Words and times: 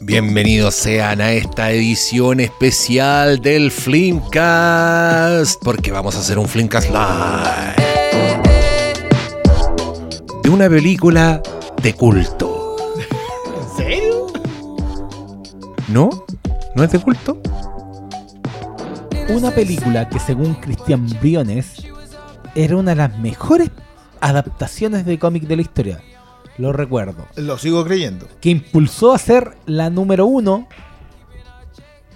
Bienvenidos 0.00 0.74
sean 0.74 1.20
a 1.20 1.32
esta 1.32 1.70
edición 1.72 2.38
especial 2.38 3.40
del 3.40 3.70
Flimcast, 3.70 5.60
porque 5.64 5.90
vamos 5.90 6.14
a 6.14 6.20
hacer 6.20 6.38
un 6.38 6.46
Flimcast 6.46 6.90
Live 6.90 7.94
de 10.42 10.50
una 10.50 10.68
película 10.68 11.42
de 11.82 11.94
culto. 11.94 12.76
¿En 12.96 13.76
serio? 13.76 14.26
¿No? 15.88 16.10
¿No 16.76 16.84
es 16.84 16.92
de 16.92 16.98
culto? 17.00 17.40
Una 19.30 19.50
película 19.50 20.08
que 20.08 20.20
según 20.20 20.54
Cristian 20.54 21.08
Briones 21.20 21.82
era 22.54 22.76
una 22.76 22.90
de 22.90 22.96
las 22.96 23.18
mejores 23.18 23.70
adaptaciones 24.28 25.04
de 25.06 25.18
cómic 25.18 25.44
de 25.44 25.56
la 25.56 25.62
historia. 25.62 26.00
Lo 26.58 26.72
recuerdo. 26.72 27.26
Lo 27.36 27.58
sigo 27.58 27.84
creyendo. 27.84 28.28
Que 28.40 28.50
impulsó 28.50 29.12
a 29.12 29.18
ser 29.18 29.56
la 29.66 29.90
número 29.90 30.26
uno 30.26 30.68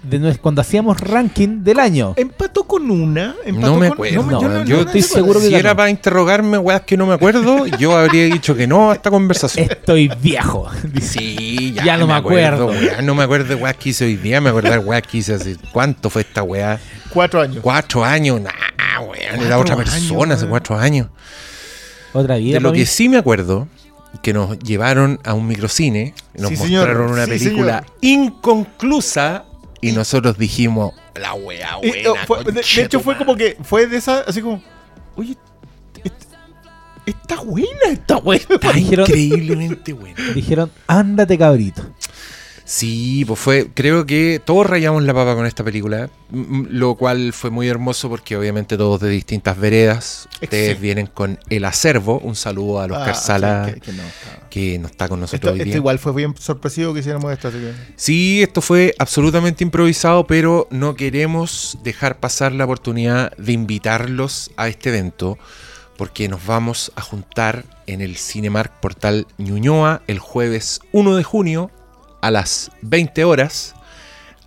de 0.01 0.37
cuando 0.37 0.61
hacíamos 0.61 0.97
ranking 1.01 1.61
del 1.61 1.77
año. 1.77 2.13
Empató 2.15 2.63
con 2.63 2.89
una. 2.89 3.35
Empató 3.45 3.67
No 3.73 3.77
me 3.77 3.89
con- 3.89 3.93
acuerdo. 3.95 4.23
no, 4.23 4.63
yo 4.63 4.63
yo 4.63 4.79
estoy 4.81 5.01
si 5.01 5.09
seguro 5.13 5.41
que 5.41 5.47
ganó. 5.47 5.57
era 5.57 5.75
para 5.75 5.89
interrogarme, 5.89 6.57
weas 6.57 6.83
que 6.83 6.95
no 6.95 7.05
me 7.05 7.15
acuerdo, 7.15 7.65
yo 7.65 7.97
habría 7.97 8.25
dicho 8.27 8.55
que 8.55 8.65
no 8.65 8.91
a 8.91 8.93
esta 8.93 9.11
conversación. 9.11 9.67
Estoy 9.69 10.09
viejo. 10.21 10.69
Sí, 11.01 11.73
ya, 11.73 11.83
Ya 11.83 11.97
no 11.97 12.07
me 12.07 12.13
acuerdo. 12.13 12.67
weá. 12.67 13.01
no 13.01 13.13
me 13.13 13.23
acuerdo 13.23 13.49
de 13.49 13.55
weas 13.55 13.75
que 13.75 13.89
hice 13.89 14.05
hoy 14.05 14.15
día, 14.15 14.39
me 14.39 14.49
acuerdo 14.51 14.71
de 14.71 14.77
weas 14.77 15.01
que 15.01 15.17
hice 15.17 15.33
hace. 15.33 15.57
¿Cuánto 15.73 16.09
fue 16.09 16.21
esta 16.21 16.43
weá? 16.43 16.79
Cuatro 17.13 17.41
años. 17.41 17.59
Cuatro 17.61 18.05
años, 18.05 18.39
nah, 18.39 19.01
weón. 19.01 19.41
Era 19.45 19.59
otra 19.59 19.75
persona 19.75 19.97
años, 20.23 20.37
hace 20.37 20.47
cuatro 20.47 20.77
años. 20.77 21.07
Otra 22.13 22.37
vida. 22.37 22.55
De 22.55 22.59
lo 22.59 22.71
que 22.73 22.85
sí 22.85 23.09
me 23.09 23.17
acuerdo, 23.17 23.67
que 24.23 24.33
nos 24.33 24.57
llevaron 24.59 25.19
a 25.23 25.33
un 25.33 25.47
microcine, 25.47 26.13
nos 26.35 26.49
Sí, 26.49 26.55
señor. 26.57 26.87
mostraron 26.87 27.11
una 27.13 27.25
Sí, 27.25 27.31
película 27.31 27.85
inconclusa 28.01 29.45
y 29.81 29.91
nosotros 29.91 30.37
dijimos, 30.37 30.93
la 31.15 31.33
wea 31.35 31.77
Y, 31.83 31.89
buena. 31.89 32.11
oh, 32.11 32.15
fue- 32.25 32.43
de, 32.43 32.51
de 32.53 32.81
hecho, 32.83 32.99
fue 32.99 33.17
como 33.17 33.35
que. 33.35 33.57
Fue 33.63 33.87
de 33.87 33.97
esa. 33.97 34.21
Así 34.21 34.41
como. 34.41 34.61
Oye. 35.15 35.35
est- 36.03 36.15
Está 37.05 37.41
buena 37.41 37.67
esta 37.91 38.17
wea. 38.17 38.37
Está 38.37 38.71
Dijeron- 38.73 39.07
increíblemente 39.07 39.93
buena. 39.93 40.15
Dijeron, 40.33 40.71
ándate 40.87 41.37
cabrito. 41.37 41.81
Sí, 42.71 43.25
pues 43.25 43.39
fue, 43.39 43.71
creo 43.73 44.05
que 44.05 44.39
todos 44.45 44.67
rayamos 44.67 45.01
la 45.01 45.11
papa 45.11 45.33
con 45.33 45.47
esta 45.47 45.63
película, 45.63 46.11
lo 46.31 46.93
cual 46.93 47.33
fue 47.33 47.49
muy 47.49 47.67
hermoso 47.67 48.09
porque 48.09 48.37
obviamente 48.37 48.77
todos 48.77 48.99
de 49.01 49.09
distintas 49.09 49.57
veredas, 49.57 50.29
ustedes 50.39 50.75
Sí. 50.77 50.81
vienen 50.83 51.07
con 51.07 51.39
el 51.49 51.65
acervo, 51.65 52.19
un 52.19 52.35
saludo 52.35 52.79
a 52.79 52.83
Oscar 52.85 53.09
Ah, 53.09 53.13
Sala 53.15 53.65
sí, 53.65 53.73
que- 53.73 53.79
que 53.81 53.91
no, 53.93 54.03
está. 54.03 54.49
que 54.51 54.77
no 54.77 54.85
está 54.87 55.09
con 55.09 55.19
nosotros 55.19 55.39
Esto, 55.39 55.51
hoy 55.53 55.59
esto 55.61 55.65
día. 55.65 55.75
igual 55.77 55.97
fue 55.97 56.13
bien 56.13 56.35
sorpresivo 56.37 56.93
que 56.93 56.99
hiciéramos 56.99 57.33
esto. 57.33 57.47
Así 57.47 57.57
que... 57.57 57.73
Sí, 57.95 58.43
esto 58.43 58.61
fue 58.61 58.93
absolutamente 58.99 59.63
improvisado, 59.63 60.27
pero 60.27 60.67
no 60.69 60.93
queremos 60.93 61.79
dejar 61.83 62.19
pasar 62.19 62.51
la 62.51 62.65
oportunidad 62.65 63.35
de 63.37 63.51
invitarlos 63.51 64.51
a 64.57 64.67
este 64.67 64.89
evento 64.89 65.39
porque 65.97 66.27
nos 66.29 66.45
vamos 66.45 66.91
a 66.95 67.01
juntar 67.01 67.65
en 67.87 68.01
el 68.01 68.15
Cinemark 68.15 68.79
Portal 68.79 69.25
Ñuñoa 69.39 70.03
el 70.05 70.19
jueves 70.19 70.81
1 70.91 71.15
de 71.15 71.23
junio 71.23 71.71
a 72.21 72.31
las 72.31 72.71
20 72.81 73.23
horas 73.23 73.75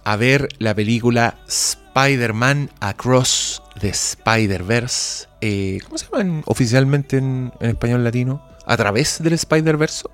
a 0.05 0.17
ver 0.17 0.49
la 0.59 0.75
película 0.75 1.37
Spider-Man 1.47 2.71
Across 2.81 3.63
the 3.81 3.89
Spider-Verse. 3.89 5.29
Eh, 5.41 5.79
¿Cómo 5.85 5.99
se 5.99 6.07
llaman 6.11 6.43
oficialmente 6.47 7.19
en, 7.19 7.53
en 7.61 7.71
español 7.71 8.05
latino? 8.05 8.43
¿A 8.67 8.77
través 8.77 9.23
del 9.23 9.35
Spider-Verse? 9.35 10.05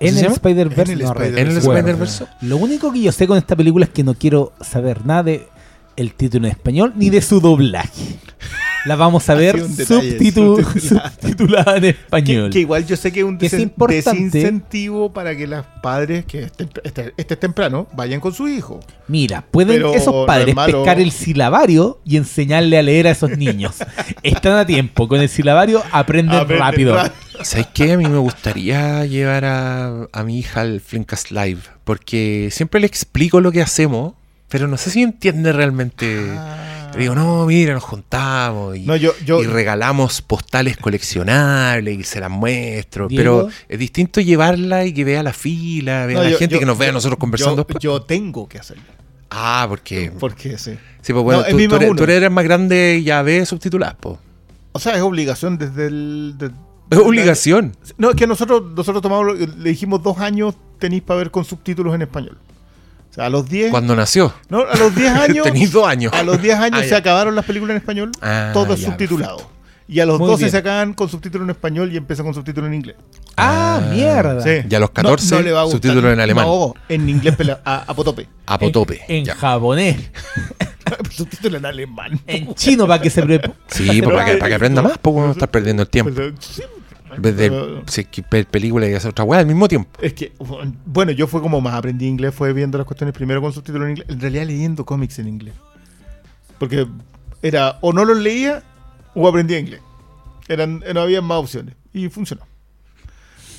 En 0.00 0.14
se 0.14 0.20
el 0.20 0.24
llama? 0.24 0.36
Spider-Verse 0.36 0.92
En 0.92 1.00
el 1.00 1.06
Spider-Verse. 1.06 1.40
¿En 1.40 1.48
el. 1.48 1.56
Spider-Verse? 1.58 2.26
Lo 2.42 2.56
único 2.56 2.92
que 2.92 3.00
yo 3.02 3.12
sé 3.12 3.26
con 3.26 3.36
esta 3.38 3.56
película 3.56 3.84
es 3.86 3.90
que 3.90 4.04
no 4.04 4.14
quiero 4.14 4.52
saber 4.60 5.04
nada 5.04 5.24
de 5.24 5.48
el 5.98 6.14
título 6.14 6.46
en 6.46 6.52
español 6.52 6.92
ni 6.96 7.10
de 7.10 7.20
su 7.22 7.40
doblaje. 7.40 8.16
La 8.84 8.94
vamos 8.96 9.28
a 9.28 9.34
ver 9.34 9.60
subtitulada. 9.86 11.10
subtitulada 11.10 11.76
en 11.76 11.84
español. 11.86 12.50
que 12.50 12.60
igual 12.60 12.86
yo 12.86 12.96
sé 12.96 13.12
que 13.12 13.20
es 13.20 13.26
un 13.26 13.36
Que 13.36 13.46
es 13.46 13.52
desen- 13.52 13.62
importante. 13.62 14.00
desincentivo 14.12 15.12
para 15.12 15.36
que 15.36 15.46
los 15.46 15.64
padres, 15.82 16.24
que 16.24 16.44
este, 16.44 16.68
este, 16.84 17.12
este 17.16 17.34
es 17.34 17.40
temprano, 17.40 17.88
vayan 17.94 18.20
con 18.20 18.32
su 18.32 18.48
hijo. 18.48 18.80
Mira, 19.08 19.44
pueden 19.50 19.76
Pero 19.76 19.94
esos 19.94 20.14
no 20.14 20.26
padres 20.26 20.54
es 20.56 20.64
pescar 20.72 21.00
el 21.00 21.10
silabario 21.10 22.00
y 22.04 22.16
enseñarle 22.16 22.78
a 22.78 22.82
leer 22.82 23.08
a 23.08 23.10
esos 23.10 23.36
niños. 23.36 23.76
Están 24.22 24.52
a 24.56 24.64
tiempo. 24.66 25.08
Con 25.08 25.20
el 25.20 25.28
silabario 25.28 25.82
aprenden 25.92 26.48
rápido. 26.48 26.96
¿Sabes 27.42 27.66
qué? 27.74 27.92
A 27.92 27.96
mí 27.98 28.06
me 28.06 28.18
gustaría 28.18 29.04
llevar 29.06 29.44
a, 29.44 30.06
a 30.12 30.22
mi 30.24 30.38
hija 30.38 30.60
al 30.62 30.80
Flimcast 30.80 31.30
Live, 31.30 31.60
porque 31.84 32.48
siempre 32.50 32.80
le 32.80 32.86
explico 32.88 33.40
lo 33.40 33.52
que 33.52 33.62
hacemos, 33.62 34.14
pero 34.48 34.66
no 34.68 34.76
sé 34.76 34.90
si 34.90 35.02
entiende 35.02 35.52
realmente. 35.52 36.06
Le 36.94 37.00
digo, 37.02 37.14
no, 37.14 37.44
mira, 37.46 37.74
nos 37.74 37.82
juntamos 37.84 38.76
y, 38.76 38.80
No, 38.86 38.96
yo, 38.96 39.12
yo, 39.24 39.42
y 39.42 39.46
regalamos 39.46 40.22
postales 40.22 40.76
coleccionables 40.78 41.98
y 41.98 42.02
se 42.02 42.18
las 42.20 42.30
muestro, 42.30 43.08
Diego. 43.08 43.22
pero 43.46 43.48
es 43.68 43.78
distinto 43.78 44.20
llevarla 44.20 44.84
y 44.86 44.92
que 44.94 45.04
vea 45.04 45.22
la 45.22 45.32
fila, 45.32 46.06
vea 46.06 46.14
no, 46.14 46.20
a 46.22 46.24
la 46.24 46.30
yo- 46.30 46.38
gente 46.38 46.58
que 46.58 46.64
nos 46.66 46.78
vea 46.78 46.90
nosotros 46.92 47.18
conversando. 47.18 47.66
Yo, 47.78 48.02
tengo 48.02 48.48
que 48.48 48.58
hacerlo. 48.58 48.82
ah, 49.30 49.66
porque... 49.68 50.10
Porque 50.18 50.56
sí. 50.58 50.72
Sí, 51.02 51.12
pues 51.12 51.22
bueno, 51.24 51.42
No, 51.42 51.46
tú, 51.48 51.56
eres, 51.58 51.68
más 51.70 51.78
tú 51.80 51.90
uno. 52.04 52.12
eres 52.12 52.30
más 52.30 52.44
grande 52.44 52.98
y 53.00 53.04
ya 53.04 53.22
ves 53.22 53.48
subtituladas, 53.48 53.94
po. 53.96 54.18
O 54.72 54.78
sea, 54.78 54.94
es 54.96 55.02
obligación 55.02 55.58
desde 55.58 55.86
el. 55.86 56.34
de- 56.38 56.50
Es 56.90 56.98
obligación. 56.98 57.76
No, 57.98 58.10
es 58.10 58.16
que 58.16 58.26
nosotros, 58.26 58.62
nosotros 58.74 59.02
tomamos, 59.02 59.38
le 59.38 59.68
dijimos 59.70 60.02
dos 60.02 60.18
años 60.18 60.54
tenéis 60.78 61.02
para 61.02 61.18
ver 61.18 61.30
con 61.30 61.44
subtítulos 61.44 61.94
en 61.94 62.02
español. 62.02 62.38
Sea, 63.18 63.26
a 63.26 63.30
los 63.30 63.48
10. 63.48 63.70
Cuando 63.70 63.96
nació. 63.96 64.32
No, 64.48 64.60
a 64.60 64.76
los 64.76 64.94
10 64.94 65.12
años. 65.14 65.44
Tenéis 65.44 65.72
dos 65.72 65.86
años. 65.86 66.12
A 66.12 66.22
los 66.22 66.40
10 66.40 66.54
años 66.58 66.78
Ah, 66.80 66.84
se 66.84 66.90
ya. 66.90 66.96
acabaron 66.98 67.34
las 67.34 67.44
películas 67.44 67.72
en 67.72 67.78
español, 67.78 68.10
Ah, 68.22 68.50
todo 68.54 68.74
es 68.74 68.80
subtitulado. 68.82 69.50
Y 69.90 70.00
a 70.00 70.06
los 70.06 70.18
Muy 70.18 70.28
12 70.28 70.44
bien. 70.44 70.50
se 70.50 70.56
acaban 70.58 70.92
con 70.92 71.08
subtítulos 71.08 71.46
en 71.46 71.50
español 71.50 71.90
y 71.92 71.96
empiezan 71.96 72.26
con 72.26 72.34
subtítulos 72.34 72.68
en 72.68 72.74
inglés. 72.74 72.96
Ah, 73.36 73.80
Ah, 73.80 73.90
mierda. 73.92 74.42
Sí. 74.42 74.66
Y 74.68 74.74
a 74.74 74.78
los 74.80 74.90
14, 74.90 75.42
le 75.42 75.50
va 75.52 75.60
a 75.60 75.64
gustar. 75.64 75.80
subtítulos 75.80 76.12
en 76.12 76.20
alemán. 76.20 76.44
No, 76.46 76.74
en 76.90 77.08
inglés 77.08 77.34
a, 77.64 77.84
a 77.90 77.94
potope. 77.94 78.28
A 78.46 78.58
potope. 78.58 79.00
En, 79.08 79.28
en 79.28 79.34
japonés. 79.34 79.96
subtítulos 81.10 81.58
en 81.60 81.66
alemán. 81.66 82.20
En 82.26 82.54
chino 82.54 82.86
para 82.86 83.00
que 83.02 83.10
se 83.10 83.22
pre- 83.22 83.40
Sí, 83.68 84.02
pues 84.02 84.14
para 84.14 84.24
que, 84.26 84.36
para 84.36 84.48
que 84.50 84.54
aprenda 84.54 84.82
más, 84.82 84.98
pues 85.00 85.16
no 85.16 85.30
estar 85.32 85.50
perdiendo 85.50 85.82
el 85.82 85.88
tiempo. 85.88 86.12
Pero, 86.14 86.34
sí, 86.38 86.62
En 87.14 87.22
vez 87.22 87.36
de 87.36 87.82
si 87.86 88.04
películas 88.44 88.90
y 88.90 88.94
hacer 88.94 89.10
otra 89.10 89.24
weá 89.24 89.40
al 89.40 89.46
mismo 89.46 89.68
tiempo. 89.68 89.90
Es 90.00 90.14
que, 90.14 90.32
bueno, 90.84 91.12
yo 91.12 91.26
fue 91.26 91.40
como 91.40 91.60
más 91.60 91.74
aprendí 91.74 92.06
inglés, 92.06 92.34
fue 92.34 92.52
viendo 92.52 92.78
las 92.78 92.86
cuestiones 92.86 93.14
primero 93.14 93.40
con 93.40 93.52
subtítulos 93.52 93.86
en 93.86 93.90
inglés, 93.90 94.06
en 94.08 94.20
realidad 94.20 94.46
leyendo 94.46 94.84
cómics 94.84 95.18
en 95.18 95.28
inglés. 95.28 95.54
Porque 96.58 96.86
era 97.42 97.78
o 97.80 97.92
no 97.92 98.04
los 98.04 98.18
leía 98.18 98.62
o 99.14 99.28
aprendía 99.28 99.58
inglés. 99.58 99.80
Eran, 100.48 100.82
no 100.94 101.00
había 101.00 101.20
más 101.22 101.38
opciones. 101.38 101.74
Y 101.92 102.08
funcionó. 102.08 102.42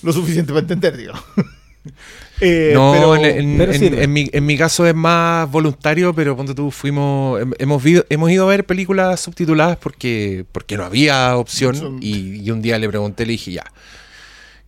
Lo 0.02 0.14
suficiente 0.14 0.54
para 0.54 0.62
entender, 0.62 0.98
digamos. 0.98 1.24
Eh, 2.42 2.72
no, 2.74 2.94
pero- 2.94 3.16
en, 3.18 3.26
en- 3.52 3.58
pero 3.58 3.74
en- 3.74 3.80
sirve. 3.80 4.04
en 4.04 4.14
mi, 4.14 4.30
en 4.32 4.46
mi 4.46 4.58
caso 4.58 4.86
es 4.88 4.96
más 4.96 5.52
voluntario, 5.52 6.14
pero 6.14 6.38
ponte 6.38 6.56
tú, 6.56 6.72
fuimos, 6.72 7.42
hem- 7.42 7.54
hemos, 7.60 7.86
ido, 7.86 8.06
hemos 8.10 8.32
ido 8.32 8.46
a 8.46 8.48
ver 8.50 8.66
películas 8.66 9.20
subtituladas 9.20 9.76
porque, 9.78 10.46
porque 10.54 10.78
no 10.78 10.86
había 10.86 11.36
opción. 11.36 11.98
Y 12.02 12.50
un 12.50 12.62
día 12.62 12.80
le 12.80 12.88
pregunté, 12.88 13.26
le 13.26 13.34
dije, 13.34 13.52
ya, 13.52 13.66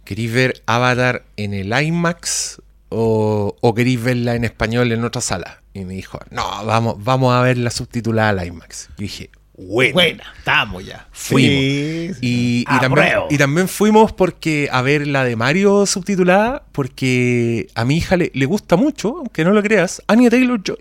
¿queréis 0.04 0.34
ver 0.34 0.62
Avatar 0.66 1.24
en 1.38 1.54
el 1.54 1.72
IMAX 1.72 2.62
o, 2.90 3.56
o 3.62 3.74
queréis 3.74 4.04
verla 4.04 4.36
en 4.36 4.44
español 4.44 4.92
en 4.92 5.06
otra 5.06 5.22
sala? 5.22 5.62
Y 5.74 5.86
me 5.86 5.94
dijo, 5.94 6.20
no, 6.30 6.44
vamos, 6.66 6.96
vamos 7.02 7.34
a 7.34 7.42
verla 7.42 7.72
subtitulada 7.72 8.30
al 8.42 8.46
IMAX. 8.48 8.90
Y 8.98 9.04
dije, 9.04 9.30
Buena, 9.68 10.24
estamos 10.38 10.86
ya. 10.86 11.08
Fuimos. 11.12 11.52
Sí, 11.52 12.12
sí. 12.14 12.20
Y, 12.22 12.60
y 12.62 12.64
también, 12.66 12.92
Apruebo. 13.08 13.28
y 13.30 13.38
también 13.38 13.68
fuimos 13.68 14.12
porque 14.12 14.70
a 14.72 14.82
ver 14.82 15.08
la 15.08 15.24
de 15.24 15.36
Mario 15.36 15.86
subtitulada, 15.86 16.64
porque 16.72 17.68
a 17.76 17.86
mi 17.86 17.98
hija 17.98 18.18
le, 18.18 18.32
le 18.34 18.46
gusta 18.46 18.76
mucho, 18.76 19.18
aunque 19.20 19.44
no 19.44 19.52
lo 19.52 19.62
creas, 19.62 20.02
Anya 20.08 20.30
Taylor 20.30 20.62
Joy, 20.64 20.78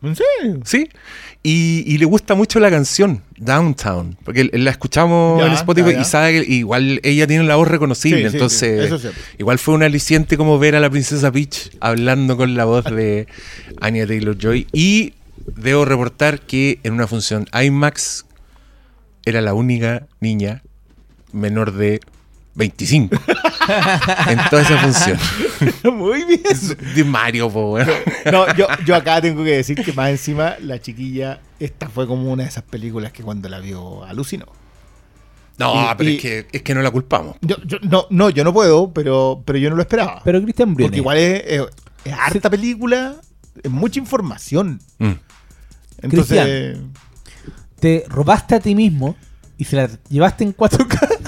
¿En 0.00 0.14
serio? 0.16 0.60
¿sí? 0.64 0.88
Y, 1.42 1.82
y 1.86 1.98
le 1.98 2.04
gusta 2.04 2.34
mucho 2.34 2.60
la 2.60 2.70
canción 2.70 3.22
Downtown, 3.36 4.16
porque 4.24 4.48
la 4.52 4.70
escuchamos 4.70 5.40
Ya, 5.40 5.46
en 5.48 5.52
Spotify 5.54 5.90
ya, 5.90 5.96
ya. 5.96 6.00
y 6.02 6.04
sabe 6.04 6.44
que 6.44 6.52
igual 6.52 7.00
ella 7.02 7.26
tiene 7.26 7.44
la 7.44 7.56
voz 7.56 7.68
reconocible, 7.68 8.22
Sí, 8.24 8.28
sí, 8.30 8.36
entonces 8.36 8.80
sí, 8.80 8.86
eso 8.86 8.94
es 8.96 9.00
cierto. 9.02 9.20
igual 9.38 9.58
fue 9.58 9.74
un 9.74 9.82
aliciente 9.82 10.36
como 10.36 10.58
ver 10.58 10.76
a 10.76 10.80
la 10.80 10.88
princesa 10.90 11.30
Peach 11.32 11.70
hablando 11.80 12.36
con 12.36 12.54
la 12.54 12.64
voz 12.64 12.84
de 12.84 13.26
Anya 13.80 14.06
Taylor 14.06 14.36
Joy 14.38 14.66
y 14.72 15.14
debo 15.56 15.84
reportar 15.84 16.40
que 16.40 16.80
en 16.82 16.92
una 16.94 17.06
función 17.06 17.46
IMAX 17.52 18.24
era 19.24 19.40
la 19.40 19.54
única 19.54 20.06
niña 20.20 20.62
menor 21.32 21.72
de 21.72 22.00
25 22.54 23.14
en 24.28 24.38
toda 24.50 24.62
esa 24.62 24.78
función. 24.78 25.18
Muy 25.94 26.24
bien. 26.24 26.42
De 26.94 27.04
Mario, 27.04 27.50
po. 27.50 27.78
No, 28.32 28.52
yo, 28.54 28.66
yo 28.84 28.94
acá 28.96 29.20
tengo 29.20 29.44
que 29.44 29.50
decir 29.56 29.76
que 29.84 29.92
más 29.92 30.10
encima 30.10 30.56
la 30.60 30.80
chiquilla, 30.80 31.40
esta 31.60 31.88
fue 31.88 32.06
como 32.06 32.32
una 32.32 32.42
de 32.44 32.48
esas 32.48 32.64
películas 32.64 33.12
que 33.12 33.22
cuando 33.22 33.48
la 33.48 33.60
vio 33.60 34.02
alucinó. 34.04 34.46
No, 35.58 35.74
Y- 35.74 35.94
pero 35.96 36.10
y- 36.10 36.16
es, 36.16 36.22
que, 36.22 36.46
es 36.52 36.62
que 36.62 36.74
no 36.74 36.82
la 36.82 36.90
culpamos. 36.90 37.36
Yo, 37.42 37.56
yo- 37.64 37.78
no, 37.82 38.06
no, 38.10 38.30
yo 38.30 38.42
no 38.44 38.52
puedo, 38.52 38.92
pero, 38.92 39.42
pero 39.44 39.58
yo 39.58 39.70
no 39.70 39.76
lo 39.76 39.82
esperaba. 39.82 40.20
Pero 40.24 40.40
Christian 40.42 40.74
Briones. 40.74 40.88
Porque 40.90 40.98
igual 41.00 41.18
es, 41.18 41.42
es- 41.46 41.62
es 42.04 42.12
harta 42.12 42.48
película, 42.50 43.16
es 43.62 43.70
mucha 43.70 43.98
información. 44.00 44.80
Mm. 44.98 45.12
Entonces, 46.02 46.78
te 47.80 48.04
robaste 48.08 48.54
a 48.56 48.60
ti 48.60 48.74
mismo 48.74 49.16
y 49.56 49.64
se 49.64 49.76
la 49.76 49.88
llevaste 50.08 50.44
en 50.44 50.56
4K. 50.56 51.18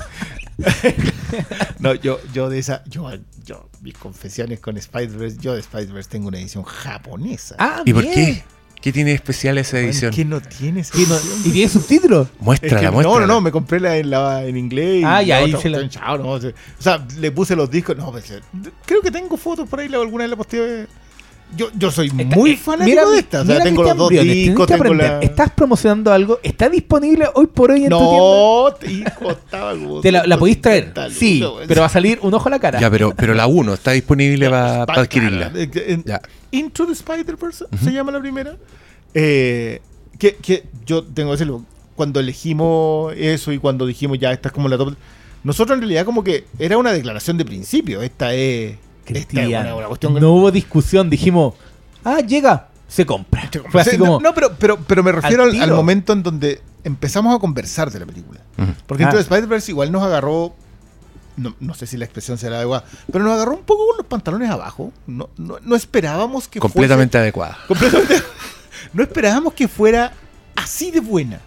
no, 1.79 1.95
yo, 1.95 2.21
yo 2.33 2.49
de 2.49 2.59
esa, 2.59 2.83
yo, 2.87 3.11
yo, 3.45 3.69
mis 3.83 3.95
confesiones 3.97 4.61
con 4.61 4.77
Spider-Verse, 4.77 5.39
yo 5.41 5.55
de 5.55 5.61
Spider-Verse 5.61 6.11
tengo 6.11 6.29
una 6.29 6.39
edición 6.39 6.65
japonesa. 6.65 7.57
Ah, 7.59 7.83
¿Y 7.85 7.93
por 7.93 8.05
qué? 8.05 8.43
¿Qué 8.81 8.93
tiene 8.93 9.11
de 9.11 9.17
especial 9.17 9.59
esa 9.59 9.79
edición? 9.79 10.11
¿Qué 10.11 10.25
no 10.25 10.41
tiene 10.41 10.81
esa 10.81 10.97
¿Y, 10.97 11.03
edición? 11.03 11.21
¿Y 11.45 11.51
tiene 11.51 11.69
subtítulos? 11.69 12.29
Es 12.37 12.41
Muéstrala, 12.43 12.81
que- 12.81 12.87
no, 12.87 12.93
muéstrala. 12.93 13.27
no, 13.27 13.35
no, 13.35 13.41
me 13.43 13.53
compré 13.53 13.79
la 13.79 13.97
en, 13.99 14.09
la, 14.11 14.45
en 14.45 14.57
inglés. 14.57 15.03
y 15.03 15.05
Ah, 15.05 15.23
ya, 15.23 15.41
la 15.41 15.45
ahí 15.47 15.57
se 15.61 15.69
la- 15.69 15.87
chao, 15.89 16.17
no, 16.17 16.31
o 16.31 16.41
sea, 16.41 16.51
o 16.51 16.83
sea, 16.83 17.07
le 17.19 17.31
puse 17.31 17.55
los 17.55 17.71
discos. 17.71 17.97
No, 17.97 18.11
pues, 18.11 18.31
eh, 18.31 18.41
creo 18.87 19.03
que 19.03 19.11
tengo 19.11 19.37
fotos 19.37 19.69
por 19.69 19.81
ahí, 19.81 19.93
alguna 19.95 20.25
vez 20.25 20.31
la 20.31 20.37
posteé. 20.37 20.87
Yo, 21.57 21.69
yo 21.77 21.91
soy 21.91 22.07
Está- 22.17 22.37
muy 22.37 22.53
eh, 22.53 22.57
fanático 22.57 22.89
mira, 22.91 23.11
de 23.11 23.19
esta. 23.19 23.41
O 23.43 23.45
sea, 23.45 23.61
tengo 23.63 23.83
los 23.83 23.97
dos 23.97 24.09
discos, 24.11 24.23
tienes 24.25 24.49
que 24.49 24.67
tengo 24.67 24.75
aprender. 24.75 25.11
la. 25.11 25.19
Estás 25.21 25.51
promocionando 25.51 26.13
algo, 26.13 26.39
está 26.43 26.69
disponible 26.69 27.27
hoy 27.35 27.47
por 27.49 27.71
hoy 27.73 27.85
en 27.85 27.91
tu 27.91 27.99
tienda. 27.99 29.11
No, 29.11 29.27
costaba. 29.27 29.75
¿Te 30.03 30.13
la, 30.13 30.27
la 30.27 30.39
podéis 30.39 30.61
traer? 30.61 30.93
150 30.95 31.11
Sí, 31.11 31.45
pero 31.67 31.81
va 31.81 31.87
a 31.87 31.91
salir 31.91 32.19
un 32.23 32.33
ojo 32.33 32.49
a 32.49 32.51
la 32.51 32.59
cara. 32.59 32.81
Ya, 32.81 32.91
pero, 32.91 33.13
pero 33.17 33.35
la 33.35 33.47
1 33.47 33.75
está 33.75 33.91
disponible 33.93 34.49
para 34.49 34.85
adquirirla. 34.85 35.53
Ya. 36.05 36.21
Into 36.53 36.87
the 36.87 36.93
Spider-Verse 36.93 37.67
se 37.83 37.93
llama 37.93 38.13
la 38.13 38.21
primera. 38.21 38.57
Eh, 39.15 39.81
que, 40.19 40.37
que 40.37 40.65
yo 40.87 41.03
tengo 41.05 41.31
que 41.31 41.33
decirlo. 41.35 41.65
Cuando 41.97 42.21
elegimos 42.21 43.13
eso 43.17 43.53
y 43.53 43.59
cuando 43.59 43.85
dijimos 43.87 44.19
ya, 44.19 44.33
esta 44.33 44.49
es 44.49 44.55
como 44.55 44.69
la 44.69 44.79
top. 44.79 44.95
Nosotros 45.45 45.75
en 45.77 45.81
realidad, 45.83 46.05
como 46.05 46.23
que 46.25 46.45
era 46.59 46.79
una 46.79 46.93
declaración 46.93 47.37
de 47.39 47.45
principio. 47.45 48.03
Esta 48.03 48.35
es. 48.35 48.77
Esta 49.11 49.19
es 49.21 49.27
Cristian, 49.27 49.67
una, 49.67 49.75
una 49.77 49.87
cuestión. 49.89 50.15
no 50.15 50.33
hubo 50.33 50.51
discusión, 50.51 51.09
dijimos, 51.11 51.55
ah, 52.05 52.21
llega, 52.21 52.69
se 52.89 53.07
compra. 53.07 53.49
Fue 53.71 53.81
así 53.81 53.91
Sí, 53.93 53.99
como, 53.99 54.13
no, 54.21 54.29
no, 54.31 54.35
pero, 54.35 54.53
pero, 54.59 54.79
pero 54.79 55.03
me 55.03 55.13
refiero 55.13 55.43
Al 55.45 55.51
al, 55.51 55.57
al 55.57 55.63
tiro. 55.65 55.77
momento 55.77 56.13
en 56.13 56.23
donde 56.23 56.61
empezamos 56.85 57.35
a 57.37 57.39
conversar 57.39 57.91
de 57.91 58.01
la 58.01 58.07
película. 58.07 58.41
Porque 58.87 59.05
Ah. 59.05 59.07
entonces 59.07 59.27
Spider-Verse 59.31 59.71
igual 59.71 59.93
nos 59.93 60.03
agarró. 60.03 60.55
No, 61.37 61.55
no 61.61 61.75
sé 61.75 61.87
si 61.87 61.97
la 61.97 62.05
expresión 62.05 62.37
será 62.37 62.57
adecuada, 62.57 62.85
pero 63.11 63.25
nos 63.25 63.33
agarró 63.35 63.53
un 63.55 63.63
poco 63.63 63.87
con 63.87 63.97
los 63.99 64.07
pantalones 64.07 64.51
abajo. 64.51 64.93
No, 65.07 65.31
no, 65.39 65.59
no 65.63 65.77
esperábamos 65.77 66.49
que 66.49 66.59
Completamente 66.61 67.17
adecuada. 67.19 67.59
Completamente. 67.69 68.17
No 68.93 69.03
esperábamos 69.05 69.53
que 69.55 69.69
fuera 69.69 70.13
así 70.57 70.91
de 70.91 71.01
buena. 71.01 71.39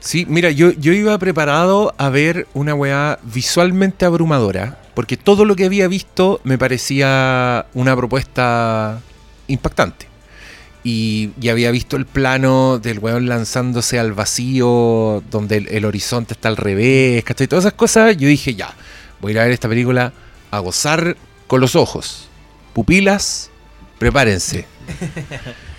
Sí, 0.00 0.26
mira, 0.28 0.50
yo, 0.50 0.70
yo 0.72 0.92
iba 0.92 1.18
preparado 1.18 1.94
a 1.98 2.08
ver 2.08 2.46
una 2.54 2.74
weá 2.74 3.18
visualmente 3.22 4.04
abrumadora, 4.04 4.80
porque 4.94 5.16
todo 5.16 5.44
lo 5.44 5.56
que 5.56 5.64
había 5.64 5.88
visto 5.88 6.40
me 6.44 6.56
parecía 6.56 7.66
una 7.74 7.96
propuesta 7.96 9.00
impactante. 9.48 10.06
Y, 10.84 11.30
había 11.50 11.70
visto 11.70 11.96
el 11.96 12.06
plano 12.06 12.78
del 12.78 13.00
weón 13.00 13.28
lanzándose 13.28 13.98
al 13.98 14.12
vacío, 14.12 15.22
donde 15.30 15.58
el, 15.58 15.68
el 15.68 15.84
horizonte 15.84 16.34
está 16.34 16.48
al 16.48 16.56
revés, 16.56 17.24
¿cachai? 17.24 17.48
Todas 17.48 17.64
esas 17.64 17.74
cosas, 17.74 18.16
yo 18.16 18.28
dije, 18.28 18.54
ya, 18.54 18.74
voy 19.20 19.30
a 19.30 19.32
ir 19.32 19.38
a 19.40 19.44
ver 19.44 19.52
esta 19.52 19.68
película 19.68 20.12
a 20.50 20.58
gozar 20.60 21.16
con 21.46 21.60
los 21.60 21.74
ojos. 21.74 22.28
Pupilas, 22.72 23.50
prepárense. 23.98 24.66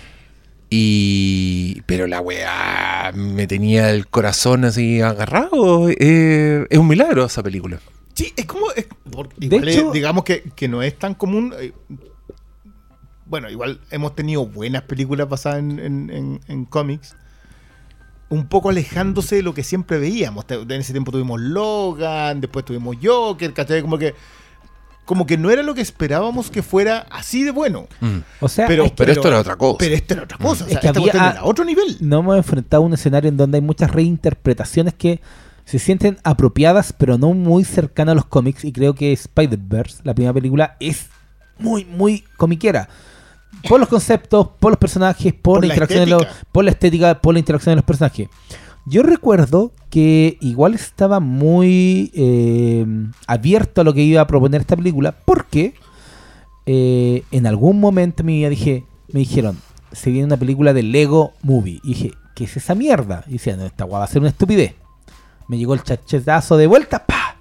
Y. 0.70 1.82
Pero 1.86 2.06
la 2.06 2.20
weá 2.20 3.10
me 3.14 3.46
tenía 3.48 3.90
el 3.90 4.06
corazón 4.06 4.64
así 4.64 5.00
agarrado. 5.00 5.88
eh, 5.90 6.66
es 6.70 6.78
un 6.78 6.86
milagro 6.88 7.24
esa 7.24 7.42
película. 7.42 7.80
Sí, 8.14 8.32
es 8.36 8.46
como. 8.46 8.70
es- 8.72 8.86
De 9.36 9.46
igual 9.46 9.68
es- 9.68 9.76
hecho- 9.76 9.90
digamos 9.92 10.24
que, 10.24 10.44
que 10.54 10.68
no 10.68 10.82
es 10.82 10.96
tan 10.98 11.14
común. 11.14 11.52
eh, 11.58 11.72
bueno, 13.26 13.48
igual 13.50 13.80
hemos 13.90 14.14
tenido 14.16 14.46
buenas 14.46 14.82
películas 14.82 15.28
basadas 15.28 15.58
en, 15.60 15.78
en- 15.78 16.10
en- 16.10 16.40
en 16.48 16.64
cómics. 16.64 17.16
Un 18.28 18.46
poco 18.46 18.70
alejándose 18.70 19.36
de 19.36 19.42
lo 19.42 19.54
que 19.54 19.64
siempre 19.64 19.98
veíamos. 19.98 20.44
En 20.48 20.70
ese 20.72 20.92
tiempo 20.92 21.10
tuvimos 21.10 21.40
Logan, 21.40 22.40
después 22.40 22.64
tuvimos 22.64 22.96
Joker, 23.02 23.52
¿cachai? 23.52 23.82
Como 23.82 23.98
que. 23.98 24.14
Como 25.10 25.26
que 25.26 25.36
no 25.36 25.50
era 25.50 25.64
lo 25.64 25.74
que 25.74 25.80
esperábamos 25.80 26.52
que 26.52 26.62
fuera 26.62 27.04
así 27.10 27.42
de 27.42 27.50
bueno. 27.50 27.88
Mm. 28.00 28.18
o 28.38 28.48
sea, 28.48 28.68
Pero, 28.68 28.84
es 28.84 28.90
que 28.92 28.96
pero 28.98 29.10
esto 29.10 29.26
era 29.26 29.40
otra 29.40 29.56
cosa. 29.56 29.76
Pero 29.80 29.94
esto 29.96 30.14
era 30.14 30.22
otra 30.22 30.38
cosa. 30.38 30.64
O 30.64 30.68
Es 30.68 30.78
que 30.78 30.86
esta 30.86 31.00
había- 31.00 31.12
era 31.32 31.38
otro 31.42 31.64
nivel. 31.64 31.96
no 31.98 32.20
hemos 32.20 32.36
enfrentado 32.36 32.84
a 32.84 32.86
un 32.86 32.94
escenario 32.94 33.28
en 33.28 33.36
donde 33.36 33.58
hay 33.58 33.62
muchas 33.62 33.90
reinterpretaciones 33.90 34.94
que 34.94 35.20
se 35.64 35.80
sienten 35.80 36.18
apropiadas, 36.22 36.92
pero 36.96 37.18
no 37.18 37.32
muy 37.32 37.64
cercanas 37.64 38.12
a 38.12 38.14
los 38.14 38.26
cómics. 38.26 38.64
Y 38.64 38.70
creo 38.72 38.94
que 38.94 39.12
Spider-Verse, 39.12 40.02
la 40.04 40.14
primera 40.14 40.32
película, 40.32 40.76
es 40.78 41.06
muy, 41.58 41.84
muy 41.86 42.22
comiquera. 42.36 42.88
Por 43.68 43.80
los 43.80 43.88
conceptos, 43.88 44.46
por 44.60 44.70
los 44.70 44.78
personajes, 44.78 45.32
por, 45.32 45.54
Por 45.54 45.62
la 45.64 45.68
la 45.68 45.74
interacción 45.74 46.04
de 46.04 46.10
los, 46.12 46.22
estética. 46.22 46.46
por 46.52 46.64
la 46.64 46.70
estética, 46.70 47.20
por 47.20 47.34
la 47.34 47.38
interacción 47.40 47.72
de 47.72 47.76
los 47.76 47.84
personajes. 47.84 48.28
Yo 48.90 49.04
recuerdo 49.04 49.70
que 49.88 50.36
igual 50.40 50.74
estaba 50.74 51.20
muy 51.20 52.10
eh, 52.12 52.84
abierto 53.28 53.80
a 53.80 53.84
lo 53.84 53.94
que 53.94 54.02
iba 54.02 54.20
a 54.20 54.26
proponer 54.26 54.62
esta 54.62 54.74
película, 54.74 55.14
porque 55.24 55.74
eh, 56.66 57.22
en 57.30 57.46
algún 57.46 57.78
momento 57.78 58.24
vida 58.24 58.48
dije, 58.48 58.82
me 59.12 59.20
dijeron, 59.20 59.58
se 59.92 60.10
viene 60.10 60.26
una 60.26 60.36
película 60.36 60.72
de 60.72 60.82
Lego 60.82 61.34
Movie. 61.42 61.78
Y 61.84 61.90
dije, 61.94 62.12
¿qué 62.34 62.44
es 62.44 62.56
esa 62.56 62.74
mierda? 62.74 63.22
Y 63.28 63.34
decía, 63.34 63.56
no, 63.56 63.64
esta 63.64 63.84
guay 63.84 64.00
va 64.00 64.04
a 64.04 64.08
ser 64.08 64.22
una 64.22 64.30
estupidez. 64.30 64.74
Me 65.46 65.56
llegó 65.56 65.74
el 65.74 65.84
chachetazo 65.84 66.56
de 66.56 66.66
vuelta, 66.66 67.06
¡pa! 67.06 67.36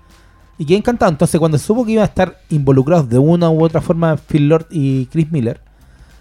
Y 0.59 0.65
quedé 0.65 0.77
encantado. 0.77 1.11
Entonces, 1.11 1.39
cuando 1.39 1.57
supo 1.57 1.83
que 1.83 1.93
iban 1.93 2.03
a 2.03 2.09
estar 2.09 2.39
involucrados 2.51 3.09
de 3.09 3.17
una 3.17 3.49
u 3.49 3.63
otra 3.63 3.81
forma 3.81 4.17
Phil 4.17 4.49
Lord 4.49 4.67
y 4.69 5.07
Chris 5.07 5.31
Miller, 5.31 5.61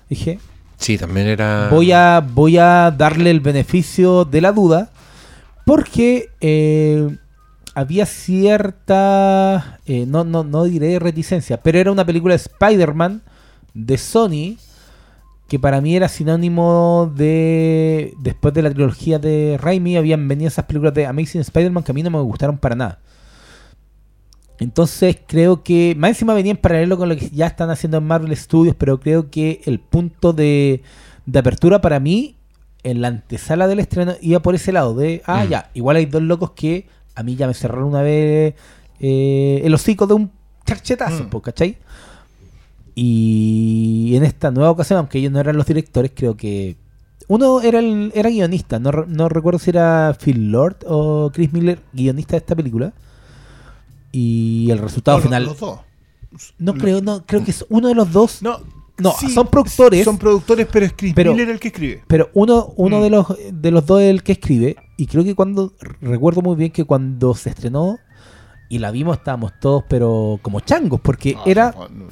dije, 0.08 0.38
Sí, 0.78 0.96
también 0.96 1.26
era. 1.26 1.68
voy 1.70 1.92
a, 1.92 2.20
voy 2.20 2.56
a 2.56 2.90
darle 2.96 3.30
el 3.30 3.40
beneficio 3.40 4.24
de 4.24 4.40
la 4.40 4.52
duda 4.52 4.90
porque 5.68 6.30
eh, 6.40 7.14
había 7.74 8.06
cierta, 8.06 9.78
eh, 9.84 10.06
no, 10.06 10.24
no, 10.24 10.42
no 10.42 10.64
diré 10.64 10.98
reticencia, 10.98 11.58
pero 11.58 11.78
era 11.78 11.92
una 11.92 12.06
película 12.06 12.32
de 12.32 12.40
Spider-Man 12.40 13.20
de 13.74 13.98
Sony 13.98 14.56
que 15.46 15.58
para 15.58 15.82
mí 15.82 15.94
era 15.94 16.08
sinónimo 16.08 17.12
de, 17.14 18.14
después 18.18 18.54
de 18.54 18.62
la 18.62 18.70
trilogía 18.70 19.18
de 19.18 19.58
Raimi, 19.60 19.98
habían 19.98 20.26
venido 20.26 20.48
esas 20.48 20.64
películas 20.64 20.94
de 20.94 21.04
Amazing 21.04 21.42
Spider-Man 21.42 21.84
que 21.84 21.92
a 21.92 21.94
mí 21.94 22.02
no 22.02 22.08
me 22.08 22.20
gustaron 22.22 22.56
para 22.56 22.74
nada. 22.74 23.00
Entonces 24.58 25.18
creo 25.26 25.62
que, 25.62 25.94
más 25.98 26.12
encima 26.12 26.32
venía 26.32 26.52
en 26.52 26.56
paralelo 26.56 26.96
con 26.96 27.10
lo 27.10 27.16
que 27.16 27.28
ya 27.28 27.46
están 27.46 27.68
haciendo 27.68 27.98
en 27.98 28.04
Marvel 28.04 28.34
Studios, 28.34 28.74
pero 28.74 29.00
creo 29.00 29.28
que 29.28 29.60
el 29.66 29.80
punto 29.80 30.32
de, 30.32 30.82
de 31.26 31.38
apertura 31.38 31.82
para 31.82 32.00
mí, 32.00 32.37
en 32.90 33.00
la 33.00 33.08
antesala 33.08 33.66
del 33.68 33.80
estreno, 33.80 34.14
iba 34.20 34.40
por 34.40 34.54
ese 34.54 34.72
lado, 34.72 34.94
de, 34.94 35.22
ah, 35.26 35.44
Mm. 35.44 35.48
ya, 35.48 35.70
igual 35.74 35.96
hay 35.96 36.06
dos 36.06 36.22
locos 36.22 36.52
que 36.52 36.86
a 37.14 37.22
mí 37.22 37.36
ya 37.36 37.46
me 37.46 37.54
cerraron 37.54 37.84
una 37.88 38.02
vez 38.02 38.54
eh, 39.00 39.60
el 39.64 39.72
hocico 39.74 40.06
de 40.06 40.14
un 40.14 40.30
charchetazo, 40.66 41.24
Mm. 41.24 41.40
¿cachai? 41.40 41.76
Y 42.94 44.12
en 44.16 44.24
esta 44.24 44.50
nueva 44.50 44.70
ocasión, 44.70 44.98
aunque 44.98 45.18
ellos 45.18 45.30
no 45.32 45.38
eran 45.40 45.56
los 45.56 45.66
directores, 45.66 46.10
creo 46.14 46.36
que 46.36 46.76
uno 47.28 47.60
era 47.60 47.78
el, 47.78 48.10
era 48.14 48.28
guionista, 48.30 48.78
no, 48.78 48.90
no 49.06 49.28
recuerdo 49.28 49.58
si 49.58 49.70
era 49.70 50.16
Phil 50.20 50.50
Lord 50.50 50.78
o 50.86 51.30
Chris 51.32 51.52
Miller, 51.52 51.80
guionista 51.92 52.32
de 52.32 52.38
esta 52.38 52.56
película. 52.56 52.92
Y 54.10 54.68
el 54.70 54.78
resultado 54.78 55.18
no, 55.18 55.22
final. 55.24 55.44
los 55.44 55.60
dos. 55.60 55.80
No 56.58 56.74
creo, 56.74 57.00
no, 57.00 57.24
creo 57.24 57.44
que 57.44 57.50
es 57.52 57.64
uno 57.68 57.88
de 57.88 57.94
los 57.94 58.10
dos. 58.12 58.42
No, 58.42 58.58
No, 58.98 59.12
son 59.12 59.46
productores. 59.46 60.04
Son 60.04 60.18
productores, 60.18 60.66
pero 60.70 60.86
Chris 60.96 61.14
Pero- 61.14 61.32
Miller 61.32 61.50
el 61.50 61.60
que 61.60 61.68
escribe. 61.68 62.02
Pero 62.06 62.30
uno, 62.34 62.72
uno 62.76 62.98
Mm. 62.98 63.02
de 63.02 63.10
los 63.10 63.26
de 63.52 63.70
los 63.70 63.86
dos 63.86 64.00
es 64.02 64.10
el 64.10 64.22
que 64.22 64.32
escribe. 64.32 64.76
Y 64.96 65.06
creo 65.06 65.22
que 65.24 65.34
cuando. 65.34 65.72
Recuerdo 66.00 66.42
muy 66.42 66.56
bien 66.56 66.70
que 66.72 66.84
cuando 66.84 67.34
se 67.34 67.50
estrenó 67.50 67.98
y 68.68 68.78
la 68.78 68.90
vimos, 68.90 69.16
estábamos 69.18 69.52
todos, 69.60 69.84
pero 69.88 70.38
como 70.42 70.60
changos. 70.60 71.00
Porque 71.00 71.34
No, 71.34 71.42
era. 71.46 71.72
no, 71.76 71.88
no. 71.88 72.04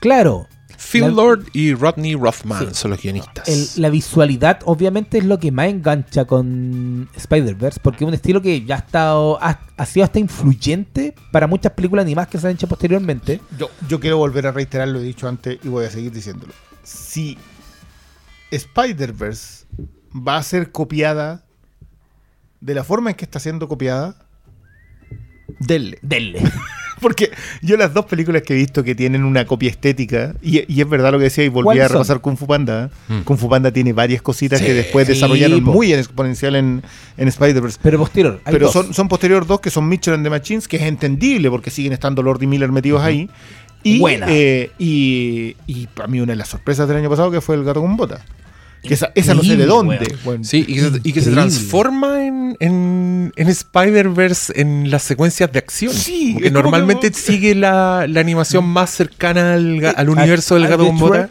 Claro. 0.00 0.46
Phil 0.78 1.02
la- 1.02 1.08
Lord 1.08 1.44
y 1.52 1.74
Rodney 1.74 2.14
Rothman 2.14 2.68
Sí. 2.68 2.74
son 2.74 2.90
los 2.92 3.00
guionistas. 3.02 3.48
el- 3.48 3.82
la 3.82 3.88
visualidad, 3.90 4.60
obviamente, 4.64 5.18
es 5.18 5.24
lo 5.24 5.38
que 5.38 5.50
más 5.52 5.68
engancha 5.68 6.24
con 6.24 7.08
Spider-Verse. 7.14 7.80
Porque 7.82 8.04
es 8.04 8.08
un 8.08 8.14
estilo 8.14 8.40
que 8.42 8.64
ya 8.64 8.76
ha 8.76 8.78
estado. 8.78 9.38
Ha, 9.42 9.60
ha 9.76 9.86
sido 9.86 10.04
hasta 10.04 10.18
influyente 10.18 11.14
para 11.32 11.46
muchas 11.46 11.72
películas 11.72 12.04
animadas 12.04 12.28
que 12.28 12.38
se 12.38 12.46
han 12.46 12.54
hecho 12.54 12.66
posteriormente. 12.68 13.40
Yo, 13.58 13.70
yo 13.88 14.00
quiero 14.00 14.18
volver 14.18 14.46
a 14.46 14.52
reiterar 14.52 14.88
lo 14.88 15.00
he 15.00 15.02
dicho 15.02 15.28
antes 15.28 15.58
y 15.64 15.68
voy 15.68 15.84
a 15.86 15.90
seguir 15.90 16.12
diciéndolo. 16.12 16.52
Si 16.82 17.36
Spider-Verse 18.50 19.66
va 20.14 20.36
a 20.36 20.42
ser 20.42 20.70
copiada 20.72 21.44
de 22.60 22.74
la 22.74 22.84
forma 22.84 23.10
en 23.10 23.16
que 23.16 23.24
está 23.24 23.38
siendo 23.40 23.68
copiada, 23.68 24.16
denle. 25.60 25.98
Denle. 26.02 26.40
Porque 27.00 27.30
yo 27.60 27.76
las 27.76 27.92
dos 27.92 28.06
películas 28.06 28.42
que 28.42 28.54
he 28.54 28.56
visto 28.56 28.82
que 28.82 28.94
tienen 28.94 29.24
una 29.24 29.44
copia 29.44 29.68
estética, 29.70 30.34
y, 30.42 30.64
y 30.72 30.80
es 30.80 30.88
verdad 30.88 31.12
lo 31.12 31.18
que 31.18 31.24
decía, 31.24 31.44
y 31.44 31.48
volví 31.48 31.64
¿Cuáles 31.64 31.84
a 31.84 31.88
son? 31.88 31.96
repasar 31.96 32.20
Kung 32.20 32.36
Fu 32.38 32.46
Panda. 32.46 32.90
Mm. 33.08 33.20
Kung 33.20 33.36
Fu 33.38 33.48
Panda 33.48 33.70
tiene 33.70 33.92
varias 33.92 34.22
cositas 34.22 34.60
Sí. 34.60 34.64
que 34.66 34.74
después 34.74 35.06
Sí, 35.06 35.12
desarrollaron 35.12 35.62
po. 35.64 35.72
muy 35.72 35.92
en 35.92 35.98
exponencial 35.98 36.56
en, 36.56 36.82
en 37.16 37.28
Spider-Verse. 37.28 37.78
Pero 37.82 37.98
posterior. 37.98 38.40
hay 38.44 38.52
Pero 38.52 38.66
dos. 38.66 38.72
son, 38.72 38.94
son 38.94 39.08
posterior 39.08 39.46
dos 39.46 39.60
que 39.60 39.70
son 39.70 39.86
Mitchell 39.88 40.14
and 40.14 40.24
the 40.24 40.30
Machines, 40.30 40.66
que 40.68 40.76
es 40.76 40.82
entendible 40.84 41.50
porque 41.50 41.70
siguen 41.70 41.92
estando 41.92 42.22
Lord 42.22 42.42
y 42.42 42.46
Miller 42.46 42.72
metidos 42.72 43.02
ahí. 43.02 43.28
Y, 43.82 43.98
Buena. 44.00 44.26
eh, 44.30 44.70
y, 44.78 45.54
y 45.66 45.86
para 45.88 46.08
mí 46.08 46.18
una 46.20 46.32
de 46.32 46.36
las 46.36 46.48
sorpresas 46.48 46.88
del 46.88 46.96
año 46.96 47.10
pasado 47.10 47.30
que 47.30 47.40
fue 47.40 47.54
el 47.56 47.62
gato 47.64 47.80
con 47.82 47.96
bota. 47.96 48.24
Que 48.86 48.94
esa, 48.94 49.12
esa 49.14 49.34
no 49.34 49.42
sé 49.42 49.56
de 49.56 49.66
dónde. 49.66 49.98
Sí, 50.42 50.64
y 50.66 50.74
que, 50.74 50.80
se, 50.80 50.86
y 50.86 50.90
que 50.90 51.20
se 51.20 51.30
Increíble. 51.30 51.34
transforma 51.34 52.24
en, 52.24 52.56
en, 52.60 53.32
en 53.36 53.48
Spider-Verse 53.48 54.52
en 54.60 54.90
las 54.90 55.02
secuencias 55.02 55.50
de 55.52 55.58
acción. 55.58 55.92
Sí, 55.92 56.28
Como 56.34 56.40
que 56.42 56.50
normalmente 56.50 57.10
que- 57.10 57.16
sigue 57.18 57.54
la, 57.54 58.06
la 58.08 58.20
animación 58.20 58.64
más 58.66 58.90
cercana 58.90 59.54
al, 59.54 59.78
ga- 59.80 59.94
al 59.96 60.08
universo 60.08 60.54
a- 60.54 60.58
del 60.58 60.68
gato 60.68 60.84
The 60.84 60.98
con. 60.98 61.30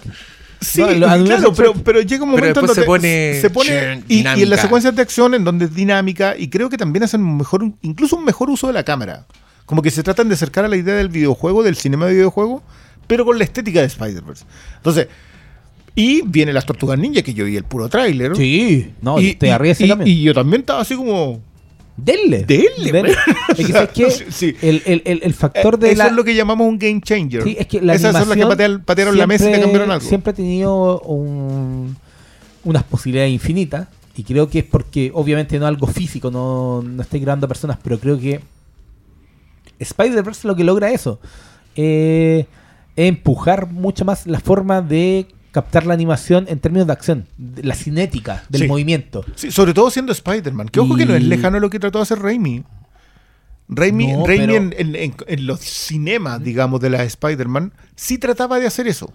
Sí, 0.61 0.81
No, 0.81 0.91
lo- 0.91 1.25
claro, 1.25 1.53
pero, 1.53 1.73
pero 1.73 2.01
llega 2.01 2.23
un 2.23 2.31
momento 2.31 2.61
en 2.61 2.67
se 2.67 2.73
donde 2.73 2.83
pone 2.85 3.39
se 3.41 3.49
pone 3.49 3.69
ch- 3.69 4.03
y, 4.07 4.23
y 4.39 4.43
en 4.43 4.49
las 4.49 4.61
secuencias 4.61 4.95
de 4.95 5.01
acción 5.01 5.33
en 5.35 5.43
donde 5.43 5.65
es 5.65 5.75
dinámica 5.75 6.35
y 6.37 6.47
creo 6.49 6.69
que 6.69 6.77
también 6.77 7.03
hacen 7.03 7.21
un 7.21 7.37
mejor, 7.37 7.69
incluso 7.81 8.15
un 8.15 8.23
mejor 8.25 8.49
uso 8.49 8.67
de 8.67 8.73
la 8.73 8.83
cámara. 8.83 9.27
Como 9.65 9.81
que 9.81 9.91
se 9.91 10.01
tratan 10.01 10.27
de 10.29 10.35
acercar 10.35 10.63
a 10.65 10.67
la 10.67 10.75
idea 10.77 10.95
del 10.95 11.09
videojuego, 11.09 11.61
del 11.63 11.75
cinema 11.75 12.05
de 12.05 12.13
videojuego, 12.13 12.63
pero 13.07 13.25
con 13.25 13.37
la 13.37 13.43
estética 13.43 13.81
de 13.81 13.87
Spider-Verse. 13.87 14.45
Entonces, 14.77 15.07
y 15.95 16.21
viene 16.23 16.51
las 16.53 16.65
Tortugas 16.65 16.99
Ninja, 16.99 17.21
que 17.21 17.33
yo 17.33 17.45
vi 17.45 17.55
el 17.55 17.63
puro 17.63 17.87
tráiler. 17.89 18.35
Sí, 18.35 18.91
no, 19.01 19.19
y, 19.19 19.37
arriba 19.41 19.57
de 19.59 19.69
ese 19.71 19.87
y- 20.05 20.21
yo 20.21 20.33
también 20.33 20.61
estaba 20.61 20.81
así 20.81 20.95
como... 20.95 21.39
Denle. 21.97 22.43
Denle. 22.43 23.15
Es 23.57 23.89
que. 23.93 24.57
El, 24.61 24.81
el, 24.85 25.01
el, 25.05 25.21
el 25.23 25.33
factor 25.33 25.79
de 25.79 25.91
Eso 25.91 25.99
la... 25.99 26.07
es 26.07 26.11
lo 26.13 26.25
que 26.25 26.35
llamamos 26.35 26.67
un 26.67 26.77
game 26.77 26.99
changer. 26.99 27.41
Sí, 27.43 27.55
es 27.57 27.67
que 27.67 27.79
la 27.81 27.93
Esas 27.95 28.11
son 28.17 28.27
las 28.27 28.37
que 28.37 28.79
patearon, 28.85 29.17
la 29.17 29.25
mesa 29.27 29.45
y 29.45 29.47
siempre- 29.47 29.61
cambiaron 29.61 29.91
algo. 29.91 30.05
Siempre 30.05 30.31
ha 30.31 30.33
tenido 30.33 30.99
un- 31.01 31.95
unas 32.65 32.83
posibilidades 32.83 33.31
infinitas. 33.31 33.87
Y 34.17 34.23
creo 34.23 34.49
que 34.49 34.59
es 34.59 34.65
porque, 34.65 35.09
obviamente, 35.13 35.57
no 35.57 35.67
algo 35.67 35.87
físico, 35.87 36.29
no, 36.29 36.81
no 36.81 37.01
estoy 37.01 37.21
grabando 37.21 37.47
personas, 37.47 37.77
pero 37.81 37.97
creo 37.97 38.19
que 38.19 38.41
Spider-Verse 39.79 40.47
lo 40.47 40.55
que 40.55 40.63
logra 40.65 40.91
eso. 40.91 41.19
eh, 41.77 42.45
empujar 42.97 43.69
mucho 43.71 44.05
más 44.05 44.25
la 44.25 44.39
forma 44.39 44.81
de 44.81 45.27
captar 45.55 45.85
la 45.85 45.93
animación 45.93 46.45
en 46.49 46.59
términos 46.59 46.85
de 46.85 46.91
acción, 46.93 47.27
de 47.37 47.63
la 47.63 47.75
cinética 47.75 48.43
del 48.49 48.63
Sí. 48.63 48.67
movimiento. 48.67 49.23
Sí, 49.35 49.51
sobre 49.51 49.73
todo 49.73 49.89
siendo 49.89 50.11
Spider-Man. 50.11 50.67
Que 50.67 50.81
ojo 50.81 50.97
que 50.97 51.05
no 51.05 51.15
es 51.15 51.23
lejano 51.23 51.59
lo 51.61 51.69
que 51.69 51.79
trató 51.79 51.99
de 51.99 52.03
hacer 52.03 52.19
Raimi. 52.19 52.63
Raimi, 53.69 54.11
No, 54.13 54.27
Raimi 54.27 54.45
pero- 54.45 54.57
en, 54.57 54.75
en- 54.77 54.95
en- 54.95 55.15
en 55.25 55.47
los 55.47 55.61
cinemas, 55.61 56.43
digamos, 56.43 56.79
de 56.81 56.89
la 56.89 57.03
Spider-Man, 57.03 57.71
sí 57.95 58.17
trataba 58.17 58.59
de 58.59 58.67
hacer 58.67 58.87
eso. 58.87 59.13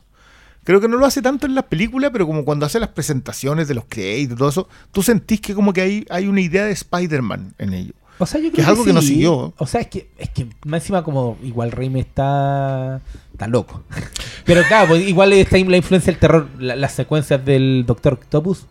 Creo 0.64 0.80
que 0.80 0.88
no 0.88 0.96
lo 0.96 1.06
hace 1.06 1.22
tanto 1.22 1.46
en 1.46 1.54
las 1.54 1.64
películas, 1.64 2.10
pero 2.12 2.26
como 2.26 2.44
cuando 2.44 2.64
hace 2.66 2.80
las 2.80 2.88
presentaciones 2.90 3.68
de 3.68 3.74
los 3.74 3.84
créditos 3.88 4.36
todo 4.38 4.48
eso, 4.48 4.68
tú 4.92 5.02
sentís 5.02 5.40
que 5.40 5.54
como 5.54 5.72
que 5.72 5.82
hay, 5.82 6.06
hay 6.10 6.26
una 6.26 6.40
idea 6.40 6.64
de 6.64 6.72
Spider-Man 6.72 7.54
en 7.58 7.74
ello. 7.74 7.92
O 8.22 8.26
sea, 8.26 8.40
yo 8.40 8.46
Que 8.50 8.56
creo 8.56 8.64
es 8.64 8.68
algo 8.68 8.84
que 8.84 8.92
no 8.92 9.00
sí. 9.00 9.08
siguió. 9.08 9.52
O 9.56 9.66
sea, 9.66 9.80
es 9.80 9.86
que, 9.88 10.08
es 10.18 10.28
que 10.30 10.46
más 10.66 10.82
encima 10.82 11.02
como 11.02 11.36
igual 11.42 11.72
Raimi 11.72 12.00
está, 12.00 13.00
está 13.32 13.46
loco. 13.48 13.82
Pero 14.44 14.62
claro, 14.68 14.88
pues, 14.88 15.08
igual 15.08 15.32
está 15.32 15.56
la 15.58 15.76
influencia 15.76 16.12
del 16.12 16.20
terror, 16.20 16.48
la- 16.58 16.76
las 16.76 16.92
secuencias 16.92 17.44
del 17.44 17.84
Doctor 17.86 18.12
Octopus. 18.14 18.66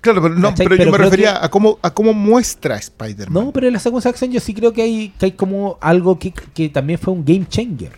Claro, 0.00 0.20
pero, 0.20 0.34
no, 0.34 0.54
pero, 0.54 0.68
Pero 0.70 0.84
yo 0.84 0.90
me 0.92 0.98
refería 0.98 1.32
que- 1.40 1.46
a, 1.46 1.48
cómo, 1.50 1.78
a 1.80 1.90
cómo 1.94 2.12
muestra 2.12 2.76
Spider-Man. 2.76 3.44
No, 3.46 3.52
pero 3.52 3.66
en 3.68 3.72
la 3.72 3.78
secuencia 3.78 4.10
de 4.10 4.12
acción 4.12 4.32
yo 4.32 4.40
sí 4.40 4.52
creo 4.52 4.72
que 4.72 4.82
hay, 4.82 5.08
que 5.18 5.26
hay 5.26 5.32
como 5.32 5.78
algo 5.80 6.18
que, 6.18 6.30
que 6.32 6.68
también 6.68 6.98
fue 6.98 7.12
un 7.14 7.24
game 7.24 7.46
changer. 7.48 7.92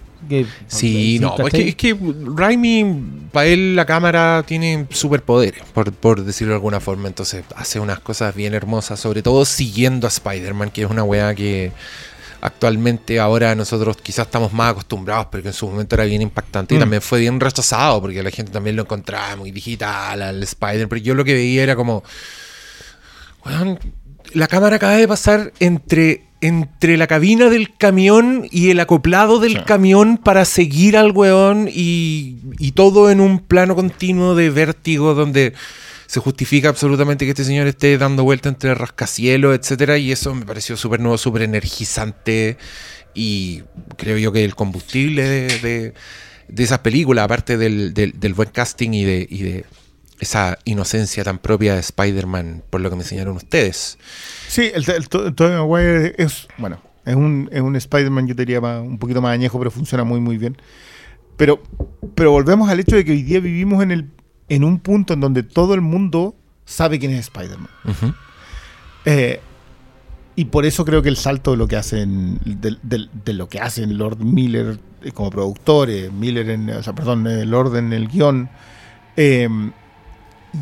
Sí, 0.67 1.19
no, 1.21 1.35
es 1.37 1.45
¿cachai? 1.45 1.75
que, 1.75 1.91
es 1.91 1.97
que 1.97 1.97
Raimi, 2.35 3.29
para 3.33 3.47
él 3.47 3.77
la 3.77 3.85
cámara 3.87 4.43
tiene 4.47 4.87
superpoderes, 4.91 5.63
por, 5.75 5.93
por 5.93 6.25
decirlo 6.25 6.53
de 6.53 6.57
alguna 6.57 6.81
forma, 6.81 7.09
entonces 7.09 7.45
hace 7.55 7.81
unas 7.81 8.01
cosas 8.01 8.35
bien 8.35 8.55
hermosas, 8.55 8.99
sobre 9.01 9.23
todo 9.23 9.45
siguiendo 9.45 10.07
a 10.07 10.11
Spider-Man, 10.11 10.71
que 10.71 10.83
es 10.83 10.91
una 10.91 11.03
weá 11.05 11.35
que 11.35 11.73
actualmente 12.41 13.19
ahora 13.19 13.55
nosotros 13.55 13.97
quizás 14.03 14.27
estamos 14.27 14.53
más 14.53 14.71
acostumbrados, 14.73 15.29
pero 15.31 15.43
que 15.43 15.49
en 15.49 15.55
su 15.55 15.67
momento 15.69 15.95
era 15.97 16.05
bien 16.05 16.23
impactante 16.23 16.75
y 16.75 16.77
Mm. 16.77 16.81
también 16.81 17.03
fue 17.03 17.21
bien 17.21 17.41
rechazado, 17.41 18.01
porque 18.01 18.23
la 18.23 18.31
gente 18.31 18.53
también 18.53 18.77
lo 18.77 18.83
encontraba 18.83 19.35
muy 19.37 19.51
digital 19.51 20.23
al 20.23 20.43
Spider, 20.43 20.89
pero 20.89 21.01
yo 21.01 21.15
lo 21.15 21.25
que 21.25 21.33
veía 21.35 21.63
era 21.63 21.75
como, 21.75 22.05
weón, 23.45 23.79
la 24.33 24.47
cámara 24.49 24.77
acaba 24.77 24.95
de 24.95 25.09
pasar 25.09 25.53
entre, 25.61 26.26
entre 26.41 26.97
la 26.97 27.07
cabina 27.07 27.49
del 27.49 27.75
camión 27.77 28.47
y 28.51 28.71
el 28.71 28.81
acoplado 28.81 29.39
del 29.39 29.53
Sí. 29.59 29.63
camión 29.67 30.19
para 30.19 30.45
seguir 30.45 30.97
al 30.97 31.11
weón 31.13 31.69
y, 31.73 32.39
y 32.59 32.73
todo 32.73 33.11
en 33.11 33.21
un 33.21 33.39
plano 33.41 33.75
continuo 33.75 34.35
de 34.35 34.51
vértigo 34.51 35.15
donde 35.15 35.55
se 36.07 36.21
justifica 36.21 36.69
absolutamente 36.69 37.25
que 37.25 37.31
este 37.33 37.45
señor 37.45 37.67
esté 37.67 37.99
dando 37.99 38.23
vuelta 38.23 38.49
entre 38.49 38.75
rascacielos, 38.75 39.59
etcétera, 39.59 39.99
y 39.99 40.13
eso 40.13 40.35
me 40.35 40.45
pareció 40.47 40.77
súper 40.77 41.01
nuevo, 41.01 41.19
súper 41.19 41.43
energizante 41.43 42.59
y 43.15 43.63
creo 43.97 44.17
yo 44.19 44.31
que 44.31 44.45
el 44.45 44.55
combustible 44.55 45.25
de, 45.25 45.59
de- 45.61 45.95
de 46.49 46.63
esas 46.63 46.79
películas, 46.79 47.25
aparte 47.25 47.57
del, 47.57 47.93
del- 47.93 48.21
del 48.21 48.35
buen 48.35 48.51
casting 48.51 48.91
y 48.93 49.05
de, 49.05 49.27
y 49.29 49.43
de 49.43 49.65
esa 50.21 50.59
inocencia 50.65 51.23
tan 51.25 51.39
propia 51.39 51.75
de 51.75 51.81
Spider-Man, 51.81 52.63
por 52.71 52.81
lo 52.81 52.91
que 52.91 52.97
me 52.97 53.03
enseñaron 53.03 53.37
ustedes. 53.37 53.99
Sí, 54.49 54.71
el, 54.75 54.83
el, 54.89 54.95
el 55.27 55.35
Tobey 55.35 55.53
Maguire 55.57 56.15
es, 56.19 56.49
bueno, 56.59 56.81
es 57.05 57.15
un, 57.15 57.49
es 57.53 57.61
un 57.61 57.77
Spider-Man, 57.77 58.27
yo 58.27 58.35
diría 58.35 58.61
más- 58.61 58.81
un 58.81 58.99
poquito 58.99 59.21
más 59.21 59.33
añejo, 59.35 59.59
pero 59.59 59.71
funciona 59.71 60.05
muy, 60.05 60.21
muy 60.21 60.39
bien. 60.39 60.57
Pero, 61.37 61.63
pero 62.15 62.31
volvemos 62.31 62.69
al 62.71 62.81
hecho 62.81 62.97
de 62.97 63.05
que 63.05 63.13
hoy 63.13 63.23
día 63.23 63.41
vivimos 63.41 63.83
en, 63.83 63.91
el, 63.93 64.11
en 64.49 64.65
un 64.65 64.79
punto 64.81 65.13
en 65.15 65.21
donde 65.21 65.43
todo 65.43 65.75
el 65.75 65.83
mundo 65.83 66.35
sabe 66.65 66.99
quién 66.99 67.13
es 67.13 67.21
Spider-Man. 67.21 67.69
Eh, 69.05 69.41
y 70.35 70.47
por 70.47 70.67
eso 70.67 70.85
creo 70.85 71.03
que 71.03 71.09
el 71.09 71.17
salto 71.17 71.53
de 71.53 71.57
lo 71.57 71.69
que 71.69 71.77
hacen, 71.77 72.39
de, 72.45 72.77
de- 72.83 73.09
de 73.25 73.33
lo 73.33 73.49
que 73.49 73.61
hacen 73.61 73.97
Lord 73.97 74.19
Miller 74.19 74.79
eh, 75.03 75.13
como 75.13 75.31
productores, 75.31 76.13
Miller 76.13 76.51
en, 76.51 76.71
o 76.71 76.83
sea, 76.83 76.95
perdón, 76.95 77.27
eh, 77.27 77.45
Lord 77.47 77.77
en 77.77 77.93
el 77.93 78.09
guion, 78.09 78.49
eh, 79.17 79.49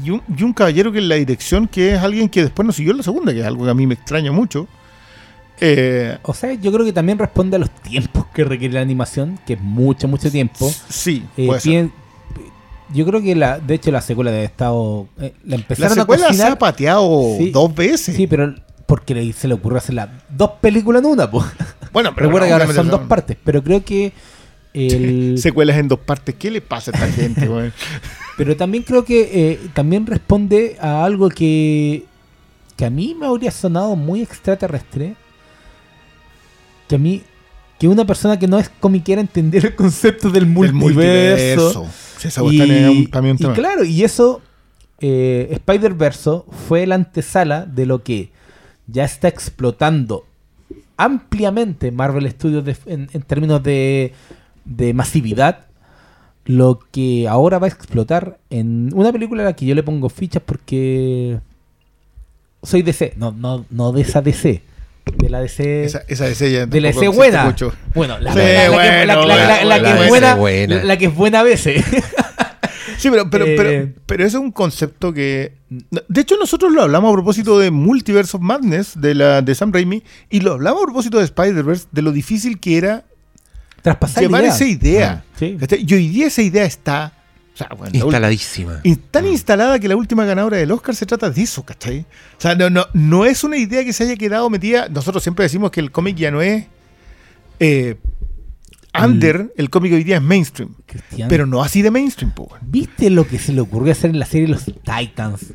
y, 0.03 0.11
un, 0.11 0.23
y 0.37 0.43
un 0.43 0.53
caballero 0.53 0.91
que 0.93 0.99
en 0.99 1.09
la 1.09 1.15
dirección, 1.17 1.69
que 1.69 1.95
es 1.95 2.01
alguien 2.01 2.29
que 2.29 2.43
después 2.43 2.65
nos 2.67 2.77
siguió 2.77 2.93
en 2.93 2.99
la 2.99 3.03
segunda, 3.03 3.33
que 3.33 3.41
es 3.41 3.47
algo 3.47 3.65
que 3.65 3.71
a 3.71 3.75
mí 3.75 3.87
me 3.87 3.95
extraña 3.95 4.33
mucho. 4.33 4.67
Eh, 5.61 6.19
O 6.23 6.35
sea, 6.35 6.53
yo 6.55 6.73
creo 6.73 6.85
que 6.85 6.93
también 6.93 7.19
responde 7.19 7.57
a 7.57 7.59
los 7.61 7.71
tiempos 7.71 8.27
que 8.35 8.45
requiere 8.45 8.75
la 8.75 8.81
animación, 8.81 9.39
que 9.47 9.55
es 9.55 9.61
mucho, 9.61 10.09
mucho 10.09 10.31
tiempo. 10.31 10.71
sí, 10.89 11.25
Eh, 11.37 11.47
puede 11.47 11.61
ser. 11.61 11.71
bien- 11.71 11.93
yo 12.93 13.07
creo 13.07 13.23
que 13.23 13.35
la, 13.35 13.59
de 13.61 13.75
hecho 13.75 13.91
la 13.91 14.01
secuela 14.01 14.31
de 14.31 14.45
estado 14.45 15.09
eh, 15.21 15.33
la 15.45 15.51
La 15.51 15.57
empezaron 15.57 15.95
secuela 15.95 16.25
a 16.25 16.29
se 16.29 16.33
cocinar. 16.35 16.53
ha 16.53 16.59
pateado 16.59 17.37
Sí. 17.39 17.51
dos 17.51 17.75
veces. 17.75 18.15
Sí, 18.17 18.27
pero 18.27 18.55
porque 18.87 19.33
se 19.33 19.49
le 19.49 19.55
ocurrió 19.55 19.79
hacer 19.79 19.95
las 19.95 20.09
dos 20.29 20.51
películas 20.61 21.03
en 21.03 21.07
una, 21.11 21.31
pues. 21.31 21.47
bueno, 21.93 22.13
pero 22.15 22.27
Recuerda 22.29 22.47
que 22.49 22.53
ahora 22.53 22.73
son 22.73 22.89
dos 22.89 23.01
partes, 23.03 23.37
pero 23.43 23.63
creo 23.63 23.83
que 23.85 24.13
el, 24.75 25.39
Secuelas 25.39 25.79
en 25.79 25.89
dos 25.89 26.01
partes. 26.01 26.35
¿Qué 26.35 26.51
le 26.51 26.61
pasa 26.61 26.91
a 26.91 26.95
esta 26.95 27.11
gente, 27.11 27.47
güey? 27.47 27.73
pero 28.37 28.57
también 28.57 28.83
creo 28.83 29.05
que 29.05 29.31
eh, 29.53 29.61
también 29.73 30.05
responde 30.07 30.77
a 30.81 31.05
algo 31.05 31.29
que 31.29 32.05
que 32.77 32.85
a 32.85 32.91
mí 32.91 33.15
me 33.19 33.27
habría 33.27 33.53
sonado 33.53 33.95
muy 33.95 34.21
extraterrestre, 34.21 35.15
que 36.89 36.97
a 36.97 36.99
mí 36.99 37.23
que 37.79 37.87
una 37.89 38.05
persona 38.05 38.39
que 38.39 38.47
no 38.49 38.59
es 38.59 38.69
comiquera 38.69 39.21
entendiera 39.21 39.69
el 39.69 39.75
concepto 39.77 40.29
del 40.31 40.45
El 40.45 40.49
multiverso. 40.51 41.83
Un- 41.83 42.49
un 42.91 42.97
y 42.97 43.07
claro, 43.55 43.85
y 43.85 44.03
eso, 44.05 44.41
eh, 45.01 45.49
Spider-Verse 45.51 46.31
fue 46.69 46.87
la 46.87 46.95
antesala 46.97 47.65
de 47.67 47.87
lo 47.87 48.03
que 48.03 48.31
ya 48.87 49.05
está 49.05 49.29
explotando 49.29 50.25
ampliamente 50.97 51.91
Marvel 51.91 52.31
Studios 52.31 52.65
de- 52.65 52.77
en, 52.87 53.09
en 53.13 53.23
términos 53.23 53.63
de, 53.63 54.13
de 54.65 54.95
masividad. 54.95 55.67
Lo 56.47 56.79
que 56.93 57.27
ahora 57.29 57.59
va 57.59 57.67
a 57.67 57.71
explotar 57.71 58.39
en 58.51 58.91
una 58.95 59.13
película 59.13 59.43
a 59.43 59.47
la 59.47 59.57
que 59.57 59.65
yo 59.65 59.75
le 59.75 59.83
pongo 59.83 60.09
fichas 60.11 60.43
porque 60.45 61.39
soy 62.63 62.83
DC, 62.83 63.15
no, 63.17 63.33
no, 63.33 63.65
no 63.71 63.93
de 63.93 64.03
esa 64.03 64.21
DC, 64.21 64.63
de 65.17 65.31
la 65.31 65.41
DC. 65.41 65.85
Esa, 65.85 66.03
esa 66.09 66.25
de 66.27 66.33
ella 66.49 66.67
de 66.67 66.81
la 66.83 66.89
DC 66.89 67.09
buena. 67.09 67.45
mucho. 67.45 67.73
Bueno, 67.95 68.19
la, 68.19 68.33
Sí, 68.33 68.39
la- 68.39 68.45
la 68.45 68.63
que- 68.63 68.69
bueno, 68.71 69.05
la- 69.07 69.27
la- 69.27 69.65
la- 69.65 69.65
la 69.65 69.77
que 69.77 69.83
bueno, 69.83 70.03
es 70.03 70.09
buena, 70.09 70.35
buena. 70.35 70.85
la 70.85 70.97
que 70.99 71.05
es 71.07 71.15
buena 71.15 71.41
a 71.41 71.43
veces. 71.45 71.85
Sí, 72.97 73.11
pero, 73.11 73.29
pero, 73.29 73.45
Eh, 73.45 73.55
pero, 73.57 73.93
pero 74.07 74.25
eso 74.25 74.39
es 74.39 74.43
un 74.45 74.53
concepto 74.53 75.13
que. 75.13 75.53
De 75.69 76.21
hecho, 76.21 76.37
nosotros 76.39 76.73
lo 76.73 76.81
hablamos 76.83 77.11
a 77.11 77.13
propósito 77.15 77.59
de 77.59 77.71
Multiverse 77.71 78.37
of 78.37 78.43
Madness 78.43 78.99
de, 79.01 79.15
la, 79.15 79.43
de 79.43 79.55
Sam 79.55 79.73
Raimi 79.73 80.03
y 80.31 80.41
lo 80.41 80.53
hablamos 80.53 80.83
a 80.83 80.87
propósito 80.87 81.19
de 81.19 81.25
Spider-Verse, 81.25 81.87
de 81.91 82.03
lo 82.03 82.13
difícil 82.13 82.61
que 82.61 82.79
era 82.79 83.05
Traspasar 83.85 84.23
llevar 84.25 84.43
ideas. 84.43 84.57
esa 84.57 84.65
idea. 84.67 85.25
Sí. 85.39 85.57
¿Cachai? 85.61 85.85
Y 85.87 85.95
hoy 85.95 86.09
día 86.09 86.27
esa 86.27 86.43
idea 86.43 86.65
está. 86.65 87.13
O 87.55 87.57
sea, 87.57 87.69
bueno, 87.77 87.93
la 87.93 88.01
ul- 88.01 88.05
Instaladísima. 88.07 88.81
in- 88.83 88.97
tan 89.13 89.27
instalada 89.29 89.79
que 89.79 89.87
la 89.87 89.95
última 89.95 90.25
ganadora 90.25 90.57
del 90.57 90.73
Oscar 90.73 90.97
se 90.97 91.07
trata 91.07 91.31
de 91.31 91.41
eso, 91.43 91.65
¿cachai? 91.65 92.01
O 92.37 92.41
sea, 92.41 92.57
no, 92.57 92.69
no, 92.69 92.87
no 92.95 93.25
es 93.25 93.45
una 93.45 93.57
idea 93.57 93.85
que 93.85 93.93
se 93.93 94.03
haya 94.03 94.17
quedado 94.17 94.51
metida. 94.51 94.89
Nosotros 94.89 95.23
siempre 95.23 95.45
decimos 95.45 95.71
que 95.71 95.79
el 95.79 95.93
cómic 95.93 96.17
ya 96.17 96.33
no 96.33 96.43
es. 96.43 96.65
eh, 97.61 97.97
Under, 99.01 99.53
el 99.57 99.71
cómic 99.71 99.93
hoy 99.93 100.05
día 100.05 100.17
es 100.17 100.23
mainstream. 100.23 100.75
Cristian, 100.87 101.29
Pero 101.29 101.47
no 101.47 101.63
así 101.63 101.83
de 101.83 101.91
mainstream, 101.91 102.33
po. 102.33 102.49
¿viste 102.63 103.11
lo 103.11 103.27
que 103.27 103.39
se 103.41 103.53
le 103.53 103.61
ocurrió 103.61 103.91
hacer 103.93 104.11
en 104.11 104.19
la 104.21 104.27
serie 104.27 104.47
Los 104.49 104.65
Titans? 104.65 105.53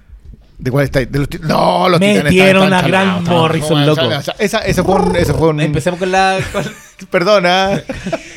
¿De 0.60 0.72
cuál 0.72 0.84
está? 0.86 1.00
De 1.00 1.18
los 1.20 1.28
no, 1.42 1.88
los 1.88 2.00
Metieron 2.02 2.72
a 2.74 2.82
Grant 2.82 3.28
Morrison, 3.28 3.86
loco. 3.86 4.02
Esa, 4.38 4.60
esa 4.60 4.84
fue 4.84 4.96
un. 4.96 5.16
Esa 5.16 5.34
fue 5.34 5.48
un 5.50 5.62
Empecemos 5.62 5.98
con 6.00 6.12
la. 6.12 6.38
con- 6.52 6.66
Perdona. 7.10 7.82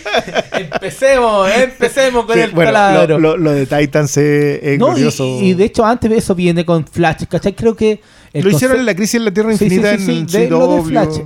empecemos, 0.52 1.50
empecemos 1.50 2.24
con 2.26 2.34
Sí, 2.36 2.40
el 2.42 2.50
bueno, 2.52 2.70
taladro. 2.72 3.18
lo, 3.18 3.30
lo- 3.32 3.36
lo 3.38 3.50
de 3.52 3.66
Titans 3.66 4.16
es, 4.16 4.60
es 4.62 4.78
No, 4.78 4.88
y, 4.88 4.90
glorioso. 4.90 5.24
y 5.40 5.54
de 5.54 5.64
hecho, 5.64 5.84
antes 5.84 6.10
de 6.10 6.16
eso 6.18 6.34
viene 6.34 6.64
con 6.64 6.86
Flash, 6.86 7.24
¿cachai? 7.28 7.54
Creo 7.54 7.74
que. 7.74 8.00
el 8.32 8.44
lo 8.44 8.50
hicieron 8.50 8.78
en 8.78 8.86
la 8.86 8.94
crisis 8.94 9.16
en 9.16 9.24
la 9.24 9.30
Tierra 9.32 9.50
Sí, 9.52 9.58
sí, 9.58 9.64
Infinita 9.64 9.98
sí, 9.98 10.04
sí, 10.04 10.18
en 10.18 10.26
de- 10.26 10.44
el 10.44 10.50
lo 10.50 10.76
de. 10.76 10.82
Flash. 10.82 11.18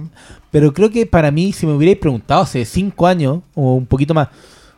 Pero 0.51 0.73
creo 0.73 0.91
que 0.91 1.05
para 1.07 1.31
mí, 1.31 1.53
si 1.53 1.67
me 1.67 1.75
hubierais 1.75 1.99
preguntado 1.99 2.43
hace 2.43 2.65
cinco 2.65 3.07
años 3.07 3.41
o 3.55 3.75
un 3.75 3.85
poquito 3.87 4.15
más, 4.15 4.29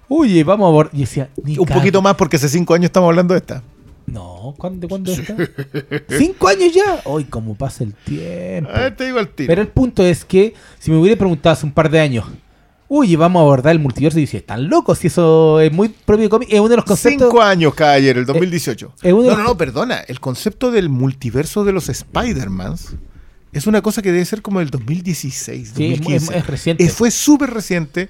oye, 0.09 0.43
vamos 0.43 0.65
a 0.67 0.69
abordar. 0.69 0.95
Y 0.95 1.01
decía, 1.03 1.29
ni 1.45 1.59
Un 1.59 1.67
poquito 1.67 2.03
más 2.03 2.15
porque 2.17 2.37
hace 2.37 2.49
cinco 2.49 2.75
años 2.75 2.87
estamos 2.87 3.09
hablando 3.09 3.35
de 3.35 3.39
esta. 3.39 3.63
No, 4.13 4.55
¿cuándo, 4.59 4.81
¿de 4.81 4.89
cuándo 4.89 5.13
está? 5.13 5.37
¿Cinco 6.19 6.49
años 6.49 6.73
ya? 6.75 7.03
Uy, 7.05 7.25
cómo 7.25 7.55
pasa 7.55 7.85
el 7.85 7.95
tiempo. 7.95 8.71
A 8.73 8.81
ver, 8.81 8.97
te 8.97 9.05
digo 9.05 9.19
al 9.19 9.29
tiro. 9.29 9.49
Pero 9.49 9.63
el 9.63 9.69
punto 9.69 10.05
es 10.05 10.25
que 10.25 10.55
si 10.79 10.91
me 10.91 10.97
hubiera 10.99 11.17
preguntado 11.19 11.53
hace 11.53 11.67
un 11.67 11.73
par 11.73 11.91
de 11.91 12.01
años, 12.01 12.25
oye, 12.89 13.17
vamos 13.17 13.41
a 13.41 13.43
abordar 13.43 13.73
el 13.73 13.79
multiverso, 13.81 14.19
y 14.19 14.23
dice, 14.23 14.39
están 14.39 14.69
locos, 14.69 14.99
si 14.99 15.09
eso 15.09 15.61
es 15.61 15.71
muy 15.73 15.89
propio 15.91 16.25
de 16.25 16.29
cómic, 16.31 16.49
es 16.53 16.59
uno 16.61 16.71
de 16.71 16.77
los 16.77 16.85
conceptos. 16.85 17.29
Cinco 17.29 17.43
años 17.43 17.75
caballero, 17.75 18.19
el 18.21 18.27
2018. 18.27 18.95
es 19.03 19.13
uno 19.13 19.23
de 19.25 19.29
no, 19.31 19.37
no, 19.37 19.45
no, 19.45 19.57
perdona. 19.59 19.99
El 20.01 20.21
concepto 20.21 20.71
del 20.71 20.89
multiverso 20.89 21.65
de 21.65 21.73
los 21.73 21.89
Spider-Mans 21.89 22.95
es 23.53 23.67
una 23.67 23.83
cosa 23.83 24.01
que 24.03 24.13
debe 24.13 24.25
ser 24.25 24.41
como 24.43 24.61
del 24.61 24.71
2016, 24.71 25.73
Sí, 25.77 25.85
es, 25.85 25.91
2015. 26.01 26.33
es- 26.33 26.41
es 26.41 26.47
reciente. 26.47 26.85
Eh, 26.85 26.89
fue 26.89 27.11
súper 27.11 27.51
reciente. 27.51 28.09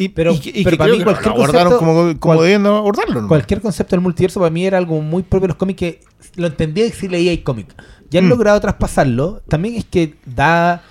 Y, 0.00 0.08
Pero- 0.08 0.32
y 0.32 0.60
y 0.60 0.64
pero 0.64 0.78
para 0.78 0.92
mí 0.92 1.02
cualquier 1.02 1.28
abordaron 1.34 1.72
concepto- 1.74 1.78
como, 1.78 2.18
como 2.18 2.38
cual- 2.40 2.66
abordarlo. 2.66 3.22
¿no? 3.22 3.28
Cualquier 3.28 3.60
concepto 3.60 3.96
del 3.96 4.00
multiverso 4.00 4.40
para 4.40 4.50
mí 4.50 4.64
era 4.64 4.78
algo 4.78 5.00
muy 5.02 5.22
propio 5.22 5.42
de 5.42 5.48
los 5.48 5.56
cómics 5.56 5.78
que 5.78 6.00
lo 6.36 6.46
entendía 6.46 6.86
y 6.86 6.90
si 6.90 7.06
leía 7.08 7.32
el 7.32 7.42
cómic. 7.42 7.66
Ya 8.10 8.20
han 8.20 8.26
Mm. 8.26 8.30
logrado 8.30 8.60
traspasarlo. 8.60 9.42
También 9.48 9.74
es 9.76 9.84
que 9.84 10.14
da, 10.24 10.82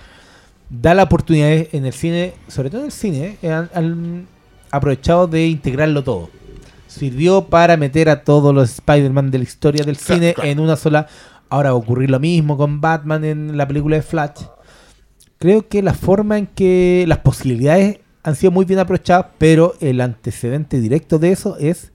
da 0.70 0.94
la 0.94 1.02
oportunidad 1.02 1.50
en 1.72 1.84
el 1.86 1.92
cine, 1.92 2.34
sobre 2.48 2.70
todo 2.70 2.80
en 2.82 2.86
el 2.86 2.92
cine, 2.92 3.36
eh, 3.42 3.50
han, 3.50 3.68
han 3.74 4.26
aprovechado 4.70 5.26
de 5.26 5.48
integrarlo 5.48 6.04
todo. 6.04 6.30
Sirvió 6.86 7.46
para 7.46 7.76
meter 7.76 8.08
a 8.08 8.22
todos 8.22 8.54
los 8.54 8.70
Spider-Man 8.70 9.30
de 9.32 9.38
la 9.38 9.44
historia 9.44 9.84
del 9.84 9.96
Claro, 9.96 10.14
cine 10.20 10.34
claro. 10.34 10.50
en 10.50 10.60
una 10.60 10.76
sola. 10.76 11.08
Ahora 11.48 11.70
va 11.70 11.76
a 11.76 11.78
ocurrir 11.78 12.10
lo 12.10 12.20
mismo 12.20 12.56
con 12.56 12.80
Batman 12.80 13.24
en 13.24 13.56
la 13.56 13.66
película 13.66 13.96
de 13.96 14.02
Flash. 14.02 14.42
Creo 15.38 15.66
que 15.68 15.82
la 15.82 15.94
forma 15.94 16.38
en 16.38 16.46
que 16.46 17.04
las 17.08 17.18
posibilidades 17.18 17.98
han 18.22 18.36
sido 18.36 18.50
muy 18.52 18.64
bien 18.64 18.78
aprovechadas, 18.80 19.26
pero 19.38 19.74
el 19.80 20.00
antecedente 20.00 20.80
directo 20.80 21.18
de 21.18 21.32
eso 21.32 21.56
es 21.58 21.90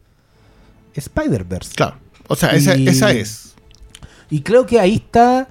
Spider-Verse. 0.94 1.74
Claro. 1.76 1.98
O 2.28 2.36
sea, 2.36 2.50
esa, 2.52 2.76
Y- 2.76 2.88
esa 2.88 3.12
es. 3.12 3.54
Y 4.30 4.42
creo 4.42 4.66
que 4.66 4.80
ahí 4.80 4.96
está 4.96 5.48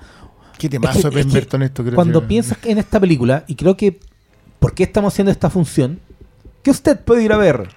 Qué 0.59 0.69
Es 0.69 0.71
temazo 0.71 1.11
que- 1.11 1.21
es 1.21 1.27
que 1.27 1.33
Pemberton 1.33 1.63
esto. 1.65 1.83
creo 1.83 1.95
cuando 1.97 2.21
que- 2.23 2.27
piensas 2.29 2.59
en 2.65 2.79
esta 2.79 3.01
película, 3.01 3.45
y 3.49 3.57
creo 3.57 3.77
que 3.77 3.99
¿por 4.61 4.73
qué 4.73 4.85
estamos 4.85 5.13
haciendo 5.13 5.33
esta 5.33 5.51
función? 5.51 5.99
Que 6.63 6.71
usted 6.71 6.99
puede 7.01 7.25
ir 7.25 7.33
a 7.33 7.37
ver 7.37 7.69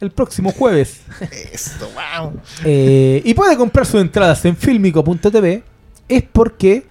el 0.00 0.10
próximo 0.10 0.52
jueves. 0.52 1.00
Esto, 1.52 1.88
wow. 2.20 2.34
Eh, 2.64 3.22
y 3.24 3.32
puede 3.34 3.56
comprar 3.56 3.86
sus 3.86 4.00
entradas 4.02 4.44
en 4.44 4.54
filmico.tv. 4.56 5.64
Es 6.08 6.22
porque 6.30 6.86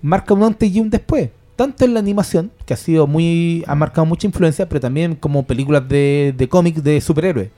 marca 0.00 0.32
un 0.32 0.44
antes 0.44 0.70
y 0.72 0.78
un 0.80 0.88
después. 0.90 1.28
Tanto 1.58 1.84
en 1.84 1.92
la 1.92 1.98
animación, 1.98 2.52
que 2.66 2.72
ha 2.74 2.76
sido 2.76 3.08
muy. 3.08 3.64
ha 3.66 3.74
marcado 3.74 4.06
mucha 4.06 4.28
influencia, 4.28 4.68
pero 4.68 4.80
también 4.80 5.16
como 5.16 5.44
películas 5.44 5.88
de, 5.88 6.32
de 6.36 6.48
cómics 6.48 6.84
de 6.84 7.00
superhéroes. 7.00 7.50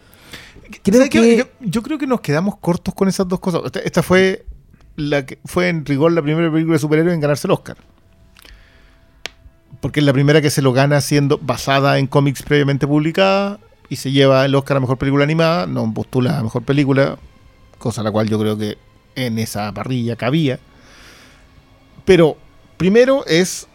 Creo 0.82 1.06
que- 1.10 1.36
Yo, 1.36 1.44
yo 1.60 1.82
creo 1.82 1.98
que 1.98 2.06
nos 2.06 2.22
quedamos 2.22 2.56
cortos 2.56 2.94
con 2.94 3.08
esas 3.08 3.28
dos 3.28 3.40
cosas. 3.40 3.60
Esta, 3.66 3.80
esta 3.80 4.02
fue 4.02 4.46
la 4.96 5.26
que 5.26 5.38
fue 5.44 5.68
en 5.68 5.84
rigor 5.84 6.12
la 6.12 6.22
primera 6.22 6.50
película 6.50 6.76
de 6.76 6.78
superhéroes 6.78 7.14
en 7.14 7.20
ganarse 7.20 7.46
el 7.46 7.50
Oscar. 7.52 7.76
Porque 9.82 10.00
es 10.00 10.06
la 10.06 10.14
primera 10.14 10.40
que 10.40 10.48
se 10.48 10.62
lo 10.62 10.72
gana 10.72 10.98
siendo 11.02 11.36
basada 11.36 11.98
en 11.98 12.06
cómics 12.06 12.42
previamente 12.42 12.86
publicada 12.86 13.60
y 13.90 13.96
se 13.96 14.12
lleva 14.12 14.46
el 14.46 14.54
Oscar 14.54 14.78
a 14.78 14.80
mejor 14.80 14.96
película 14.96 15.24
animada, 15.24 15.66
no 15.66 15.92
postula 15.92 16.38
a 16.38 16.42
mejor 16.42 16.62
película, 16.62 17.18
cosa 17.78 18.02
la 18.02 18.10
cual 18.10 18.30
yo 18.30 18.38
creo 18.38 18.56
que 18.56 18.78
en 19.14 19.38
esa 19.38 19.72
parrilla 19.74 20.16
cabía. 20.16 20.58
Pero 22.06 22.38
primero 22.78 23.26
es 23.26 23.66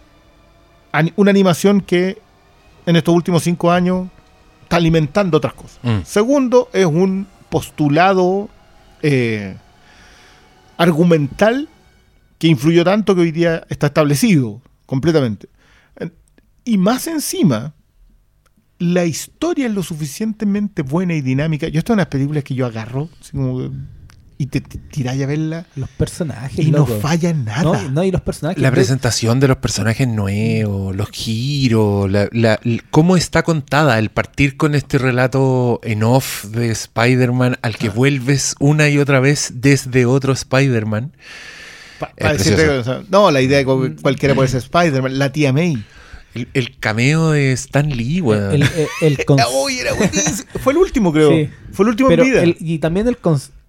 una 1.15 1.31
animación 1.31 1.81
que 1.81 2.17
en 2.85 2.95
estos 2.95 3.13
últimos 3.15 3.43
cinco 3.43 3.71
años 3.71 4.07
está 4.63 4.75
alimentando 4.77 5.37
otras 5.37 5.53
cosas. 5.53 5.79
Mm. 5.83 5.99
Segundo, 6.03 6.69
es 6.73 6.85
un 6.85 7.27
postulado 7.49 8.49
eh, 9.01 9.55
argumental 10.77 11.69
que 12.37 12.47
influyó 12.47 12.83
tanto 12.83 13.15
que 13.15 13.21
hoy 13.21 13.31
día 13.31 13.63
está 13.69 13.87
establecido 13.87 14.61
completamente. 14.85 15.47
En- 15.97 16.13
Y 16.65 16.77
más 16.77 17.07
encima, 17.07 17.73
la 18.79 19.05
historia 19.05 19.67
es 19.67 19.73
lo 19.73 19.83
suficientemente 19.83 20.81
buena 20.81 21.13
y 21.13 21.21
dinámica. 21.21 21.67
Yo, 21.69 21.79
esta 21.79 21.93
es 21.93 21.95
una 21.95 22.09
película 22.09 22.41
que 22.41 22.55
yo 22.55 22.65
agarro 22.65 23.09
así 23.21 23.31
como 23.31 23.57
que- 23.59 23.71
y 24.37 24.47
te 24.47 24.59
t- 24.61 24.79
tiráis 24.91 25.21
a 25.23 25.25
verla 25.27 25.65
Los 25.75 25.89
personajes. 25.89 26.59
y 26.59 26.69
no 26.71 26.85
falla 26.85 27.29
en 27.29 27.45
nada. 27.45 27.63
No, 27.63 27.89
no, 27.91 28.03
y 28.03 28.11
los 28.11 28.21
personajes. 28.21 28.61
La 28.61 28.71
presentación 28.71 29.39
de 29.39 29.47
los 29.47 29.57
personajes 29.57 30.07
nuevos, 30.07 30.95
los 30.95 31.09
giros, 31.09 32.11
la, 32.11 32.27
la- 32.31 32.59
cómo 32.91 33.15
está 33.15 33.43
contada 33.43 33.97
el 33.99 34.09
partir 34.09 34.57
con 34.57 34.75
este 34.75 34.97
relato 34.97 35.79
en 35.83 36.03
off 36.03 36.45
de 36.45 36.69
Spider-Man 36.69 37.57
al 37.61 37.77
que 37.77 37.89
vuelves 37.89 38.55
una 38.59 38.89
y 38.89 38.97
otra 38.97 39.19
vez 39.21 39.53
desde 39.55 40.05
otro 40.05 40.33
Spider-Man. 40.33 41.13
Pa- 41.99 42.11
no, 43.09 43.31
la 43.31 43.41
idea 43.41 43.59
de 43.59 43.65
que 43.65 43.95
cualquiera 44.01 44.35
puede 44.35 44.49
ser 44.49 44.59
Spider-Man, 44.59 45.17
la 45.17 45.31
tía 45.31 45.53
May. 45.53 45.83
El, 46.33 46.49
el 46.53 46.77
cameo 46.77 47.31
de 47.31 47.53
Stan 47.53 47.87
Lee, 47.89 48.19
weón. 48.19 48.53
el, 48.55 48.63
el- 48.63 48.87
el 49.01 49.17
cons- 49.25 49.45
Uy, 49.63 49.79
era 49.79 49.93
buenísimo. 49.93 50.49
Fue 50.61 50.73
el 50.73 50.77
último, 50.79 51.13
creo. 51.13 51.31
Sí. 51.31 51.49
Fue 51.71 51.85
el 51.85 51.89
último 51.91 52.09
Pero 52.09 52.23
en 52.23 52.29
vida. 52.29 52.43
el- 52.43 52.57
y 52.59 52.79
también 52.79 53.07
el 53.07 53.17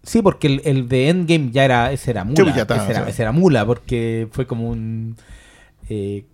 sí 0.07 0.23
porque 0.23 0.47
el, 0.47 0.63
el 0.65 0.89
de 0.89 1.09
Endgame 1.11 1.51
ya 1.51 1.65
era 1.65 1.93
ese 1.93 2.13
era 2.13 2.25
mula 2.25 2.55
Sí, 2.55 2.61
está, 2.61 2.77
ese, 2.77 2.91
era, 2.93 3.01
o 3.01 3.05
sea. 3.05 3.09
ese 3.11 3.23
era 3.23 3.33
mula 3.33 3.67
porque 3.67 4.29
fue 4.33 4.47
como 4.47 4.71
un 4.71 5.17
eh, 5.91 6.25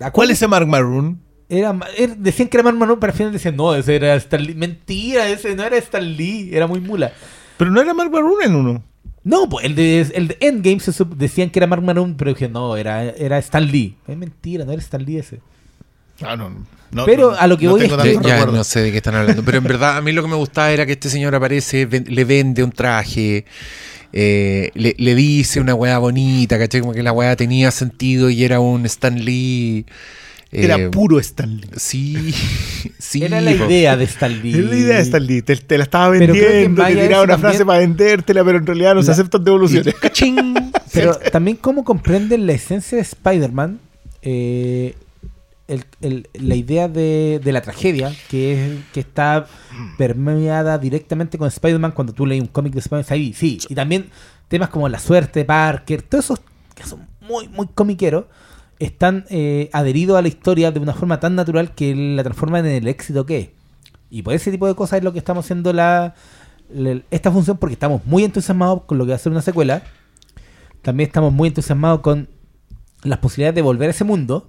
¿a 0.00 0.10
¿Cuál 0.10 0.30
es 0.30 0.38
ese 0.38 0.48
Mark 0.48 0.66
Maroon? 0.66 1.20
era, 1.48 1.76
era- 1.96 2.14
decían 2.16 2.48
que 2.48 2.56
era 2.56 2.64
Mark 2.64 2.76
Maron 2.76 2.98
pero 2.98 3.12
al 3.12 3.16
final 3.16 3.32
decían 3.32 3.56
no 3.56 3.74
ese 3.74 3.94
era 3.96 4.14
Stan 4.16 4.42
Lee 4.42 4.54
mentira 4.54 5.28
ese 5.28 5.54
no 5.54 5.62
era 5.62 5.76
Stan 5.76 6.04
Lee 6.16 6.50
era 6.52 6.66
muy 6.66 6.80
mula 6.80 7.12
Pero 7.56 7.70
no 7.70 7.80
era 7.80 7.94
Mark 7.94 8.10
Maroon 8.10 8.42
en 8.44 8.54
uno. 8.56 8.82
no 9.22 9.48
pues 9.48 9.64
el 9.66 9.74
de, 9.74 10.00
el 10.00 10.28
de 10.28 10.36
Endgame 10.40 10.80
se 10.80 10.90
sup- 10.92 11.14
decían 11.14 11.50
que 11.50 11.58
era 11.58 11.66
Mark 11.66 11.82
Maron 11.82 12.16
pero 12.16 12.32
dije 12.32 12.48
no 12.48 12.76
era, 12.76 13.04
era 13.04 13.38
Stan 13.38 13.64
Lee 13.64 13.96
es 14.08 14.16
mentira 14.16 14.64
no 14.64 14.72
era 14.72 14.80
Stan 14.82 15.04
Lee 15.04 15.18
ese 15.18 15.40
Ah, 16.22 16.36
no, 16.36 16.48
no, 16.48 16.64
Pero 17.06 17.32
no, 17.32 17.36
a 17.36 17.46
lo 17.46 17.58
que 17.58 17.64
no 17.66 17.72
voy 17.72 17.80
tengo 17.82 17.96
es 17.96 18.04
Ya- 18.04 18.12
tanto 18.12 18.28
ya 18.28 18.34
recuerdo. 18.36 18.56
no 18.58 18.64
sé 18.64 18.80
de 18.82 18.90
qué 18.92 18.98
están 18.98 19.14
hablando. 19.14 19.42
Pero 19.44 19.58
en 19.58 19.64
verdad, 19.64 19.96
a 19.96 20.00
mí 20.00 20.12
lo 20.12 20.22
que 20.22 20.28
me 20.28 20.36
gustaba 20.36 20.70
era 20.70 20.86
que 20.86 20.92
este 20.92 21.08
señor 21.10 21.34
aparece, 21.34 21.86
ven- 21.86 22.06
le 22.08 22.24
vende 22.24 22.62
un 22.62 22.72
traje, 22.72 23.44
eh, 24.12 24.70
le, 24.74 24.94
le 24.96 25.14
dice 25.14 25.60
una 25.60 25.74
weá 25.74 25.98
bonita, 25.98 26.58
¿cachai? 26.58 26.80
Como 26.80 26.92
que 26.92 27.02
la 27.02 27.12
weá 27.12 27.34
tenía 27.36 27.70
sentido 27.70 28.30
y 28.30 28.44
era 28.44 28.60
un 28.60 28.86
Stan 28.86 29.18
Lee. 29.24 29.86
eh, 30.52 30.64
Era 30.66 30.88
puro 30.90 31.18
Stanley. 31.18 31.68
Sí, 31.76 32.32
sí. 33.00 33.24
era 33.24 33.40
la 33.40 33.50
idea 33.50 33.96
de 33.96 34.04
Stan 34.04 34.40
Lee 34.40 34.50
Es 34.52 34.64
la 34.66 34.76
idea 34.76 34.96
de 34.98 35.02
Stanley. 35.02 35.42
Te, 35.42 35.56
te 35.56 35.76
la 35.78 35.82
estaba 35.82 36.10
vendiendo, 36.10 36.84
te 36.84 36.94
tiraba 36.94 37.24
una 37.24 37.38
frase 37.38 37.58
también- 37.58 37.66
para 37.66 37.78
vendértela, 37.80 38.44
pero 38.44 38.58
en 38.58 38.66
realidad 38.66 38.94
no 38.94 39.02
se 39.02 39.10
aceptan 39.10 39.42
devoluciones. 39.42 39.92
¡Cachín! 40.00 40.54
Pero 40.92 41.16
también 41.32 41.56
cómo 41.56 41.82
comprenden 41.82 42.46
la 42.46 42.52
esencia 42.52 42.94
de 42.96 43.02
Spider-Man, 43.02 43.80
eh, 44.22 44.94
la 45.68 46.54
idea 46.54 46.88
de, 46.88 47.40
la 47.44 47.62
tragedia, 47.62 48.12
que 48.28 48.52
es 48.52 48.84
que 48.92 49.00
está 49.00 49.46
permeada 49.96 50.78
directamente 50.78 51.38
con 51.38 51.48
Spider-Man 51.48 51.92
cuando 51.92 52.12
tú 52.12 52.26
lees 52.26 52.42
un 52.42 52.48
cómic 52.48 52.74
de 52.74 52.80
Spider-Man. 52.80 53.04
Sí, 53.34 53.58
y 53.68 53.74
también 53.74 54.10
temas 54.48 54.68
como 54.68 54.88
la 54.88 54.98
suerte 54.98 55.44
Parker, 55.44 56.02
todos 56.02 56.24
esos 56.26 56.40
que 56.74 56.84
son 56.84 57.06
muy, 57.20 57.48
muy 57.48 57.66
comiqueros, 57.68 58.26
están 58.78 59.24
eh, 59.30 59.70
adheridos 59.72 60.18
a 60.18 60.22
la 60.22 60.28
historia 60.28 60.70
de 60.70 60.80
una 60.80 60.92
forma 60.92 61.20
tan 61.20 61.34
natural 61.34 61.74
que 61.74 61.94
la 61.94 62.22
transforman 62.22 62.66
en 62.66 62.72
el 62.72 62.88
éxito 62.88 63.24
que 63.24 63.38
es. 63.38 63.48
Y 64.10 64.22
por 64.22 64.34
ese 64.34 64.50
tipo 64.50 64.66
de 64.66 64.74
cosas 64.74 64.98
es 64.98 65.04
lo 65.04 65.12
que 65.12 65.18
estamos 65.18 65.44
haciendo 65.44 65.72
la- 65.72 66.14
esta 67.10 67.30
función, 67.30 67.56
porque 67.56 67.74
estamos 67.74 68.04
muy 68.04 68.24
entusiasmados 68.24 68.82
con 68.82 68.98
lo 68.98 69.04
que 69.04 69.10
va 69.10 69.16
a 69.16 69.18
ser 69.18 69.32
una 69.32 69.42
secuela. 69.42 69.82
También 70.82 71.06
estamos 71.08 71.32
muy 71.32 71.48
entusiasmados 71.48 72.00
con 72.00 72.28
las 73.02 73.18
posibilidades 73.18 73.54
de 73.54 73.62
volver 73.62 73.88
a 73.88 73.90
ese 73.92 74.04
mundo. 74.04 74.48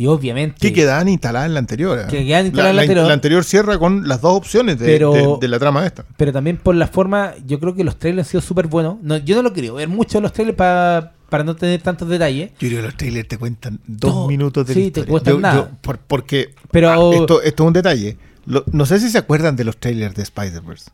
Y 0.00 0.06
obviamente. 0.06 0.56
Que 0.58 0.72
quedaban 0.72 1.08
instaladas 1.10 1.48
en 1.48 1.52
la 1.52 1.58
anterior. 1.60 1.98
¿eh? 1.98 2.04
Que 2.08 2.24
quedaban 2.24 2.46
instaladas 2.46 2.70
en 2.70 2.76
la 2.76 2.80
la, 2.80 2.82
anterior. 2.82 3.06
la 3.08 3.12
anterior 3.12 3.44
cierra 3.44 3.78
con 3.78 4.08
las 4.08 4.22
dos 4.22 4.34
opciones 4.34 4.78
de, 4.78 4.86
Pero- 4.86 5.12
de- 5.12 5.36
de 5.42 5.48
la 5.48 5.58
trama 5.58 5.84
esta. 5.84 6.06
Pero 6.16 6.32
también 6.32 6.56
por 6.56 6.74
la 6.74 6.86
forma, 6.86 7.34
yo 7.46 7.60
creo 7.60 7.74
que 7.74 7.84
los 7.84 7.98
trailers 7.98 8.26
han 8.28 8.30
sido 8.30 8.40
súper 8.40 8.66
buenos. 8.68 8.96
No, 9.02 9.18
yo 9.18 9.36
no 9.36 9.42
lo 9.42 9.52
quería 9.52 9.72
ver 9.72 9.88
mucho 9.88 10.18
los 10.22 10.32
trailers 10.32 10.56
para 10.56 11.12
para 11.28 11.44
no 11.44 11.54
tener 11.54 11.80
tantos 11.82 12.08
detalles. 12.08 12.50
Yo 12.58 12.68
creo 12.68 12.76
que 12.80 12.82
los 12.86 12.96
trailers 12.96 13.28
te 13.28 13.36
cuentan 13.38 13.78
dos 13.86 14.12
No, 14.14 14.26
minutos 14.26 14.66
de 14.66 14.74
sí, 14.74 14.84
la 14.86 14.92
te 14.92 15.04
cuentan 15.04 15.34
Yo- 15.34 15.40
nada. 15.40 15.54
yo- 15.54 15.68
por- 15.82 15.98
porque 15.98 16.54
Pero- 16.70 16.90
ah, 16.90 17.14
esto, 17.14 17.42
esto 17.42 17.62
es 17.62 17.66
un 17.68 17.72
detalle. 17.74 18.16
Lo- 18.46 18.64
no 18.72 18.86
sé 18.86 18.98
si 19.00 19.10
se 19.10 19.18
acuerdan 19.18 19.54
de 19.54 19.64
los 19.64 19.76
trailers 19.76 20.14
de 20.16 20.22
Spider-Verse. 20.22 20.90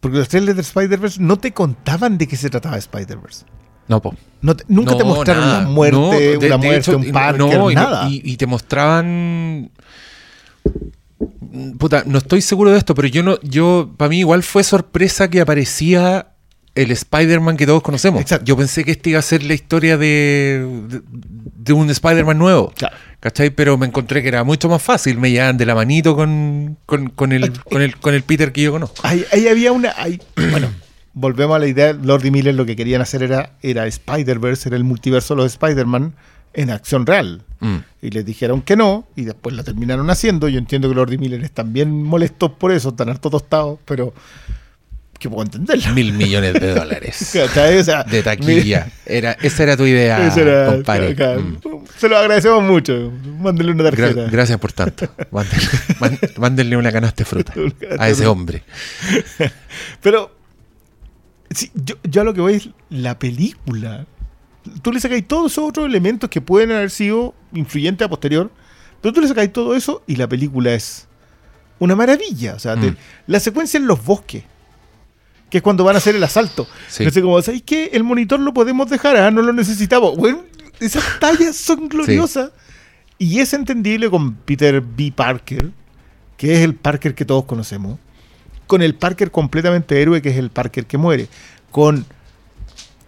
Porque 0.00 0.16
los 0.18 0.28
trailers 0.28 0.56
de 0.56 0.62
Spider-Verse 0.62 1.20
no 1.20 1.36
te 1.36 1.52
contaban 1.52 2.16
de 2.18 2.26
qué 2.26 2.36
se 2.36 2.48
trataba 2.50 2.78
Spider-Verse. 2.78 3.44
No, 3.88 4.00
po. 4.02 4.14
No 4.42 4.56
te- 4.56 4.64
nunca 4.68 4.96
te 4.96 5.04
mostraron 5.04 5.44
nada. 5.44 5.60
una 5.60 5.68
muerte, 5.70 5.96
No, 5.98 6.10
de- 6.40 6.46
una 6.46 6.56
muerte, 6.58 6.76
hecho, 6.78 6.96
un 6.96 7.12
parque, 7.12 7.74
nada. 7.74 8.08
y- 8.08 8.20
y 8.24 8.36
te 8.36 8.46
mostraban. 8.46 9.70
Puta, 11.78 12.02
no 12.06 12.18
estoy 12.18 12.42
seguro 12.42 12.70
de 12.72 12.78
esto, 12.78 12.94
pero 12.94 13.08
yo 13.08 13.22
no, 13.22 13.38
yo, 13.42 13.90
para 13.96 14.08
mí 14.10 14.18
igual 14.18 14.42
fue 14.42 14.62
sorpresa 14.62 15.30
que 15.30 15.40
aparecía 15.40 16.28
el 16.74 16.90
Spider-Man 16.90 17.56
que 17.56 17.66
todos 17.66 17.82
conocemos. 17.82 18.20
Exacto. 18.20 18.44
Yo 18.44 18.56
pensé 18.56 18.84
que 18.84 18.90
esta 18.90 19.08
iba 19.08 19.18
a 19.18 19.22
ser 19.22 19.42
la 19.42 19.54
historia 19.54 19.96
de, 19.96 20.68
de, 20.88 21.00
de 21.56 21.72
un 21.72 21.88
Spider-Man 21.88 22.36
nuevo. 22.36 22.72
Claro. 22.76 22.94
¿Cachai? 23.20 23.48
Pero 23.50 23.78
me 23.78 23.86
encontré 23.86 24.20
que 24.20 24.28
era 24.28 24.44
mucho 24.44 24.68
más 24.68 24.82
fácil. 24.82 25.18
Me 25.18 25.30
llevaban 25.30 25.56
de 25.56 25.64
la 25.64 25.74
manito 25.74 26.14
con, 26.14 26.76
con, 26.84 27.08
con 27.08 27.32
el, 27.32 27.50
con, 27.62 27.80
el, 27.80 27.96
con 27.96 28.12
el 28.14 28.22
Peter 28.22 28.52
que 28.52 28.60
yo 28.62 28.72
conozco. 28.72 28.96
Ahí, 29.02 29.24
ahí 29.32 29.48
había 29.48 29.72
una. 29.72 29.94
ahí- 29.96 30.20
bueno, 30.50 30.68
volvemos 31.16 31.56
a 31.56 31.58
la 31.58 31.66
idea. 31.66 31.92
Lord 31.94 32.24
y 32.26 32.30
Miller 32.30 32.54
lo 32.54 32.66
que 32.66 32.76
querían 32.76 33.00
hacer 33.00 33.22
era, 33.22 33.54
era 33.62 33.86
Spider-Verse, 33.86 34.68
era 34.68 34.76
el 34.76 34.84
multiverso 34.84 35.34
de 35.34 35.42
los 35.42 35.52
Spider-Man 35.52 36.12
en 36.52 36.70
acción 36.70 37.06
real. 37.06 37.42
Mm. 37.60 37.76
Y 38.02 38.10
les 38.10 38.24
dijeron 38.26 38.60
que 38.62 38.76
no, 38.76 39.08
y 39.16 39.22
después 39.24 39.56
la 39.56 39.64
terminaron 39.64 40.08
haciendo. 40.10 40.48
Yo 40.48 40.58
entiendo 40.58 40.88
que 40.90 40.94
Lord 40.94 41.12
y 41.14 41.18
Miller 41.18 41.42
están 41.42 41.72
bien 41.72 41.90
molestos 42.02 42.50
por 42.52 42.70
eso, 42.70 42.90
están 42.90 43.08
harto 43.08 43.30
tostados, 43.30 43.78
pero 43.86 44.12
que 45.18 45.30
puedo 45.30 45.42
entenderlo. 45.42 45.90
Mil 45.94 46.12
millones 46.12 46.52
de 46.54 46.74
dólares. 46.74 47.30
¿Cachai? 47.34 47.78
O 47.78 47.84
sea, 47.84 48.04
De 48.04 48.22
taquilla. 48.22 48.88
Era, 49.06 49.32
esa 49.40 49.62
era 49.62 49.76
tu 49.76 49.86
idea, 49.86 50.30
era- 50.36 50.66
compadre. 50.66 51.14
Mm. 51.14 51.56
Se 51.96 52.08
lo 52.10 52.18
agradecemos 52.18 52.62
mucho. 52.62 53.10
Mándenle 53.40 53.72
una 53.72 53.84
Gra- 53.84 53.96
tarjeta. 53.96 54.28
gracias 54.30 54.58
por 54.58 54.72
tanto. 54.72 55.08
Mándenle, 55.30 55.68
mándenle 56.38 56.76
una 56.76 56.92
canasta 56.92 57.22
de 57.22 57.24
fruta 57.24 57.54
a 57.98 58.08
ese 58.10 58.26
hombre. 58.26 58.62
Pero 60.02 60.35
sí, 61.50 61.70
yo, 61.74 61.94
yo 62.04 62.20
a 62.20 62.24
lo 62.24 62.34
que 62.34 62.40
voy 62.40 62.54
es 62.54 62.68
la 62.90 63.18
película. 63.18 64.06
Tú 64.82 64.92
le 64.92 65.00
sacáis 65.00 65.26
todos 65.28 65.52
esos 65.52 65.64
otros 65.68 65.86
elementos 65.86 66.28
que 66.28 66.40
pueden 66.40 66.72
haber 66.72 66.90
sido 66.90 67.34
influyentes 67.52 68.04
a 68.04 68.08
posterior, 68.08 68.50
pero 69.00 69.12
tú 69.12 69.20
le 69.20 69.28
sacáis 69.28 69.52
todo 69.52 69.74
eso 69.76 70.02
y 70.06 70.16
la 70.16 70.28
película 70.28 70.74
es 70.74 71.06
una 71.78 71.94
maravilla. 71.94 72.54
O 72.54 72.58
sea, 72.58 72.74
te- 72.76 72.90
Mm. 72.92 72.96
la 73.28 73.38
secuencia 73.40 73.78
en 73.78 73.86
los 73.86 74.04
bosques, 74.04 74.42
que 75.50 75.58
es 75.58 75.62
cuando 75.62 75.84
van 75.84 75.94
a 75.94 75.98
hacer 75.98 76.16
el 76.16 76.24
asalto. 76.24 76.66
Sí. 76.88 77.04
No 77.04 77.10
sé 77.10 77.22
cómo, 77.22 77.40
¿sabéis 77.42 77.62
qué? 77.64 77.90
El 77.92 78.02
monitor 78.02 78.40
lo 78.40 78.52
podemos 78.52 78.90
dejar, 78.90 79.16
ah, 79.16 79.30
no 79.30 79.42
lo 79.42 79.52
necesitamos. 79.52 80.16
Bueno, 80.16 80.42
esas 80.80 81.04
tallas 81.20 81.54
son 81.56 81.88
gloriosas. 81.88 82.50
Y 83.18 83.38
es 83.38 83.54
entendible 83.54 84.10
con 84.10 84.34
Peter 84.34 84.80
B. 84.82 85.12
Parker, 85.14 85.70
que 86.36 86.54
es 86.54 86.60
el 86.60 86.74
Parker 86.74 87.14
que 87.14 87.24
todos 87.24 87.44
conocemos. 87.44 87.98
Con 88.66 88.82
el 88.82 88.94
Parker 88.94 89.30
completamente 89.30 90.00
héroe, 90.00 90.20
que 90.22 90.30
es 90.30 90.36
el 90.36 90.50
Parker 90.50 90.86
que 90.86 90.98
muere. 90.98 91.28
Con. 91.70 92.04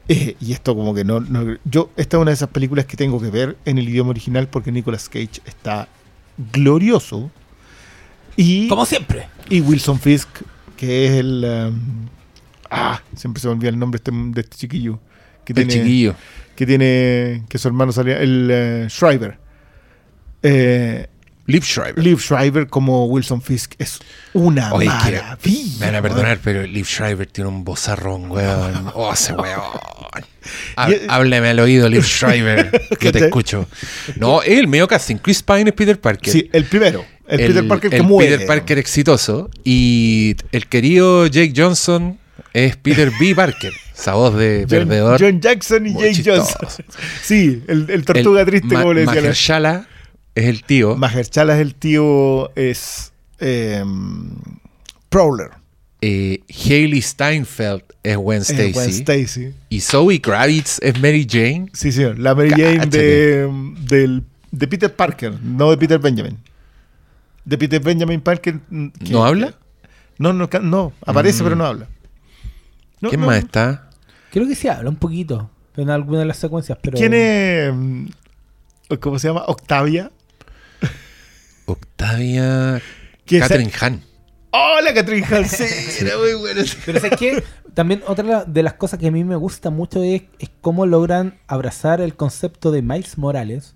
eh, 0.09 0.37
y 0.40 0.53
esto, 0.53 0.75
como 0.77 0.94
que 0.94 1.05
no, 1.05 1.21
no- 1.21 1.57
Yo, 1.64 1.90
esta 1.97 2.16
es 2.16 2.21
una 2.23 2.31
de 2.31 2.35
esas 2.35 2.49
películas 2.51 2.87
que 2.87 2.97
tengo 2.97 3.21
que 3.21 3.31
ver 3.31 3.57
en 3.64 3.79
el 3.79 3.88
idioma 3.88 4.11
original 4.11 4.49
porque 4.49 4.71
Nicolas 4.73 5.09
Cage 5.09 5.40
está 5.47 5.88
glorioso. 6.53 7.31
Y, 8.37 8.68
Como 8.68 8.87
siempre. 8.87 9.27
y 9.51 9.61
Wilson 9.61 9.99
Fisk, 9.99 10.29
que 10.77 11.07
es 11.07 11.12
el. 11.14 11.44
um, 11.73 12.07
ah, 12.71 13.03
siempre 13.16 13.40
se 13.40 13.49
me 13.49 13.55
olvida 13.55 13.71
el 13.71 13.79
nombre 13.79 14.01
de 14.03 14.11
este, 14.11 14.31
de 14.35 14.40
este 14.42 14.57
chiquillo. 14.57 15.01
Que 15.44 15.53
El 15.61 15.66
chiquillo. 15.68 16.14
que 16.55 16.66
tiene 16.66 17.44
que 17.49 17.57
su 17.59 17.66
hermano 17.68 17.90
salía 17.90 18.21
el 18.21 18.49
eh, 18.53 18.87
Shriver 18.90 19.38
eh, 20.42 21.09
Liv 21.49 21.65
Schreiber. 21.65 22.05
Liv 22.05 22.69
como 22.69 23.07
Wilson 23.07 23.41
Fisk 23.41 23.73
es 23.79 24.01
una 24.35 24.71
Oye, 24.75 24.85
maravilla 24.85 25.39
Me 25.81 25.87
van 25.87 25.95
a 25.95 26.03
perdonar, 26.03 26.39
pero 26.45 26.63
Liv 26.63 26.85
Schreiber 26.87 27.27
tiene 27.27 27.49
un 27.49 27.65
bozarrón, 27.65 28.31
weón. 28.31 28.93
Oh, 28.95 29.11
ese 29.15 29.33
weón. 29.33 29.63
Háblame 31.09 31.49
al 31.49 31.61
oído, 31.61 31.89
Liv 31.89 32.05
Schreiber. 32.05 32.71
Yo 33.01 33.13
te 33.13 33.25
escucho. 33.25 33.67
No, 34.17 34.43
el 34.43 34.69
medio 34.69 34.87
casting. 34.87 35.17
Chris 35.17 35.43
Pine 35.43 35.71
es 35.71 35.73
Peter 35.73 35.99
Parker. 35.99 36.31
sí 36.31 36.51
el 36.53 36.65
primero 36.65 37.03
el, 37.27 37.39
Peter 37.39 37.67
Parker 37.67 37.91
que 37.91 37.97
el 37.97 38.03
muere 38.03 38.33
Peter 38.33 38.47
Parker 38.47 38.77
exitoso. 38.77 39.51
Y 39.65 40.37
el 40.53 40.67
querido 40.67 41.27
Jake 41.29 41.55
Johnson 41.57 42.19
es 42.53 42.77
Peter 42.77 43.11
B. 43.19 43.35
Parker. 43.35 43.73
Esa 43.99 44.13
voz 44.13 44.35
de 44.37 44.67
John, 44.69 44.81
perdedor. 44.81 45.19
John 45.19 45.41
Jackson 45.41 45.87
y 45.87 45.95
Jake 45.95 46.13
chistoso. 46.13 46.59
Johnson 46.61 46.85
sí 47.23 47.63
el, 47.69 47.89
el 47.89 48.05
tortuga 48.05 48.43
El 48.43 48.47
triste 48.47 48.75
Ma- 48.75 48.83
como 48.83 48.93
le 48.93 49.07
Mahershala 49.07 49.87
es 50.35 50.45
el 50.47 50.62
tío. 50.64 50.97
Mahershala 50.97 51.55
es 51.57 51.61
el 51.61 51.75
tío 51.75 52.55
es 52.57 53.12
eh, 53.41 53.85
Prowler 55.09 55.51
Eh, 56.01 56.41
Hailey 56.49 57.03
Steinfeld 57.03 57.83
es 58.03 58.17
Gwen 58.17 58.43
Stacy. 58.43 59.53
Y 59.69 59.81
Zoe 59.81 60.21
Kravitz 60.21 60.79
es 60.81 60.95
Mary 61.01 61.27
Jane. 61.29 61.67
sí 61.73 61.91
señor 61.93 62.19
la 62.19 62.35
Mary 62.35 62.51
Jane 62.51 62.87
de, 62.87 63.49
del- 63.83 64.23
de 64.51 64.69
Peter 64.69 64.95
Parker 64.95 65.35
no 65.43 65.71
de 65.71 65.77
Peter 65.77 65.99
Benjamin 65.99 66.38
de 67.45 67.59
Peter 67.59 67.81
Benjamin 67.83 68.21
Parker 68.21 68.61
¿No 68.71 69.25
habla? 69.25 69.55
No, 70.19 70.33
no, 70.33 70.49
no, 70.62 70.93
aparece 71.07 71.43
Mm. 71.43 71.45
pero 71.45 71.57
no 71.57 71.64
habla. 71.64 71.87
No, 73.01 73.09
¿Quién 73.09 73.21
no. 73.21 73.29
más 73.29 73.38
está? 73.38 73.88
Creo 74.33 74.47
que 74.49 74.55
sí 74.57 74.67
habla 74.69 74.91
un 74.91 74.97
poquito 74.97 75.49
en 75.77 75.91
alguna 75.91 76.19
de 76.19 76.25
las 76.27 76.37
secuencias, 76.38 76.77
pero. 76.83 76.99
¿Quién 76.99 77.14
es? 77.14 77.73
mm, 77.73 78.07
¿Cómo 79.01 79.19
se 79.21 79.29
llama? 79.29 79.45
Octavia. 79.47 80.11
Octavia 81.73 82.81
¿Quién 83.25 83.41
Catherine 83.43 83.73
Hahn. 83.81 84.03
¡Hola, 84.51 84.95
Catherine 84.95 85.27
Hahn! 85.27 85.45
Sí, 85.49 85.65
era 86.01 86.17
muy 86.19 86.35
bueno. 86.35 86.63
Pero 86.87 87.01
¿sabes 87.01 87.19
qué? 87.19 87.43
También 87.75 88.03
otra 88.07 88.45
de 88.45 88.63
las 88.63 88.75
cosas 88.75 88.99
que 88.99 89.07
a 89.09 89.11
mí 89.11 89.23
me 89.25 89.37
gusta 89.37 89.71
mucho 89.71 90.03
es, 90.03 90.23
es 90.39 90.51
cómo 90.61 90.87
logran 90.87 91.39
abrazar 91.47 92.01
el 92.01 92.15
concepto 92.17 92.71
de 92.73 92.83
Miles 92.83 93.19
Morales. 93.19 93.75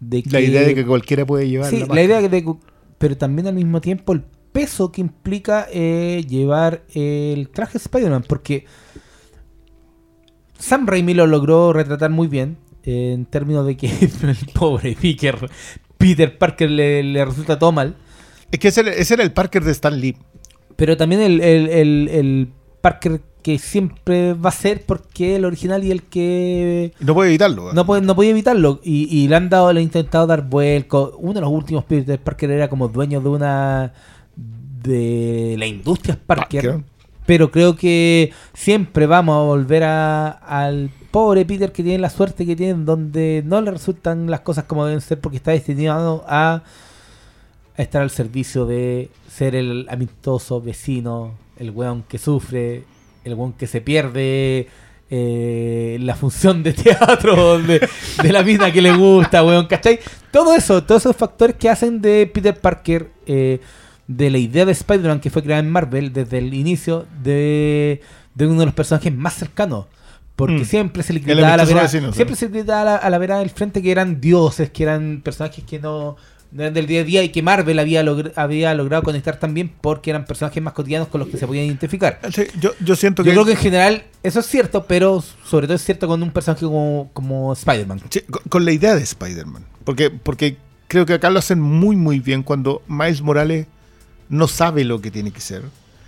De 0.00 0.22
La 0.30 0.40
idea 0.40 0.62
de 0.62 0.74
que 0.76 0.86
cualquiera 0.86 1.26
puede 1.26 1.48
llevar 1.48 1.70
Sí, 1.70 1.84
la 1.88 2.02
idea 2.02 2.20
de 2.22 2.30
que- 2.44 2.54
Pero 2.98 3.16
también 3.16 3.48
al 3.48 3.54
mismo 3.54 3.80
tiempo 3.80 4.12
el 4.12 4.22
peso 4.52 4.92
que 4.92 5.00
implica 5.00 5.66
eh, 5.72 6.24
llevar 6.28 6.84
el 6.94 7.48
traje 7.50 7.74
de 7.74 7.78
Spider-Man. 7.78 8.24
Porque 8.28 8.64
Sam 10.58 10.86
Raimi 10.86 11.14
lo 11.14 11.26
logró 11.26 11.72
retratar 11.72 12.10
muy 12.10 12.28
bien. 12.28 12.58
eh, 12.84 13.12
en 13.12 13.26
términos 13.26 13.66
de 13.66 13.76
que 13.76 13.88
el 14.22 14.36
pobre 14.54 14.96
Peter, 15.00 15.36
Peter 15.98 16.38
Parker 16.38 16.70
le, 16.70 17.02
le 17.02 17.24
resulta 17.24 17.58
todo 17.58 17.72
mal. 17.72 17.96
Es 18.50 18.58
que 18.58 18.68
ese 18.68 18.80
era, 18.80 18.92
ese 18.92 19.14
era 19.14 19.22
el 19.22 19.32
Parker 19.32 19.62
de 19.64 19.72
Stan 19.72 20.00
Lee. 20.00 20.16
Pero 20.76 20.96
también 20.96 21.20
el, 21.20 21.40
el- 21.40 21.68
el- 21.68 22.08
el 22.08 22.48
Parker 22.80 23.20
que 23.42 23.58
siempre 23.58 24.34
va 24.34 24.48
a 24.50 24.52
ser 24.52 24.84
porque 24.84 25.36
el 25.36 25.44
original 25.44 25.82
y 25.84 25.90
el 25.90 26.02
que 26.02 26.92
No 27.00 27.14
puede 27.14 27.30
evitarlo. 27.30 27.72
no 27.72 27.86
puede, 27.86 28.02
no 28.02 28.20
evitarlo. 28.22 28.80
Y, 28.82 29.08
y 29.16 29.28
le 29.28 29.36
han 29.36 29.48
dado, 29.48 29.72
le 29.72 29.80
han 29.80 29.84
intentado 29.84 30.26
dar 30.26 30.42
vuelco. 30.48 31.14
Uno 31.18 31.34
de 31.34 31.40
los 31.40 31.50
últimos 31.50 31.84
Peter 31.84 32.18
Parker 32.20 32.50
era 32.50 32.68
como 32.68 32.88
dueño 32.88 33.20
de 33.20 33.28
una 33.28 33.92
de 34.36 35.56
la 35.58 35.66
industria 35.66 36.18
Parker. 36.26 36.62
Parker. 36.64 36.84
Pero 37.26 37.50
creo 37.50 37.76
que 37.76 38.32
siempre 38.54 39.06
vamos 39.06 39.36
a 39.36 39.40
volver 39.44 39.82
a- 39.84 40.28
al 40.30 40.90
pobre 41.10 41.44
Peter 41.44 41.72
que 41.72 41.82
tiene 41.82 41.98
la 41.98 42.10
suerte 42.10 42.46
que 42.46 42.56
tiene, 42.56 42.84
donde 42.84 43.42
no 43.44 43.60
le 43.60 43.70
resultan 43.70 44.30
las 44.30 44.40
cosas 44.40 44.64
como 44.64 44.84
deben 44.86 45.00
ser 45.00 45.20
porque 45.20 45.38
está 45.38 45.52
destinado 45.52 46.24
a, 46.28 46.62
estar 47.76 48.02
al 48.02 48.10
servicio 48.10 48.66
de 48.66 49.10
ser 49.30 49.54
el 49.54 49.86
amistoso 49.88 50.60
vecino, 50.60 51.34
el 51.58 51.70
weón 51.70 52.02
que 52.02 52.18
sufre, 52.18 52.84
el 53.24 53.34
weón 53.34 53.52
que 53.52 53.66
se 53.66 53.80
pierde 53.80 54.68
eh, 55.10 55.96
la 56.00 56.14
función 56.16 56.62
de 56.62 56.72
teatro 56.72 57.58
de, 57.62 57.88
de 58.22 58.32
la 58.32 58.42
vida 58.42 58.72
que 58.72 58.82
le 58.82 58.92
gusta, 58.94 59.44
weón, 59.44 59.66
¿cachai? 59.66 60.00
Todo 60.30 60.54
eso, 60.54 60.82
todos 60.82 61.02
esos 61.02 61.16
factores 61.16 61.56
que 61.56 61.70
hacen 61.70 62.02
de 62.02 62.26
Peter 62.26 62.58
Parker, 62.58 63.10
eh, 63.26 63.60
de 64.06 64.30
la 64.30 64.38
idea 64.38 64.64
de 64.64 64.72
Spider-Man 64.72 65.20
que 65.20 65.30
fue 65.30 65.42
creada 65.42 65.60
en 65.60 65.70
Marvel 65.70 66.12
desde 66.12 66.38
el 66.38 66.52
inicio, 66.54 67.06
de, 67.22 68.00
de 68.34 68.46
uno 68.46 68.60
de 68.60 68.66
los 68.66 68.74
personajes 68.74 69.14
más 69.14 69.34
cercanos. 69.34 69.86
Porque 70.38 70.60
Mm. 70.62 70.64
siempre 70.64 71.02
se 71.02 71.12
le 71.12 71.18
gritaba 71.18 71.54
a 71.54 71.56
la 71.56 71.64
vera, 71.64 71.82
vecino, 71.82 72.12
siempre 72.12 72.36
se 72.36 72.46
le 72.48 72.52
gritaba 72.60 72.80
a 72.82 72.84
la, 72.84 72.96
a 72.96 73.10
la 73.10 73.18
vera 73.18 73.38
del 73.40 73.50
frente 73.50 73.82
que 73.82 73.90
eran 73.90 74.20
dioses, 74.20 74.70
que 74.70 74.84
eran 74.84 75.20
personajes 75.24 75.64
que 75.64 75.80
no, 75.80 76.16
no 76.52 76.62
eran 76.62 76.74
del 76.74 76.86
día 76.86 77.00
a 77.00 77.04
día 77.04 77.22
y 77.24 77.30
que 77.30 77.42
Marvel 77.42 77.76
había, 77.80 78.04
logr- 78.04 78.32
había 78.36 78.72
logrado 78.74 79.02
conectar 79.02 79.40
también 79.40 79.72
porque 79.80 80.10
eran 80.10 80.24
personajes 80.26 80.62
más 80.62 80.74
cotidianos 80.74 81.08
con 81.08 81.18
los 81.18 81.28
que 81.28 81.38
se 81.38 81.44
podían 81.48 81.64
identificar. 81.66 82.20
Sí, 82.32 82.44
yo, 82.60 82.70
yo 82.78 82.94
siento 82.94 83.22
Yo 83.24 83.30
que, 83.30 83.32
creo 83.32 83.44
que 83.46 83.50
en 83.50 83.56
general 83.58 84.04
eso 84.22 84.38
es 84.38 84.46
cierto, 84.46 84.84
pero 84.86 85.24
sobre 85.44 85.66
todo 85.66 85.74
es 85.74 85.82
cierto 85.84 86.06
con 86.06 86.22
un 86.22 86.30
personaje 86.30 86.64
como, 86.64 87.10
como 87.14 87.52
Spider-Man. 87.54 88.02
sí, 88.08 88.20
con, 88.30 88.42
con 88.48 88.64
la 88.64 88.70
idea 88.70 88.94
de 88.94 89.02
Spider-Man. 89.02 89.64
Porque, 89.82 90.08
porque 90.10 90.56
creo 90.86 91.04
que 91.04 91.14
acá 91.14 91.30
lo 91.30 91.40
hacen 91.40 91.60
muy, 91.60 91.96
muy 91.96 92.20
bien 92.20 92.44
cuando 92.44 92.80
Miles 92.86 93.22
Morales 93.22 93.66
no 94.28 94.46
sabe 94.46 94.84
lo 94.84 95.00
que 95.00 95.10
tiene 95.10 95.32
que 95.32 95.40
ser. 95.40 95.62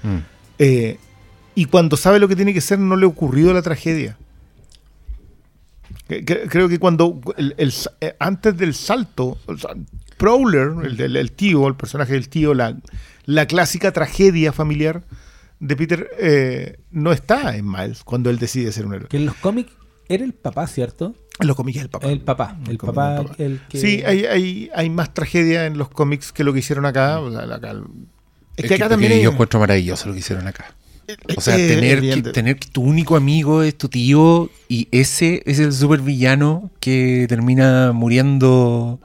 Mm. 0.05 0.19
Eh, 0.61 0.99
y 1.54 1.64
cuando 1.66 1.96
sabe 1.96 2.18
lo 2.18 2.28
que 2.28 2.36
tiene 2.36 2.54
que 2.54 2.60
ser 2.60 2.78
no 2.78 2.96
le 2.96 3.04
ha 3.04 3.08
ocurrido 3.08 3.52
la 3.52 3.62
tragedia. 3.62 4.16
Creo 6.26 6.68
que 6.68 6.78
cuando 6.78 7.20
el- 7.36 7.54
el 7.56 7.70
sa- 7.72 7.92
eh, 8.00 8.14
antes 8.18 8.56
del 8.56 8.74
salto, 8.74 9.38
o 9.46 9.56
sea, 9.56 9.70
Prowler, 10.16 10.72
el, 11.00 11.32
tío, 11.32 11.66
el 11.68 11.76
personaje 11.76 12.12
del 12.14 12.28
tío, 12.28 12.52
la, 12.52 12.76
la 13.26 13.46
clásica 13.46 13.92
tragedia 13.92 14.52
familiar 14.52 15.02
de 15.60 15.76
Peter 15.76 16.08
eh, 16.18 16.78
no 16.90 17.12
está 17.12 17.56
en 17.56 17.70
Miles 17.70 18.02
cuando 18.04 18.28
él 18.30 18.38
decide 18.38 18.72
ser 18.72 18.86
un 18.86 18.94
héroe. 18.94 19.08
Que 19.08 19.16
en 19.18 19.26
los 19.26 19.36
cómics 19.36 19.72
era 20.08 20.24
el 20.24 20.32
papá, 20.34 20.66
¿cierto? 20.66 21.14
En 21.38 21.46
los 21.46 21.56
cómics 21.56 21.78
es 21.78 21.84
el 21.84 21.90
papá. 21.90 22.08
El 22.10 22.20
papá. 22.20 22.56
El 22.68 22.76
papá, 22.78 23.24
el 23.38 23.60
que. 23.68 23.78
Sí, 23.80 24.02
hay, 24.04 24.24
hay, 24.26 24.70
hay 24.74 24.90
más 24.90 25.14
tragedia 25.14 25.66
en 25.66 25.78
los 25.78 25.88
cómics 25.88 26.32
que 26.32 26.42
lo 26.44 26.52
que 26.52 26.58
hicieron 26.58 26.86
acá. 26.86 27.20
o 27.20 27.30
sea, 27.30 27.42
acá- 27.54 27.70
es 27.72 27.76
Es 28.56 28.62
que 28.62 28.68
que 28.68 28.74
acá 28.74 28.88
también 28.88 29.12
hay- 29.12 29.22
yo 29.22 29.30
encuentro 29.30 29.58
maravilloso 29.60 30.08
lo 30.08 30.12
que 30.14 30.20
hicieron 30.20 30.46
acá. 30.48 30.74
O 31.37 31.40
sea, 31.40 31.57
Eh, 31.59 31.68
tener, 31.68 32.01
que, 32.01 32.23
tener 32.31 32.57
que 32.59 32.68
tu 32.68 32.83
único 32.83 33.16
amigo 33.16 33.62
es 33.62 33.77
tu 33.77 33.88
tío 33.88 34.51
y 34.68 34.88
ese 34.90 35.42
es 35.46 35.59
el 35.59 35.73
supervillano 35.73 36.70
que 36.81 37.27
termina 37.29 37.92
muriendo, 37.92 39.01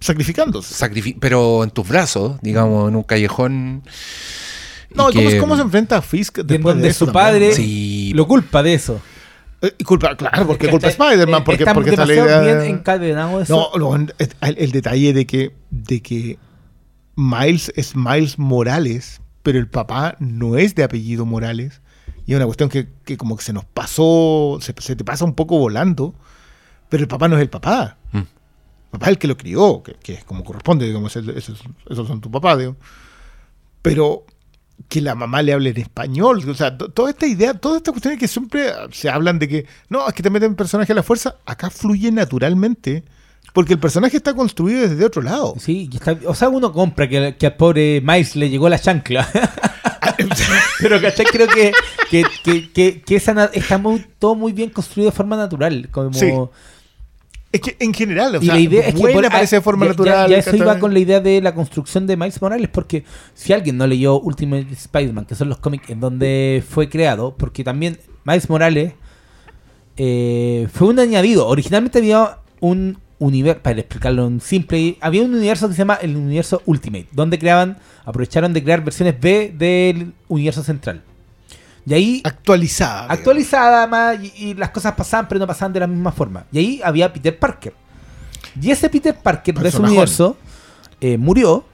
sacrificándose. 0.00 0.74
sacrifi- 0.74 1.16
pero 1.20 1.64
en 1.64 1.70
tus 1.70 1.86
brazos, 1.88 2.38
digamos, 2.42 2.88
en 2.88 2.96
un 2.96 3.02
callejón. 3.02 3.82
No, 4.94 5.08
¿y 5.10 5.14
¿cómo, 5.14 5.28
que- 5.30 5.38
cómo 5.38 5.56
se 5.56 5.62
enfrenta 5.62 5.96
a 5.98 6.02
Fisk 6.02 6.38
después 6.40 6.74
donde 6.74 6.82
de 6.82 6.88
eso 6.90 7.06
su 7.06 7.12
padre? 7.12 7.52
Sí. 7.54 8.12
lo 8.14 8.26
culpa 8.26 8.62
de 8.62 8.74
eso. 8.74 9.00
Eh, 9.62 9.72
y 9.78 9.84
culpa, 9.84 10.14
claro, 10.16 10.46
porque 10.46 10.68
culpa 10.68 10.88
a 10.88 10.90
Spider-Man, 10.90 11.44
porque, 11.44 11.62
está 11.62 11.72
porque 11.72 11.90
está 11.90 12.04
la 12.04 12.14
idea... 12.14 12.40
bien 12.40 12.62
encadenado 12.62 13.40
eso. 13.40 13.70
No, 13.72 13.78
no, 13.78 13.94
el, 13.94 14.12
el 14.58 14.72
detalle 14.72 15.12
de 15.14 15.24
que, 15.24 15.52
de 15.70 16.02
que 16.02 16.36
Miles 17.16 17.72
es 17.76 17.94
Miles 17.94 18.38
Morales, 18.38 19.20
pero 19.42 19.58
el 19.58 19.68
papá 19.68 20.16
no 20.20 20.56
es 20.56 20.74
de 20.74 20.84
apellido 20.84 21.24
Morales. 21.26 21.80
Y 22.26 22.32
es 22.32 22.36
una 22.36 22.46
cuestión 22.46 22.68
que, 22.68 22.88
que 23.04 23.16
como 23.16 23.36
que 23.36 23.42
se 23.42 23.52
nos 23.52 23.64
pasó, 23.64 24.58
se, 24.60 24.74
se 24.78 24.94
te 24.96 25.04
pasa 25.04 25.24
un 25.24 25.34
poco 25.34 25.58
volando, 25.58 26.14
pero 26.88 27.02
el 27.02 27.08
papá 27.08 27.28
no 27.28 27.36
es 27.36 27.42
el 27.42 27.50
papá. 27.50 27.96
Mm. 28.12 28.18
El 28.18 28.26
papá 28.98 29.06
es 29.06 29.10
el 29.12 29.18
que 29.18 29.26
lo 29.28 29.36
crió, 29.36 29.82
que, 29.82 29.94
que 29.94 30.12
es 30.14 30.24
como 30.24 30.44
corresponde, 30.44 30.86
digamos, 30.86 31.16
esos, 31.16 31.60
esos 31.88 32.06
son 32.08 32.20
tu 32.20 32.30
papá, 32.30 32.56
digo. 32.56 32.76
Pero 33.80 34.24
que 34.88 35.00
la 35.00 35.14
mamá 35.14 35.42
le 35.42 35.52
hable 35.52 35.70
en 35.70 35.78
español, 35.78 36.48
o 36.48 36.54
sea, 36.54 36.76
to- 36.76 36.88
toda 36.90 37.10
esta 37.10 37.26
idea, 37.26 37.54
todas 37.54 37.78
estas 37.78 37.92
cuestiones 37.92 38.18
que 38.20 38.28
siempre 38.28 38.72
se 38.90 39.08
hablan 39.08 39.38
de 39.38 39.48
que, 39.48 39.66
no, 39.88 40.06
es 40.08 40.14
que 40.14 40.22
te 40.22 40.30
meten 40.30 40.54
personaje 40.54 40.92
a 40.92 40.96
la 40.96 41.02
fuerza, 41.02 41.36
acá 41.46 41.70
fluye 41.70 42.10
naturalmente, 42.12 43.04
porque 43.52 43.74
el 43.74 43.78
personaje 43.78 44.16
está 44.16 44.34
construido 44.34 44.88
desde 44.88 45.04
otro 45.04 45.22
lado. 45.22 45.54
Sí, 45.58 45.88
está- 45.92 46.18
o 46.26 46.34
sea, 46.34 46.48
uno 46.48 46.72
compra 46.72 47.08
que, 47.08 47.36
que 47.38 47.46
al 47.46 47.56
pobre 47.56 48.00
Miles 48.00 48.36
le 48.36 48.48
llegó 48.50 48.68
la 48.68 48.78
chancla. 48.78 49.28
Pero 50.80 51.00
¿cachai? 51.00 51.26
creo 51.26 51.46
que, 51.48 51.72
que, 52.10 53.02
que, 53.04 53.14
esa 53.16 53.50
está 53.52 53.78
muy, 53.78 54.04
todo 54.18 54.34
muy 54.34 54.52
bien 54.52 54.70
construido 54.70 55.10
de 55.10 55.16
forma 55.16 55.36
natural. 55.36 55.88
Como, 55.90 56.12
Sí. 56.12 56.30
Es 57.52 57.60
que 57.60 57.76
en 57.80 57.92
general, 57.92 58.34
o 58.36 58.42
y 58.42 58.46
sea, 58.46 58.54
la 58.54 58.60
idea 58.60 58.86
es 58.88 58.94
que 58.94 59.00
por- 59.12 59.26
aparece 59.26 59.56
ah, 59.56 59.58
de 59.58 59.62
forma 59.62 59.84
ya- 59.84 59.90
natural. 59.90 60.30
Ya, 60.30 60.36
ya 60.36 60.38
eso 60.38 60.56
iba 60.56 60.78
con 60.78 60.94
la 60.94 60.98
idea 61.00 61.20
de 61.20 61.42
la 61.42 61.54
construcción 61.54 62.06
de 62.06 62.16
Miles 62.16 62.40
Morales, 62.40 62.70
porque 62.72 63.04
si 63.34 63.52
alguien 63.52 63.76
no 63.76 63.86
leyó 63.86 64.18
Ultimate 64.20 64.68
Spider-Man, 64.72 65.26
que 65.26 65.34
son 65.34 65.50
los 65.50 65.58
cómics 65.58 65.90
en 65.90 66.00
donde 66.00 66.64
fue 66.66 66.88
creado, 66.88 67.34
porque 67.36 67.62
también 67.62 67.98
Miles 68.24 68.48
Morales 68.48 68.94
eh, 69.98 70.66
fue 70.72 70.88
un 70.88 70.98
añadido. 70.98 71.46
Originalmente 71.46 71.98
había 71.98 72.38
un 72.60 72.98
universo, 73.26 73.62
para 73.62 73.80
explicarlo 73.80 74.26
en 74.26 74.40
simple, 74.40 74.96
había 75.00 75.22
un 75.22 75.34
universo 75.34 75.68
que 75.68 75.74
se 75.74 75.78
llama 75.78 75.94
el 76.02 76.16
universo 76.16 76.62
Ultimate, 76.66 77.08
donde 77.12 77.38
creaban, 77.38 77.78
aprovecharon 78.04 78.52
de 78.52 78.62
crear 78.62 78.82
versiones 78.84 79.18
B 79.20 79.54
del 79.56 80.12
universo 80.28 80.62
central. 80.62 81.02
Y 81.84 81.94
ahí 81.94 82.20
Actualizada. 82.24 83.06
actualizada 83.12 83.86
más 83.88 84.16
y, 84.22 84.32
y 84.36 84.54
las 84.54 84.70
cosas 84.70 84.94
pasaban 84.94 85.26
pero 85.28 85.38
no 85.40 85.46
pasaban 85.46 85.72
de 85.72 85.80
la 85.80 85.86
misma 85.86 86.12
forma. 86.12 86.44
Y 86.52 86.58
ahí 86.58 86.80
había 86.84 87.12
Peter 87.12 87.36
Parker. 87.38 87.74
Y 88.60 88.70
ese 88.70 88.88
Peter 88.88 89.14
Parker 89.16 89.54
de 89.58 89.68
ese 89.68 89.78
universo 89.78 90.36
eh, 91.00 91.16
murió. 91.18 91.64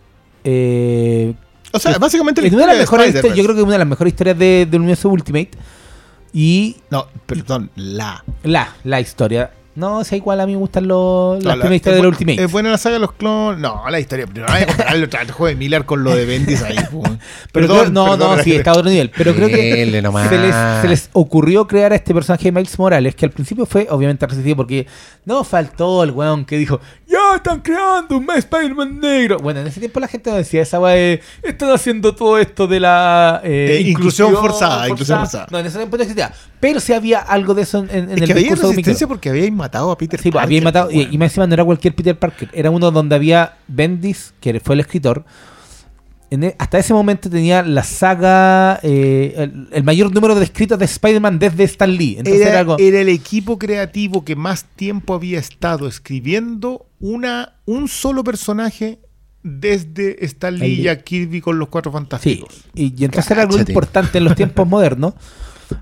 eh, 0.45 1.35
O 1.73 1.79
sea, 1.79 1.99
básicamente 1.99 2.41
la 2.41 2.49
es 2.49 2.55
una 2.55 2.63
de 2.67 2.75
las 2.75 2.85
historia 2.85 3.07
de 3.07 3.13
mejores 3.13 3.37
yo 3.37 3.43
creo 3.45 3.55
que 3.55 3.61
es 3.61 3.65
una 3.65 3.73
de 3.75 3.79
las 3.79 3.89
mejores 3.89 4.13
historias 4.13 4.39
de- 4.39 4.67
del 4.71 4.81
universo 4.81 5.09
Ultimate. 5.11 5.51
Y 6.33 6.77
No, 6.91 7.07
perdón, 7.27 7.71
la. 7.77 8.25
la, 8.45 8.75
la 8.85 9.01
historia. 9.01 9.51
No, 9.79 10.03
sea 10.05 10.19
igual 10.19 10.41
a 10.41 10.47
mí 10.47 10.53
me 10.53 10.59
gustan 10.59 10.89
los, 10.89 11.37
las 11.37 11.45
No, 11.45 11.49
la- 11.51 11.55
primeras 11.57 11.77
historias 11.77 12.03
bu- 12.03 12.09
Ultimate. 12.09 12.43
Es 12.45 12.51
buena 12.53 12.71
la 12.71 12.79
saga 12.79 12.95
de 12.95 12.99
los 13.01 13.13
clones. 13.13 13.61
No, 13.61 13.83
la 13.89 14.01
historia. 14.01 14.27
No 14.35 14.43
vaya 14.47 14.65
a 14.65 14.67
compararlo 14.67 15.05
el 15.05 15.09
trabajo 15.09 15.47
de 15.47 15.55
Miller 15.55 15.85
con 15.85 16.03
lo 16.05 16.15
de 16.15 16.25
Bendis 16.27 16.63
ahí. 16.63 16.77
Pero 16.91 17.19
Perdón, 17.53 17.79
creo- 17.79 17.91
no, 17.93 18.05
perdón, 18.11 18.37
no, 18.39 18.43
sí, 18.43 18.55
está 18.57 18.71
a 18.73 18.75
otro 18.75 18.91
nivel. 18.91 19.11
Pero 19.17 19.35
creo 19.35 19.49
que 19.49 20.01
nomás. 20.03 20.29
se 20.29 20.39
les, 20.39 20.55
se 20.83 20.89
les 20.89 21.11
ocurrió 21.13 21.67
crear 21.67 21.93
a 21.93 21.97
este 21.97 22.13
personaje 22.13 22.45
de 22.45 22.53
Miles 22.53 22.79
Morales, 22.79 23.15
que 23.15 23.25
al 23.25 23.31
principio 23.31 23.67
fue 23.67 23.87
obviamente 23.91 24.27
resistido 24.27 24.57
porque 24.57 24.87
no 25.25 25.45
faltó 25.45 26.03
el 26.03 26.11
weón 26.11 26.45
que 26.45 26.57
dijo, 26.59 26.81
ya 27.07 27.37
están 27.37 27.61
creando 27.61 28.17
un 28.17 28.29
Spider-Man 28.31 29.01
negro. 29.01 29.39
Bueno, 29.39 29.61
en 29.61 29.67
ese 29.69 29.81
tiempo 29.81 30.01
la 30.01 30.09
gente 30.09 30.31
no 30.31 30.37
decía 30.37 30.63
esa 30.63 30.81
weá 30.81 30.95
de, 30.95 31.21
están 31.43 31.71
haciendo 31.71 32.15
todo 32.15 32.39
esto 32.39 32.67
de 32.67 32.81
la 32.81 33.41
Eh, 33.45 33.83
inclusión 33.87 34.35
forzada, 34.35 34.89
inclusión 34.89 35.19
forzada. 35.21 35.47
No, 35.51 35.59
en 35.59 35.67
ese 35.67 35.77
tiempo 35.79 35.97
no 35.97 36.03
existía. 36.03 36.33
Pero 36.61 36.81
sí 36.81 36.93
había 36.93 37.21
algo 37.21 37.55
de 37.55 37.63
eso 37.63 37.79
en, 37.79 37.91
en 37.91 38.11
Es 38.11 38.21
el 38.23 38.25
que 38.27 38.33
había 38.33 38.55
resistencia 38.55 39.07
porque 39.07 39.29
habían 39.31 39.47
matado 39.69 39.91
a 39.91 39.99
Peter 39.99 40.21
Sí, 40.21 40.31
pues, 40.31 40.41
Parker, 40.43 40.47
había 40.47 40.63
matado. 40.63 40.91
Y, 40.91 41.17
más 41.19 41.31
encima 41.31 41.47
no 41.47 41.55
era 41.55 41.65
cualquier 41.65 41.95
Peter 41.95 42.19
Parker. 42.19 42.49
Era 42.53 42.71
uno 42.71 42.91
donde 42.91 43.15
había 43.15 43.57
Bendis, 43.69 44.35
que 44.41 44.59
fue 44.61 44.75
el 44.75 44.81
escritor. 44.81 45.25
En 46.31 46.45
e- 46.45 46.57
hasta 46.59 46.79
ese 46.79 46.93
momento 46.93 47.31
tenía 47.31 47.63
la 47.63 47.83
saga, 47.83 48.81
eh, 48.83 49.35
el, 49.37 49.69
el 49.73 49.85
mayor 49.85 50.13
número 50.13 50.35
de 50.35 50.45
escritos 50.45 50.79
de 50.79 50.85
Spider-Man 50.85 51.39
desde 51.39 51.65
Stan 51.65 51.91
Lee. 51.91 52.17
Entonces 52.19 52.43
era, 52.43 52.51
era, 52.51 52.59
algo. 52.61 52.77
era 52.79 53.01
el 53.01 53.09
equipo 53.09 53.59
creativo 53.59 54.25
que 54.25 54.37
más 54.37 54.65
tiempo 54.77 55.15
había 55.15 55.39
estado 55.39 55.87
escribiendo 55.89 56.87
una, 57.01 57.55
un 57.65 57.89
solo 57.89 58.25
personaje 58.25 58.99
desde 59.43 60.23
Stan 60.27 60.59
Lee 60.59 60.83
y 60.83 60.89
a 60.89 61.03
Kirby 61.03 61.41
con 61.41 61.59
los 61.59 61.69
Cuatro 61.69 61.91
Sí, 61.91 61.95
Fantásticos. 61.95 62.65
y, 62.75 63.01
y 63.01 63.05
entonces 63.05 63.31
era 63.31 63.43
algo 63.43 63.59
importante 63.59 64.19
en 64.19 64.25
los 64.25 64.35
tiempos 64.35 64.67
modernos. 64.69 65.15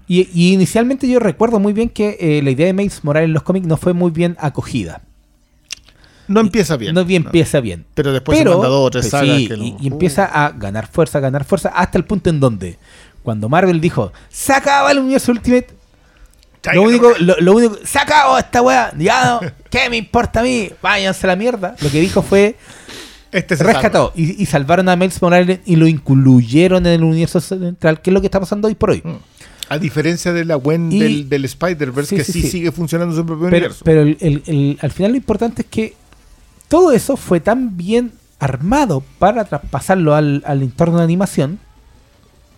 Y, 0.09 0.29
y 0.35 0.53
inicialmente 0.53 1.09
yo 1.09 1.19
recuerdo 1.19 1.59
muy 1.61 1.73
bien 1.73 1.89
que 1.89 2.17
eh, 2.21 2.41
la 2.43 2.51
idea 2.51 2.67
de 2.67 2.73
Miles 2.73 3.05
Morales 3.05 3.29
en 3.29 3.35
los 3.35 3.43
cómics 3.43 3.67
no 3.67 3.77
fue 3.77 3.93
muy 3.93 4.11
bien 4.11 4.37
acogida. 4.41 5.03
No 6.29 6.41
empieza 6.41 6.77
bien. 6.77 6.93
no 6.95 7.05
bien 7.05 7.23
no. 7.23 7.29
empieza 7.29 7.61
bien. 7.61 7.85
Pero 7.95 8.13
después 8.13 8.37
Pero, 8.39 8.51
se 8.53 8.57
manda 8.57 8.69
dos 8.69 8.87
o 8.87 8.91
tres 8.91 9.05
pues 9.05 9.11
sagas 9.13 9.37
sí, 9.37 9.49
que 9.49 9.57
no- 9.57 9.65
y, 9.65 9.77
y 9.81 9.87
empieza 9.87 10.25
a 10.25 10.51
ganar 10.51 10.89
fuerza, 10.89 11.21
ganar 11.21 11.45
fuerza, 11.45 11.69
hasta 11.69 11.99
el 11.99 12.05
punto 12.05 12.31
en 12.31 12.41
donde, 12.41 12.79
cuando 13.23 13.49
Marvel 13.49 13.81
dijo, 13.81 14.13
se 14.29 14.53
acaba 14.53 14.91
el 14.91 14.99
universo 14.99 15.31
Ultimate, 15.33 15.69
lo 16.75 16.83
único, 16.83 17.13
lo, 17.21 17.37
lo 17.41 17.53
único, 17.55 17.79
se 17.85 17.97
acabó 18.01 18.39
esta 18.39 18.61
weá, 18.61 18.93
ya 18.99 19.25
no, 19.41 19.41
¿qué 19.71 19.89
me 19.89 19.97
importa 19.99 20.41
a 20.41 20.43
mí? 20.43 20.69
Váyanse 20.83 21.25
a 21.25 21.29
la 21.29 21.37
mierda. 21.37 21.77
Lo 21.81 21.89
que 21.93 22.01
dijo 22.01 22.23
fue, 22.23 22.57
Este 23.31 23.57
se 23.57 23.63
rescató 23.63 24.13
y, 24.17 24.43
y 24.43 24.47
salvaron 24.47 24.89
a 24.89 24.97
Miles 24.97 25.23
Morales 25.23 25.61
y 25.65 25.77
lo 25.77 25.87
incluyeron 25.87 26.85
en 26.87 26.93
el 26.95 27.05
universo 27.05 27.41
central, 27.41 28.03
que 28.03 28.11
es 28.11 28.15
lo 28.15 28.21
que 28.21 28.27
está 28.27 28.41
pasando 28.41 28.67
hoy 28.67 28.75
por 28.75 28.91
hoy. 28.91 29.01
salva. 29.01 29.19
A 29.69 29.79
diferencia 29.79 30.33
de 30.33 30.45
la 30.45 30.55
Gwen 30.57 30.93
Y- 30.93 30.99
del, 31.01 31.29
del 31.29 31.45
Spider-Verse, 31.45 32.11
Sí, 32.11 32.17
que 32.17 32.25
sí, 32.25 32.43
sigue 32.49 32.73
funcionando 32.73 33.15
en 33.15 33.21
su 33.21 33.27
propio 33.27 33.47
Pero, 33.47 33.57
universo. 33.57 33.85
pero 33.85 34.03
el- 34.03 34.17
el- 34.21 34.43
el- 34.47 34.79
al 34.81 34.91
final 34.93 35.11
lo 35.13 35.17
importante 35.17 35.63
es 35.63 35.69
que 35.69 35.95
todo 36.69 36.93
eso 36.93 37.17
fue 37.17 37.41
tan 37.41 37.77
bien 37.77 38.13
armado 38.39 39.03
para 39.19 39.45
traspasarlo 39.45 40.15
al, 40.15 40.43
al 40.47 40.63
entorno 40.63 40.99
de 40.99 41.05
animación 41.05 41.59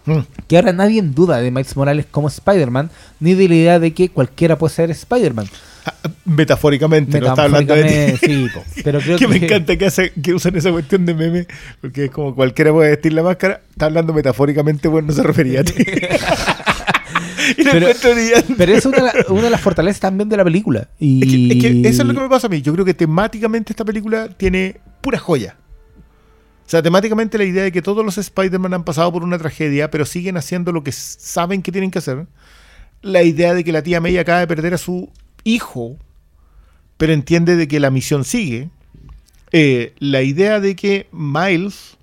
Mm. 0.06 0.20
que 0.46 0.56
ahora 0.56 0.72
nadie 0.72 0.98
en 1.00 1.14
duda 1.14 1.38
de 1.38 1.50
Miles 1.50 1.76
Morales 1.76 2.06
como 2.10 2.28
Spider-Man, 2.28 2.90
ni 3.20 3.34
de 3.34 3.46
la 3.48 3.54
idea 3.54 3.78
de 3.78 3.92
que 3.92 4.08
cualquiera 4.08 4.56
puede 4.56 4.74
ser 4.74 4.90
Spider-Man. 4.90 5.46
Ah, 5.84 5.92
Metafóricamente, 6.24 7.20
no 7.20 7.28
está 7.28 7.42
hablando 7.44 7.74
de 7.74 7.82
ti. 7.82 7.88
Metafóricamente, 8.28 8.74
sí, 8.74 8.80
pero 8.84 9.00
creo 9.00 9.18
que 9.18 9.24
que, 9.26 9.28
me 9.30 9.36
encanta 9.44 9.76
que, 9.76 9.84
hace- 9.86 10.12
que 10.12 10.32
usan 10.32 10.56
esa 10.56 10.70
cuestión 10.72 11.04
de 11.04 11.12
meme, 11.14 11.46
porque 11.82 12.06
es 12.06 12.10
como 12.10 12.34
cualquiera 12.34 12.72
puede 12.72 12.90
vestir 12.90 13.12
la 13.12 13.22
máscara, 13.22 13.60
está 13.70 13.84
hablando 13.86 14.14
metafóricamente, 14.14 14.88
bueno, 14.88 15.08
no 15.08 15.12
se 15.14 15.22
refería 15.22 15.60
a 15.60 15.64
ti. 15.64 15.74
y 17.56 17.62
lo 17.62 17.72
Pero- 17.72 17.86
encuentro 17.88 18.14
brillante. 18.14 18.54
Pero 18.56 18.72
es 18.74 18.86
una, 18.86 19.12
una 19.28 19.42
de 19.42 19.50
las 19.50 19.60
fortalezas 19.60 20.00
también 20.00 20.28
de 20.28 20.36
la 20.36 20.44
película. 20.44 20.88
Y... 20.98 21.22
Es 21.22 21.28
que, 21.30 21.46
es 21.68 21.82
que 21.82 21.88
eso 21.88 22.02
es 22.02 22.08
lo 22.08 22.14
que 22.14 22.20
me 22.20 22.28
pasa 22.28 22.46
a 22.46 22.50
mí. 22.50 22.62
Yo 22.62 22.72
creo 22.72 22.84
que 22.84 22.94
temáticamente 22.94 23.72
esta 23.72 23.84
película 23.84 24.28
tiene 24.28 24.80
pura 25.00 25.18
joya. 25.18 25.56
O 26.66 26.70
sea, 26.70 26.82
temáticamente 26.82 27.38
la 27.38 27.44
idea 27.44 27.62
de 27.62 27.72
que 27.72 27.80
todos 27.80 28.04
los 28.04 28.18
Spider-Man 28.18 28.74
han 28.74 28.84
pasado 28.84 29.10
por 29.10 29.24
una 29.24 29.38
tragedia, 29.38 29.90
pero 29.90 30.04
siguen 30.04 30.36
haciendo 30.36 30.70
lo 30.70 30.84
que 30.84 30.92
saben 30.92 31.62
que 31.62 31.72
tienen 31.72 31.90
que 31.90 31.98
hacer. 31.98 32.26
La 33.00 33.22
idea 33.22 33.54
de 33.54 33.64
que 33.64 33.72
la 33.72 33.82
tía 33.82 34.00
May 34.02 34.18
acaba 34.18 34.40
de 34.40 34.46
perder 34.46 34.74
a 34.74 34.78
su 34.78 35.10
hijo, 35.44 35.96
pero 36.98 37.14
entiende 37.14 37.56
de 37.56 37.68
que 37.68 37.80
la 37.80 37.90
misión 37.90 38.24
sigue. 38.24 38.68
Eh, 39.50 39.94
la 39.98 40.20
idea 40.20 40.60
de 40.60 40.76
que 40.76 41.08
Miles 41.10 41.96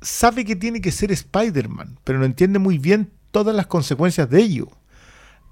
sabe 0.00 0.44
que 0.44 0.56
tiene 0.56 0.80
que 0.80 0.90
ser 0.90 1.12
Spider-Man, 1.12 1.98
pero 2.02 2.18
no 2.18 2.24
entiende 2.24 2.58
muy 2.58 2.78
bien 2.78 3.10
todas 3.40 3.54
las 3.54 3.66
consecuencias 3.66 4.30
de 4.30 4.40
ello. 4.40 4.68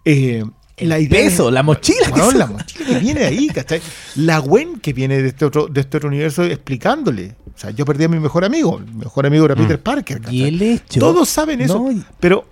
Eh, 0.04 0.42
la 0.78 0.98
idea 0.98 1.22
peso, 1.22 1.50
la 1.50 1.62
mochila. 1.62 2.08
La 2.34 2.46
mochila 2.46 2.86
que 2.86 2.98
viene 2.98 3.24
ahí, 3.24 3.46
¿cachai? 3.48 3.80
La 4.16 4.38
Gwen 4.38 4.80
que 4.80 4.92
viene 4.92 5.20
de 5.22 5.28
este 5.28 5.44
otro, 5.44 5.66
de 5.66 5.80
este 5.82 5.98
otro 5.98 6.08
universo 6.08 6.42
explicándole. 6.44 7.36
O 7.54 7.58
sea, 7.58 7.70
yo 7.70 7.84
perdí 7.84 8.04
a 8.04 8.08
mi 8.08 8.18
mejor 8.18 8.44
amigo. 8.44 8.78
Mi 8.80 8.92
mejor 9.04 9.26
amigo 9.26 9.44
era 9.44 9.54
Peter 9.54 9.80
Parker. 9.80 10.18
¿cachai? 10.20 10.34
Y 10.36 10.44
el 10.44 10.62
hecho. 10.62 10.98
Todos 10.98 11.28
saben 11.28 11.60
eso. 11.60 11.78
No, 11.78 12.04
Pero 12.18 12.46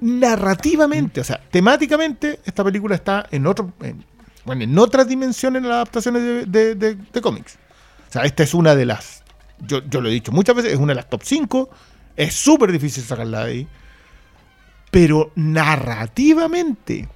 narrativamente, 0.00 1.20
o 1.20 1.24
sea, 1.24 1.40
temáticamente, 1.50 2.40
esta 2.44 2.62
película 2.62 2.94
está 2.94 3.26
en 3.30 3.46
otro, 3.46 3.72
en, 3.80 4.04
bueno, 4.44 4.62
en 4.64 4.78
otras 4.78 5.08
dimensiones 5.08 5.62
en 5.62 5.68
las 5.68 5.76
adaptaciones 5.76 6.22
de, 6.22 6.46
de- 6.46 6.74
de- 6.74 6.94
de 7.12 7.20
cómics. 7.20 7.56
O 8.08 8.12
sea, 8.12 8.22
esta 8.24 8.42
es 8.42 8.54
una 8.54 8.74
de 8.76 8.86
las, 8.86 9.22
yo, 9.66 9.80
yo 9.88 10.00
lo 10.00 10.08
he 10.08 10.12
dicho 10.12 10.30
muchas 10.30 10.54
veces, 10.56 10.72
es 10.74 10.78
una 10.78 10.92
de 10.92 10.96
las 10.96 11.08
top 11.10 11.22
5, 11.24 11.70
es 12.16 12.34
súper 12.34 12.70
difícil 12.70 13.02
sacarla 13.02 13.44
de 13.44 13.50
ahí, 13.50 13.68
pero 14.94 15.32
narrativamente, 15.34 17.08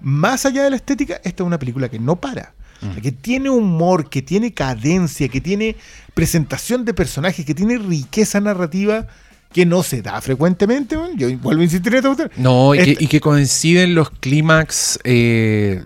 más 0.00 0.46
allá 0.46 0.64
de 0.64 0.70
la 0.70 0.76
estética, 0.76 1.20
esta 1.22 1.42
es 1.42 1.46
una 1.46 1.58
película 1.58 1.90
que 1.90 1.98
no 1.98 2.16
para. 2.16 2.54
O 2.80 2.90
sea, 2.94 3.02
Que 3.02 3.12
tiene 3.12 3.50
humor, 3.50 4.08
que 4.08 4.22
tiene 4.22 4.54
cadencia, 4.54 5.28
que 5.28 5.42
tiene 5.42 5.76
presentación 6.14 6.86
de 6.86 6.94
personajes, 6.94 7.44
que 7.44 7.54
tiene 7.54 7.76
riqueza 7.76 8.40
narrativa 8.40 9.06
que 9.52 9.66
no 9.66 9.82
se 9.82 10.00
da 10.00 10.18
frecuentemente. 10.22 10.96
bueno, 10.96 11.14
Yo 11.14 11.28
vuelvo 11.36 11.60
a 11.60 11.64
insistir 11.64 11.94
en 11.94 12.06
esto. 12.06 12.30
No, 12.38 12.74
y, 12.74 12.78
que, 12.78 13.04
y 13.04 13.06
que 13.06 13.20
coinciden 13.20 13.94
los 13.94 14.08
clímax 14.08 14.98
eh, 15.04 15.84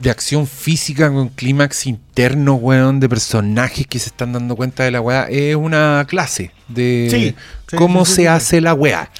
de 0.00 0.10
acción 0.10 0.46
física 0.46 1.10
con 1.10 1.28
clímax 1.28 1.86
interno, 1.86 2.54
weón, 2.54 3.00
de 3.00 3.08
personajes 3.08 3.86
que 3.86 3.98
se 3.98 4.08
están 4.08 4.32
dando 4.32 4.56
cuenta 4.56 4.84
de 4.84 4.90
la 4.90 5.00
weá. 5.00 5.26
Es 5.30 5.56
una 5.56 6.04
clase 6.08 6.50
de 6.68 7.08
Sí, 7.10 7.34
sí, 7.70 7.76
cómo 7.76 8.04
sí, 8.04 8.10
sí, 8.10 8.16
se 8.16 8.22
sí. 8.22 8.26
hace 8.28 8.60
la 8.60 8.74
weá. 8.74 9.10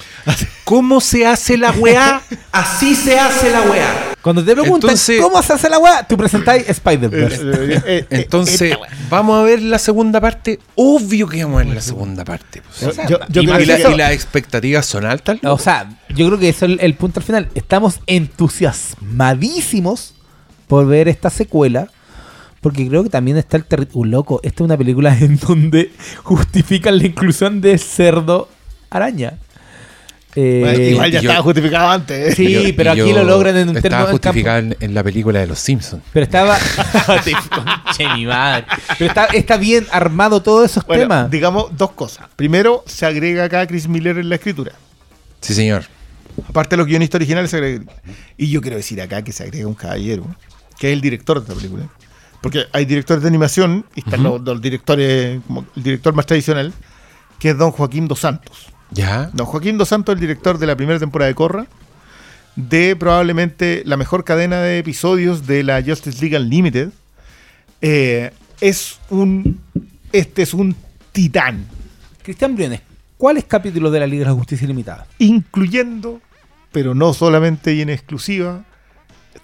¿Cómo 0.63 1.01
se 1.01 1.25
hace 1.25 1.57
la 1.57 1.71
weá? 1.71 2.21
Así 2.51 2.95
se 2.95 3.17
hace 3.19 3.51
la 3.51 3.61
weá. 3.61 4.11
Cuando 4.21 4.43
te 4.43 4.53
preguntan 4.53 4.89
Entonces- 4.89 5.21
cómo 5.21 5.41
se 5.43 5.53
hace 5.53 5.69
la 5.69 5.77
weá, 5.77 6.07
tú 6.07 6.17
presentáis 6.17 6.67
Spider-Verse. 6.67 7.41
Eh, 7.43 7.53
eh, 7.53 7.81
eh, 7.85 8.05
Entonces. 8.21 8.75
¿vamos 9.09 9.39
a 9.39 9.43
ver 9.43 9.61
la 9.61 9.77
segunda 9.77 10.19
parte? 10.19 10.59
Obvio 10.75 11.27
que 11.27 11.43
vamos 11.43 11.61
a 11.61 11.65
ver 11.65 11.75
la 11.75 11.81
segunda 11.81 12.25
parte. 12.25 12.63
pues. 12.79 12.97
Yo- 13.07 13.19
yo 13.29 13.41
y, 13.43 13.45
creo 13.45 13.59
y 13.61 13.65
la- 13.65 13.77
que- 13.77 13.91
y 13.91 13.95
las 13.95 14.11
expectativas 14.13 14.85
son 14.85 15.05
altas. 15.05 15.37
O 15.43 15.59
sea, 15.59 15.99
yo 16.09 16.25
creo 16.27 16.39
que 16.39 16.49
eso 16.49 16.65
es 16.65 16.71
el, 16.71 16.79
el 16.81 16.95
punto 16.95 17.19
al 17.19 17.25
final. 17.25 17.49
Estamos 17.53 17.99
entusiasmadísimos 18.07 20.14
por 20.67 20.85
ver 20.87 21.07
esta 21.07 21.29
secuela. 21.29 21.89
Porque 22.61 22.87
creo 22.87 23.03
que 23.03 23.09
también 23.09 23.37
está 23.37 23.57
el 23.57 23.65
territorio. 23.65 24.11
loco, 24.11 24.39
esta 24.43 24.63
es 24.63 24.65
una 24.65 24.77
película 24.77 25.15
en 25.19 25.37
donde 25.37 25.91
justifican 26.23 26.97
la 26.97 27.05
inclusión 27.05 27.61
de 27.61 27.77
cerdo 27.77 28.49
araña. 28.89 29.33
Eh, 30.37 30.59
Bueno, 30.63 30.83
igual 30.83 31.11
ya 31.11 31.21
yo- 31.21 31.29
estaba 31.29 31.43
justificado 31.43 31.89
antes. 31.91 32.31
¿eh? 32.33 32.35
Sí, 32.35 32.51
yo- 32.51 32.75
pero 32.75 32.91
aquí 32.91 33.13
lo 33.13 33.23
logran 33.23 33.55
en 33.55 33.69
un 33.69 33.77
Estaba 33.77 34.11
término- 34.19 34.57
en 34.57 34.71
en, 34.73 34.77
en 34.81 34.93
la 34.93 35.01
película 35.03 35.39
de 35.39 35.47
los 35.47 35.59
Simpsons. 35.59 36.01
Pero 36.11 36.23
estaba. 36.25 36.57
Che, 37.95 38.07
mi 38.15 38.25
madre. 38.25 38.65
Pero 38.97 39.09
está, 39.11 39.25
está 39.27 39.57
bien 39.57 39.85
armado 39.91 40.41
todos 40.41 40.69
esos 40.71 40.85
Bueno, 40.85 41.03
temas. 41.03 41.31
digamos 41.31 41.67
dos 41.77 41.91
cosas. 41.91 42.27
Primero, 42.35 42.83
se 42.87 43.05
agrega 43.05 43.45
acá 43.45 43.65
Chris 43.67 43.87
Miller 43.87 44.17
en 44.17 44.27
la 44.27 44.35
escritura. 44.35 44.73
Sí, 45.39 45.53
señor. 45.53 45.85
Aparte 46.49 46.71
de 46.75 46.77
los 46.77 46.87
guionistas 46.87 47.19
originales, 47.19 47.49
se 47.51 47.57
agrega. 47.57 47.85
Y 48.37 48.49
yo 48.49 48.59
quiero 48.59 48.75
decir 48.75 49.01
acá 49.01 49.21
que 49.23 49.31
se 49.31 49.43
agrega 49.43 49.67
un 49.67 49.73
caballero, 49.75 50.25
que 50.77 50.89
es 50.91 50.93
el 50.93 51.01
director 51.01 51.37
de 51.37 51.43
esta 51.43 51.55
película. 51.55 51.87
Porque 52.41 52.65
hay 52.73 52.85
directores 52.85 53.23
de 53.23 53.29
animación, 53.29 53.85
y 53.95 54.01
están 54.01 54.21
los, 54.21 54.41
los 54.41 54.61
directores, 54.61 55.41
como 55.47 55.65
el 55.75 55.83
director 55.83 56.13
más 56.13 56.25
tradicional, 56.25 56.73
que 57.39 57.49
es 57.49 57.57
don 57.57 57.71
Joaquín 57.71 58.07
Dos 58.07 58.19
Santos. 58.19 58.67
¿Ya? 58.91 59.29
Don 59.33 59.47
Joaquín 59.47 59.77
Dos 59.77 59.89
Santos, 59.89 60.13
el 60.13 60.19
director 60.19 60.57
de 60.57 60.67
la 60.67 60.75
primera 60.75 60.99
temporada 60.99 61.27
de 61.27 61.35
Corra, 61.35 61.65
de 62.55 62.95
probablemente 62.95 63.83
la 63.85 63.97
mejor 63.97 64.23
cadena 64.23 64.61
de 64.61 64.79
episodios 64.79 65.45
de 65.47 65.63
la 65.63 65.81
Justice 65.83 66.21
League 66.21 66.37
Unlimited. 66.37 66.89
Eh, 67.81 68.31
es 68.61 68.99
un. 69.09 69.59
Este 70.11 70.43
es 70.43 70.53
un 70.53 70.75
titán. 71.11 71.65
Cristian 72.23 72.55
Briones, 72.55 72.81
¿cuáles 73.17 73.45
capítulos 73.45 73.91
de 73.91 73.99
la 73.99 74.07
Liga 74.07 74.23
de 74.23 74.31
la 74.31 74.35
Justicia 74.35 74.65
Ilimitada? 74.65 75.07
incluyendo, 75.19 76.21
pero 76.71 76.95
no 76.95 77.13
solamente 77.13 77.73
y 77.73 77.81
en 77.81 77.89
exclusiva, 77.89 78.63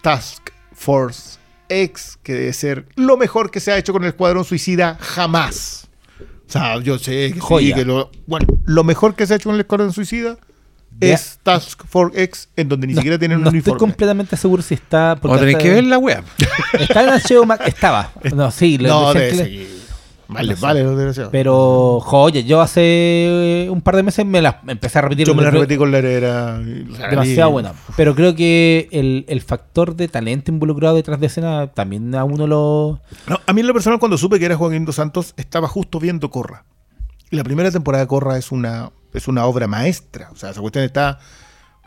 Task 0.02 0.51
Force 0.74 1.38
X, 1.70 2.18
que 2.24 2.34
debe 2.34 2.54
ser 2.54 2.86
lo 2.96 3.18
mejor 3.18 3.50
que 3.52 3.60
se 3.60 3.72
ha 3.72 3.78
hecho 3.78 3.94
con 3.94 4.04
el 4.04 4.10
Escuadrón 4.10 4.44
Suicida 4.46 4.98
jamás. 5.00 5.88
O 6.48 6.52
sea, 6.52 6.80
yo 6.82 6.98
sé 7.00 7.34
que, 7.34 7.40
sí, 7.60 7.74
que 7.74 7.86
lo, 7.86 8.12
bueno, 8.28 8.46
lo 8.66 8.84
mejor 8.84 9.16
que 9.16 9.26
se 9.26 9.34
ha 9.34 9.38
hecho 9.38 9.50
con 9.50 9.56
el 9.56 9.62
Escuadrón 9.62 9.94
Suicida 9.94 10.38
es 11.00 11.40
Task 11.44 11.84
Force 11.88 12.22
X, 12.24 12.50
en 12.58 12.68
donde 12.68 12.86
ni 12.88 12.94
No- 12.94 13.00
siquiera 13.00 13.18
tienen 13.18 13.38
un 13.38 13.44
no 13.46 13.50
estoy 13.50 13.60
uniforme. 13.60 13.80
completamente 13.80 14.36
seguro 14.36 14.62
si 14.62 14.74
está. 14.74 15.16
porque 15.20 15.38
tener 15.40 15.56
hasta- 15.56 15.64
que 15.64 15.74
ver 15.74 15.84
la 15.86 15.98
web. 15.98 16.24
Está 16.80 17.04
en 17.04 17.10
HBO 17.22 17.46
Max. 17.46 17.64
Estaba. 17.66 18.12
No, 18.36 18.52
sí, 18.52 18.78
lo 18.78 18.90
No, 18.90 19.14
decían 19.14 19.38
de, 19.48 19.71
que 20.40 20.44
le- 20.48 20.56
sí. 20.56 20.62
Vale, 20.62 20.84
los 20.84 20.96
desgraciados. 20.96 21.32
Pero, 21.32 22.00
joya, 22.02 22.40
yo 22.42 22.62
hace 22.62 23.68
un 23.70 23.82
par 23.82 23.96
de 23.96 24.04
meses 24.04 24.26
me 24.26 24.42
las 24.42 24.56
empecé 24.68 25.00
a 25.00 25.02
repetir. 25.04 25.28
Yo 25.28 25.36
me 25.36 25.44
la 25.44 25.50
Creo- 25.50 25.62
repetí 25.62 25.78
con 25.78 25.92
la 25.92 25.98
heredera. 26.00 26.60
y 26.62 26.86
la 26.86 27.10
Demasiado 27.10 27.42
salí. 27.50 27.52
buena. 27.52 27.74
Pero 27.98 28.16
creo 28.16 28.36
que 28.36 28.88
el, 28.92 29.26
el 29.28 29.42
factor 29.42 29.96
de 29.96 30.08
talento 30.08 30.52
involucrado 30.52 30.96
detrás 30.96 31.20
de 31.20 31.28
escena 31.28 31.68
también 31.74 32.14
a 32.16 32.24
uno 32.24 32.48
lo. 32.48 33.00
No, 33.28 33.40
a 33.46 33.54
mí 33.54 33.62
en 33.62 33.68
lo 33.68 33.74
personal, 33.74 34.00
cuando 34.00 34.18
supe 34.18 34.40
que 34.40 34.46
era 34.46 34.56
Joaquín 34.58 34.86
Dos 34.86 34.96
Santos, 34.96 35.34
estaba 35.38 35.68
justo 35.68 36.00
viendo 36.00 36.30
Corra. 36.30 36.66
Y 37.30 37.36
la 37.36 37.44
primera 37.44 37.72
temporada 37.72 38.04
de 38.04 38.08
Corra 38.08 38.38
es 38.38 38.52
una, 38.52 38.92
es 39.14 39.28
una 39.28 39.46
obra 39.46 39.68
maestra. 39.68 40.30
O 40.32 40.36
sea, 40.36 40.50
esa 40.52 40.62
cuestión 40.62 40.84
está. 40.84 41.20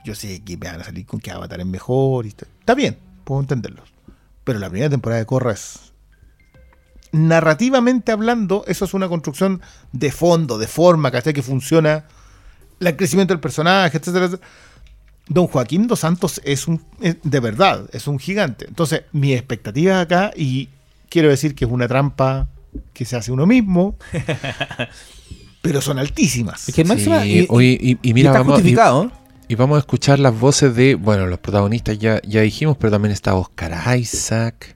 Yo 0.04 0.14
sé 0.14 0.42
que 0.44 0.56
me 0.56 0.66
van 0.70 0.80
a 0.80 0.84
salir 0.84 1.06
con 1.06 1.20
que 1.20 1.30
Avatar 1.30 1.60
es 1.60 1.66
mejor. 1.66 2.26
Y 2.26 2.28
está, 2.28 2.46
está 2.60 2.74
bien, 2.74 2.96
puedo 3.24 3.40
entenderlos. 3.40 3.88
Pero 4.44 4.58
la 4.58 4.68
primera 4.68 4.90
temporada 4.90 5.20
de 5.20 5.26
Corra 5.26 5.52
es. 5.52 5.83
Narrativamente 7.14 8.10
hablando, 8.10 8.64
eso 8.66 8.84
es 8.84 8.92
una 8.92 9.06
construcción 9.08 9.62
de 9.92 10.10
fondo, 10.10 10.58
de 10.58 10.66
forma, 10.66 11.12
¿cachai? 11.12 11.32
Que 11.32 11.42
funciona. 11.42 12.06
El 12.80 12.96
crecimiento 12.96 13.32
del 13.32 13.40
personaje, 13.40 13.96
etcétera, 13.98 14.24
etcétera. 14.26 14.48
Don 15.28 15.46
Joaquín 15.46 15.86
Dos 15.86 16.00
Santos 16.00 16.40
es 16.44 16.66
un, 16.66 16.82
es- 17.00 17.16
de 17.22 17.38
verdad, 17.40 17.88
es 17.92 18.08
un 18.08 18.18
gigante. 18.18 18.66
Entonces, 18.66 19.02
mi 19.12 19.32
expectativa 19.32 20.00
acá, 20.00 20.32
y 20.36 20.68
quiero 21.08 21.28
decir 21.28 21.54
que 21.54 21.64
es 21.66 21.70
una 21.70 21.86
trampa 21.86 22.48
que 22.92 23.04
se 23.04 23.14
hace 23.16 23.30
uno 23.30 23.46
mismo, 23.46 23.96
pero 25.62 25.80
son 25.80 25.98
altísimas. 25.98 26.68
Es 26.68 26.74
que 26.74 26.84
máxima. 26.84 27.22
Sí, 27.22 27.40
y, 27.42 27.46
oye, 27.48 27.78
y, 27.80 27.92
y 27.92 27.98
y 28.10 28.12
mira, 28.14 28.30
está 28.30 28.40
vamos, 28.40 28.54
y, 28.54 28.62
justificado. 28.62 29.12
y 29.48 29.54
vamos 29.54 29.76
a 29.76 29.78
escuchar 29.78 30.18
las 30.18 30.38
voces 30.38 30.74
de, 30.74 30.94
bueno, 30.96 31.26
los 31.26 31.38
protagonistas 31.38 31.98
ya, 31.98 32.20
ya 32.26 32.40
dijimos, 32.40 32.76
pero 32.76 32.90
también 32.90 33.12
está 33.12 33.34
Oscar 33.34 33.96
Isaac. 33.98 34.73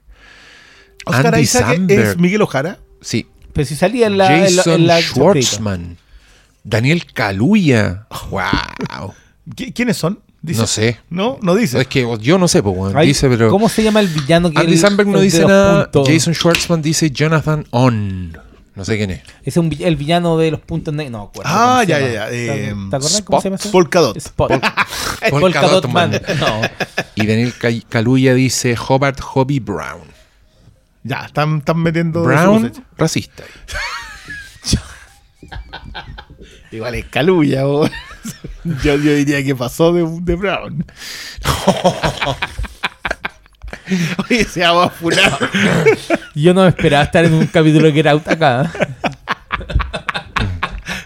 Oscar 1.05 1.27
Andy 1.27 1.41
Isaac 1.41 1.65
Samberg. 1.75 2.07
es 2.07 2.17
Miguel 2.17 2.41
Ojara. 2.41 2.79
Sí, 3.01 3.27
Pero 3.53 3.65
si 3.65 3.75
salía 3.75 4.07
en 4.07 4.17
la. 4.17 4.33
en 4.35 4.55
la- 4.55 4.63
Jason 4.63 4.73
en 4.81 4.87
la- 4.87 5.01
Schwartzman. 5.01 5.97
Daniel 6.63 7.05
Kaluuya. 7.13 8.05
Wow. 8.29 9.13
¿Qui- 9.55 9.73
¿Quiénes 9.73 9.97
son? 9.97 10.19
Dice- 10.41 10.61
No 10.61 10.67
sé. 10.67 10.99
No, 11.09 11.37
no 11.41 11.55
dice. 11.55 11.81
Es 11.81 11.87
que 11.87 12.07
yo 12.21 12.37
no 12.37 12.47
sé, 12.47 12.61
pues, 12.63 12.75
dice, 13.05 13.27
pero. 13.29 13.49
¿Cómo 13.49 13.67
se 13.69 13.83
llama 13.83 13.99
el 13.99 14.07
villano 14.07 14.51
que 14.51 14.59
Andy 14.59 14.73
el- 14.73 14.79
Samberg 14.79 15.09
no 15.09 15.19
dice 15.19 15.45
nada. 15.45 15.91
puntos? 15.91 16.07
Jason 16.13 16.33
Schwartzman 16.33 16.81
dice 16.81 17.11
Jonathan 17.11 17.65
On. 17.71 18.37
No 18.75 18.85
sé 18.85 18.95
quién 18.97 19.11
es. 19.11 19.21
Es 19.43 19.57
un 19.57 19.75
el 19.77 19.95
villano 19.97 20.37
de 20.37 20.51
los 20.51 20.61
puntos 20.61 20.93
negros. 20.93 21.11
No, 21.11 21.21
acuerdo 21.23 21.51
Ah, 21.53 21.83
ya, 21.85 21.99
ya, 21.99 22.13
ya, 22.13 22.29
¿Te- 22.29 22.69
eh, 22.69 22.75
¿Te 22.89 22.95
acuerdas 22.95 23.21
cómo 23.23 23.41
se 23.41 23.47
llama 23.49 23.55
eso? 23.57 23.71
Polkadot. 23.71 24.15
Spot. 24.15 24.47
Polka 24.49 24.75
Polka 25.29 25.61
Dot 25.63 25.83
Dot 25.83 25.91
Man. 25.91 26.11
Man. 26.11 26.21
No. 26.39 26.61
Y 27.15 27.25
Daniel 27.25 27.53
Kaluuya 27.89 28.33
dice 28.35 28.77
Hobart 28.77 29.19
Hobby 29.19 29.59
Brown. 29.59 30.03
Ya, 31.09 31.25
están, 31.25 31.57
están 31.57 31.81
metiendo. 31.81 32.21
Brown, 32.21 32.71
racista. 32.95 33.43
Igual 36.71 36.93
es 36.93 37.05
Caluya, 37.05 37.61
yo, 37.61 37.89
yo 38.83 38.95
diría 38.95 39.43
que 39.43 39.55
pasó 39.55 39.91
de, 39.91 40.05
de 40.21 40.35
Brown. 40.35 40.85
Oye, 44.29 44.45
se 44.45 44.61
va 44.61 44.85
a. 44.85 44.93
Yo 46.35 46.53
no 46.53 46.67
esperaba 46.67 47.05
estar 47.05 47.25
en 47.25 47.33
un 47.33 47.47
capítulo 47.47 47.87
de 47.87 47.93
Get 47.93 48.05
Out 48.05 48.27
acá. 48.27 48.71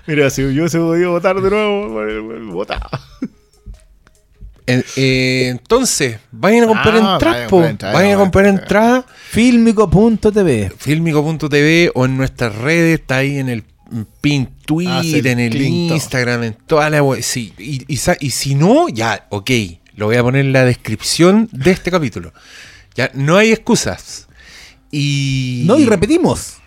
Mira, 0.05 0.29
si 0.29 0.53
yo 0.53 0.67
se 0.67 0.79
podido 0.79 1.11
votar 1.11 1.39
de 1.39 1.49
nuevo, 1.49 2.51
votaba. 2.51 2.89
Eh, 4.65 4.83
eh, 4.95 5.47
entonces, 5.49 6.19
vayan 6.31 6.63
a 6.63 6.67
comprar 6.67 6.95
Ah, 6.95 7.13
entradas, 7.13 7.51
vayan 7.51 7.77
Vayan 7.93 8.13
a 8.13 8.17
comprar 8.17 8.45
entradas. 8.45 9.05
Filmico.tv. 9.29 10.71
Filmico.tv 10.77 11.91
o 11.95 12.05
en 12.05 12.17
nuestras 12.17 12.55
redes, 12.55 12.99
está 12.99 13.17
ahí 13.17 13.37
en 13.37 13.49
el 13.49 13.63
pin 14.21 14.49
tweet, 14.65 14.87
Hace 14.87 15.19
el 15.19 15.27
en 15.27 15.39
el. 15.39 15.61
Instagram, 15.61 16.43
en 16.43 16.53
toda 16.53 16.89
la 16.89 17.03
web. 17.03 17.21
Sí, 17.21 17.53
y, 17.57 17.85
y 17.87 18.29
si 18.31 18.55
no, 18.55 18.89
ya, 18.89 19.27
ok, 19.29 19.51
lo 19.95 20.07
voy 20.07 20.15
a 20.15 20.23
poner 20.23 20.45
en 20.45 20.53
la 20.53 20.65
descripción 20.65 21.49
de 21.51 21.71
este 21.71 21.91
capítulo. 21.91 22.33
Ya, 22.95 23.11
no 23.13 23.37
hay 23.37 23.51
excusas. 23.51 24.27
Y. 24.91 25.63
No, 25.65 25.77
y 25.77 25.85
repetimos. 25.85 26.57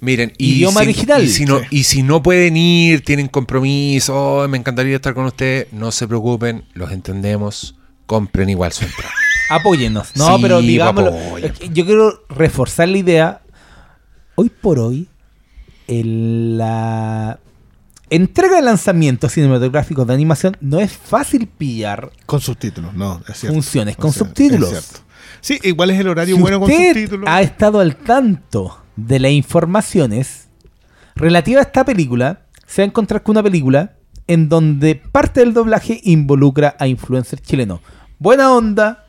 Miren, 0.00 0.32
y 0.38 0.54
Idioma 0.54 0.80
si, 0.80 0.86
digital. 0.86 1.22
Y 1.24 1.28
si, 1.28 1.44
no, 1.44 1.58
Sí. 1.60 1.64
y 1.70 1.84
si 1.84 2.02
no 2.02 2.22
pueden 2.22 2.56
ir, 2.56 3.02
tienen 3.04 3.28
compromiso, 3.28 4.14
oh, 4.42 4.48
me 4.48 4.58
encantaría 4.58 4.96
estar 4.96 5.14
con 5.14 5.26
ustedes, 5.26 5.72
no 5.72 5.92
se 5.92 6.08
preocupen, 6.08 6.64
los 6.74 6.90
entendemos, 6.92 7.76
compren 8.06 8.48
igual 8.50 8.72
su 8.72 8.84
entrada. 8.84 9.12
Apóyennos. 9.50 10.16
No, 10.16 10.36
Sí, 10.36 10.42
pero 10.42 10.60
digámoslo. 10.60 11.12
Yo 11.72 11.84
quiero 11.86 12.24
reforzar 12.28 12.88
la 12.88 12.98
idea. 12.98 13.40
Hoy 14.36 14.48
por 14.48 14.78
hoy, 14.78 15.08
el, 15.88 16.56
la, 16.58 17.38
entrega 18.10 18.56
de 18.56 18.62
lanzamientos 18.62 19.32
cinematográficos 19.32 20.06
de 20.06 20.14
animación, 20.14 20.56
no 20.60 20.80
es 20.80 20.92
fácil 20.92 21.46
pillar 21.46 22.10
Con 22.26 22.40
subtítulos, 22.40 22.94
no, 22.94 23.20
es 23.28 23.38
cierto. 23.38 23.54
funciones 23.54 23.96
con 23.96 24.10
O 24.10 24.12
sea, 24.12 24.26
subtítulos. 24.26 24.72
es 24.72 24.84
cierto. 24.84 25.00
Sí, 25.40 25.58
igual 25.62 25.90
es 25.90 25.98
el 26.00 26.08
horario 26.08 26.36
Si 26.36 26.40
bueno 26.40 26.60
con 26.60 26.70
usted 26.70 26.88
subtítulos. 26.92 27.28
ha 27.28 27.40
estado 27.42 27.80
al 27.80 27.96
tanto 27.96 28.76
de 29.06 29.18
las 29.18 29.32
informaciones 29.32 30.48
relativas 31.14 31.64
a 31.64 31.68
esta 31.68 31.84
película, 31.84 32.42
se 32.66 32.82
va 32.82 32.84
a 32.84 32.88
encontrar 32.88 33.22
con 33.22 33.34
una 33.34 33.42
película 33.42 33.92
en 34.26 34.48
donde 34.48 34.94
parte 34.94 35.40
del 35.40 35.52
doblaje 35.52 36.00
involucra 36.04 36.76
a 36.78 36.86
influencers 36.86 37.42
chilenos. 37.42 37.80
Buena 38.18 38.52
onda, 38.52 39.06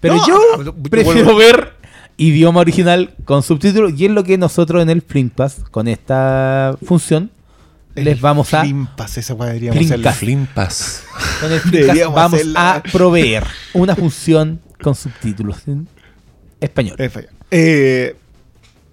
pero 0.00 0.16
No, 0.16 0.26
yo 0.26 0.40
ah, 0.56 0.74
prefiero 0.90 1.36
ver 1.36 1.74
idioma 2.16 2.60
original 2.60 3.14
con 3.24 3.42
subtítulos 3.42 3.92
y 3.98 4.06
es 4.06 4.10
lo 4.10 4.24
que 4.24 4.36
nosotros 4.38 4.82
en 4.82 4.90
el 4.90 5.02
Flinkpass, 5.02 5.62
con 5.70 5.88
esta 5.88 6.76
función, 6.84 7.30
les 7.94 8.20
vamos 8.20 8.52
a... 8.54 8.62
Flimpas, 8.62 9.18
esa 9.18 9.34
deberíamos 9.34 9.86
Flimcast. 9.86 10.18
Flimpas. 10.18 11.04
Con 11.40 11.52
el 11.52 11.60
Deberíamos 11.70 12.14
vamos 12.14 12.40
hacerla. 12.40 12.74
a 12.74 12.82
proveer 12.82 13.44
una 13.74 13.94
función 13.94 14.60
con 14.82 14.94
subtítulos 14.94 15.68
en 15.68 15.86
español. 16.60 16.96
Falla. 17.10 17.28
Eh, 17.50 18.16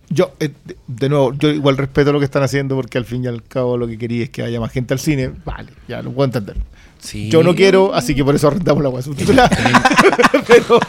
yo, 0.09 0.31
eh, 0.39 0.51
de, 0.87 1.09
nuevo, 1.09 1.33
yo 1.33 1.49
igual 1.49 1.77
respeto 1.77 2.11
lo 2.11 2.19
que 2.19 2.25
están 2.25 2.43
haciendo 2.43 2.75
porque 2.75 2.97
al 2.97 3.05
fin 3.05 3.23
y 3.23 3.27
al 3.27 3.43
cabo 3.43 3.77
lo 3.77 3.87
que 3.87 3.97
quería 3.97 4.23
es 4.23 4.29
que 4.29 4.41
haya 4.41 4.59
más 4.59 4.71
gente 4.71 4.93
al 4.93 4.99
cine. 4.99 5.31
Vale, 5.45 5.71
ya 5.87 6.01
lo 6.01 6.11
puedo 6.11 6.25
entender. 6.25 6.57
Sí. 6.99 7.29
Yo 7.29 7.43
no 7.43 7.55
quiero, 7.55 7.93
así 7.93 8.15
que 8.15 8.25
por 8.25 8.35
eso 8.35 8.47
arrendamos 8.47 8.83
la 8.83 8.89
web 8.89 9.03
subtitulada. 9.03 9.49
pero, 10.47 10.79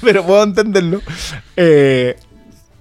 pero 0.00 0.26
puedo 0.26 0.42
entenderlo. 0.42 1.00
Eh, 1.56 2.16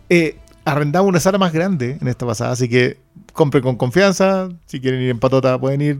eh, 0.09 0.37
arrendamos 0.65 1.09
una 1.09 1.19
sala 1.19 1.37
más 1.37 1.53
grande 1.53 1.97
en 1.99 2.07
esta 2.07 2.25
pasada, 2.25 2.51
así 2.51 2.67
que 2.69 2.97
compren 3.33 3.63
con 3.63 3.77
confianza. 3.77 4.49
Si 4.65 4.79
quieren 4.79 5.01
ir 5.01 5.09
en 5.09 5.19
patota, 5.19 5.57
pueden 5.59 5.81
ir. 5.81 5.99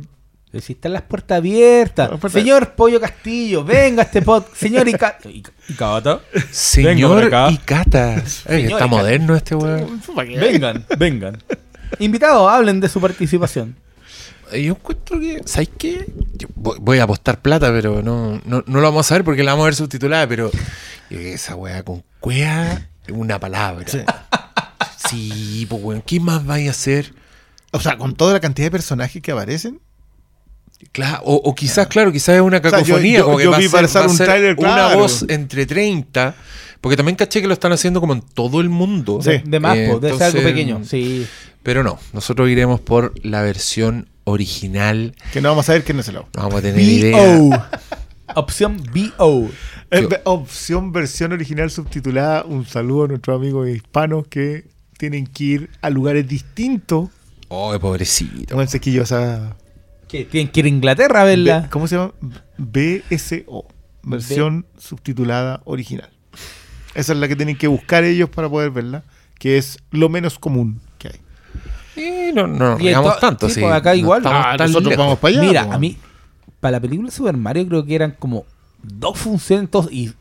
Si 0.54 0.74
están 0.74 0.94
las 0.94 1.02
puertas 1.04 1.38
abiertas. 1.38 2.10
Señor 2.32 2.74
Pollo 2.74 3.00
Castillo, 3.00 3.64
venga 3.64 4.02
a 4.04 4.06
este 4.06 4.22
pod. 4.22 4.44
Señor 4.56 4.88
Ica... 4.88 5.20
Ica- 5.24 5.52
Icata. 5.68 6.22
Señor 6.52 7.16
por 7.16 7.24
acá. 7.26 7.52
y 7.52 7.58
Cata. 7.58 8.16
Ay, 8.16 8.22
Señor 8.26 8.62
está 8.64 8.76
Icata. 8.78 8.88
moderno 8.88 9.36
este 9.36 9.56
weón. 9.56 10.02
Vengan, 10.16 10.86
vengan. 10.98 11.44
Invitados, 12.00 12.50
hablen 12.52 12.80
de 12.80 12.90
su 12.90 13.00
participación. 13.00 13.76
Yo 14.52 14.72
encuentro 14.74 15.20
que, 15.20 15.42
¿sabes 15.46 15.70
qué? 15.78 16.06
Yo 16.36 16.48
voy, 16.56 17.00
a 17.00 17.04
apostar 17.04 17.42
plata, 17.42 17.70
pero 17.72 18.02
no, 18.02 18.42
no, 18.46 18.64
no 18.66 18.80
lo 18.80 18.82
vamos 18.82 19.12
a 19.12 19.16
ver 19.16 19.26
porque 19.26 19.44
la 19.44 19.52
vamos 19.52 19.66
a 19.66 19.68
ver 19.68 19.76
subtitulada, 19.76 20.26
pero 20.28 20.50
esa 21.10 21.56
weá 21.56 21.84
con 21.84 22.04
cuea 22.22 22.90
es 23.06 23.14
una 23.14 23.40
palabra. 23.40 23.86
Sí, 25.10 25.66
pues 25.70 25.84
weón, 25.84 26.02
¿qué 26.02 26.20
más 26.22 26.46
vais 26.46 26.68
a 26.68 26.72
hacer? 26.72 27.14
O 27.72 27.82
sea, 27.82 27.98
con 27.98 28.16
toda 28.16 28.34
la 28.34 28.40
cantidad 28.40 28.68
de 28.68 28.72
personajes 28.72 29.22
que 29.22 29.32
aparecen. 29.34 29.82
Claro, 30.92 31.24
o, 31.26 31.36
o 31.36 31.56
quizás, 31.56 31.88
claro, 31.88 32.12
quizás 32.12 32.36
es 32.36 32.42
una 32.42 32.60
sea, 32.60 32.70
yo- 32.70 32.78
cacofonía, 32.78 33.18
yo- 33.20 33.26
como 33.26 33.38
que 33.38 33.44
yo 33.46 33.52
va, 33.52 33.58
vi 33.58 33.66
a 33.66 33.70
ser, 33.70 33.82
pasar 33.82 34.04
va 34.04 34.12
un 34.12 34.18
ser 34.18 34.28
tráiler, 34.28 34.56
una 34.60 34.74
claro. 34.76 35.00
voz 35.00 35.26
entre 35.28 35.66
30, 35.66 36.36
porque 36.82 36.96
también 36.96 37.16
caché 37.16 37.42
que 37.42 37.48
lo 37.48 37.54
están 37.54 37.72
haciendo 37.72 38.00
como 38.00 38.14
en 38.14 38.22
todo 38.22 38.62
el 38.62 38.70
mundo. 38.70 39.20
Sí. 39.22 39.42
De 39.44 39.60
más, 39.60 39.76
Eh, 39.78 39.98
ser 40.02 40.24
algo 40.24 40.44
pequeño. 40.44 40.82
Sí. 40.86 41.26
Pero 41.64 41.84
no, 41.84 42.00
nosotros 42.14 42.48
iremos 42.50 42.80
por 42.80 43.14
la 43.26 43.42
versión 43.42 44.08
original. 44.24 45.16
Que 45.34 45.42
no 45.42 45.50
vamos 45.50 45.68
a 45.70 45.74
ver 45.74 45.84
quién 45.84 46.00
es 46.00 46.08
el. 46.10 46.16
No 46.16 46.26
vamos 46.34 46.56
a 46.56 46.62
tener 46.62 46.80
idea. 46.82 47.18
BO. 47.38 47.50
Opción 48.36 48.82
BO. 48.94 49.50
Eh, 49.90 50.08
opción 50.26 50.92
versión 50.92 51.32
original 51.34 51.72
subtitulada. 51.72 52.44
Un 52.44 52.66
saludo 52.66 53.06
a 53.06 53.08
nuestros 53.08 53.36
amigos 53.40 53.68
hispanos 53.70 54.28
que 54.28 54.66
tienen 54.98 55.26
que 55.28 55.44
ir 55.44 55.70
a 55.82 55.90
lugares 55.90 56.28
distintos. 56.28 57.10
Oh, 57.48 57.78
pobrecito. 57.80 58.62
El 58.62 58.68
sequillo, 58.70 59.04
o 59.04 59.06
sea. 59.06 59.56
¿Qué? 60.08 60.26
¿Tienen 60.26 60.52
que 60.52 60.60
ir 60.62 60.66
a 60.66 60.70
Inglaterra 60.70 61.22
a 61.22 61.26
verla? 61.26 61.60
B- 61.62 61.70
¿Cómo 61.70 61.88
se 61.88 61.96
llama? 61.98 62.14
BSO. 62.58 63.66
Versión 64.04 64.66
subtitulada 64.78 65.62
original. 65.66 66.10
Esa 66.96 67.14
es 67.14 67.20
la 67.20 67.28
que 67.28 67.36
tienen 67.36 67.58
que 67.58 67.68
buscar 67.68 68.04
ellos 68.04 68.30
para 68.30 68.50
poder 68.50 68.72
verla. 68.72 69.04
Que 69.38 69.58
es 69.58 69.78
lo 69.92 70.10
menos 70.10 70.40
común 70.40 70.80
que 70.98 71.10
hay. 71.10 71.16
Eh, 71.98 72.32
no, 72.34 72.48
no 72.48 72.80
Y 72.80 72.88
esto- 72.88 73.16
tanto. 73.20 73.48
sí, 73.50 73.56
sí. 73.56 73.62
pues 73.62 73.74
acá 73.74 73.92
No 73.92 73.96
igual. 73.98 74.22
Ah, 74.26 74.56
nosotros 74.58 74.86
lejos. 74.92 74.98
vamos 74.98 75.20
para 75.20 75.34
allá. 75.38 75.42
Mira, 75.48 75.66
po. 75.66 75.74
a 75.74 75.78
mí, 75.80 75.98
para 76.60 76.72
la 76.74 76.80
película 76.80 77.12
Super 77.12 77.36
Mario 77.38 77.68
creo 77.68 77.86
que 77.86 77.96
eran 77.96 78.16
como 78.18 78.46
dos 78.84 79.18
funciones 79.18 79.70
y, 79.92 80.12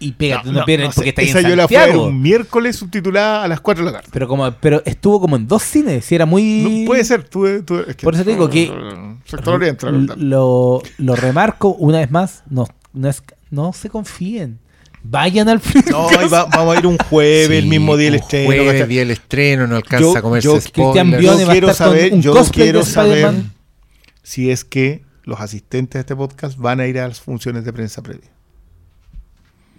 y 0.00 0.12
pégate, 0.12 0.46
No, 0.48 0.52
no, 0.52 0.58
no, 0.60 0.90
porque 0.94 1.08
está 1.10 1.22
ahí 1.22 1.28
Esa 1.28 1.40
en 1.40 1.48
yo 1.50 1.56
la 1.56 1.68
fui 1.68 1.76
a 1.76 1.80
ver 1.80 1.88
Santiago. 1.90 2.08
un 2.08 2.20
miércoles 2.22 2.76
subtitulada 2.76 3.44
a 3.44 3.48
las 3.48 3.60
4 3.60 3.84
de 3.84 3.90
la 3.92 3.98
tarde. 3.98 4.10
Pero 4.12 4.26
como, 4.28 4.50
pero 4.52 4.82
estuvo 4.84 5.20
como 5.20 5.36
en 5.36 5.46
dos 5.46 5.62
cines, 5.62 6.04
si 6.04 6.14
era 6.14 6.26
muy 6.26 6.82
No, 6.82 6.86
puede 6.86 7.04
ser. 7.04 7.24
Tú, 7.24 7.46
tú- 7.64 7.78
es 7.86 7.94
que- 7.96 8.04
Por 8.04 8.14
eso 8.14 8.24
te 8.24 8.30
digo 8.30 8.48
que- 8.50 8.72
lo, 10.16 10.82
lo 10.98 11.16
remarco 11.16 11.68
una 11.74 11.98
vez 11.98 12.10
más, 12.10 12.42
no, 12.50 12.66
no, 12.92 13.08
es, 13.08 13.22
no 13.50 13.72
se 13.72 13.88
confíen. 13.90 14.58
Vayan 15.02 15.48
al 15.48 15.60
film. 15.60 15.84
No, 15.90 16.08
va- 16.30 16.46
vamos 16.46 16.76
a 16.76 16.80
ir 16.80 16.86
un 16.86 16.98
jueves, 16.98 17.50
el 17.58 17.66
mismo 17.66 17.96
día 17.96 18.06
del 18.10 18.14
un 18.14 18.20
estreno. 18.20 18.46
Jueves, 18.46 18.88
día 18.88 19.00
del 19.00 19.10
estreno, 19.12 19.66
no 19.66 19.76
alcanza 19.76 20.00
Yo- 20.12 20.16
a 20.18 20.22
comerse 20.22 20.48
yo- 20.48 20.60
spoilers. 20.60 21.22
Yo 21.22 21.46
quiero 21.48 21.72
saber, 21.74 22.18
yo 22.20 22.34
quiero 22.52 22.84
saber 22.84 23.32
si 24.22 24.50
es 24.50 24.64
que 24.64 25.02
los 25.28 25.40
asistentes 25.40 25.94
de 25.94 26.00
este 26.00 26.16
podcast 26.16 26.56
van 26.56 26.80
a 26.80 26.86
ir 26.86 26.98
a 26.98 27.06
las 27.06 27.20
funciones 27.20 27.62
de 27.64 27.72
prensa 27.72 28.02
previa. 28.02 28.30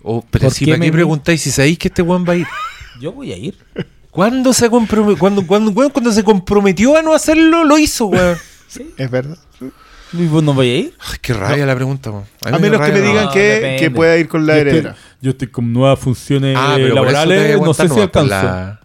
Oh, 0.04 0.24
pero 0.30 0.44
¿Por 0.46 0.54
si 0.54 0.66
me- 0.68 0.92
preguntáis 0.92 1.42
si 1.42 1.50
sabéis 1.52 1.80
que 1.80 1.88
este 1.88 2.04
weón 2.04 2.24
va 2.28 2.34
a 2.34 2.36
ir. 2.38 2.48
Yo 3.02 3.12
voy 3.14 3.34
a 3.34 3.38
ir. 3.38 3.58
¿Cuándo 4.12 4.54
se, 4.54 4.70
cuando, 4.70 5.46
cuando, 5.48 6.12
se 6.14 6.24
comprometió 6.24 6.96
a 6.98 7.02
no 7.02 7.14
hacerlo, 7.16 7.64
lo 7.64 7.78
hizo, 7.80 8.06
weón? 8.08 8.38
¿Es 8.98 9.10
verdad? 9.10 9.38
¿Y 10.14 10.26
vos 10.28 10.44
no 10.44 10.54
voy 10.54 10.70
a 10.70 10.78
ir? 10.78 10.94
Ay, 11.00 11.18
qué 11.22 11.34
rabia 11.34 11.66
la 11.66 11.76
pregunta, 11.76 12.12
weón. 12.12 12.24
mí 12.24 12.30
A 12.48 12.52
me 12.52 12.60
menos 12.60 12.82
que 12.86 12.92
me 12.92 13.02
digan 13.02 13.26
No, 13.26 13.32
que, 13.32 13.92
pueda 13.94 14.18
ir 14.18 14.28
con 14.28 14.46
la 14.46 14.56
heredera. 14.58 14.96
yo 15.20 15.32
estoy 15.32 15.48
con 15.48 15.74
nuevas 15.74 15.98
funciones 16.00 16.56
Ah, 16.60 16.78
laborales, 16.78 17.60
no 17.60 17.74
sé 17.74 17.90
si 17.90 18.00
alcanzo. 18.00 18.30
la, 18.30 18.80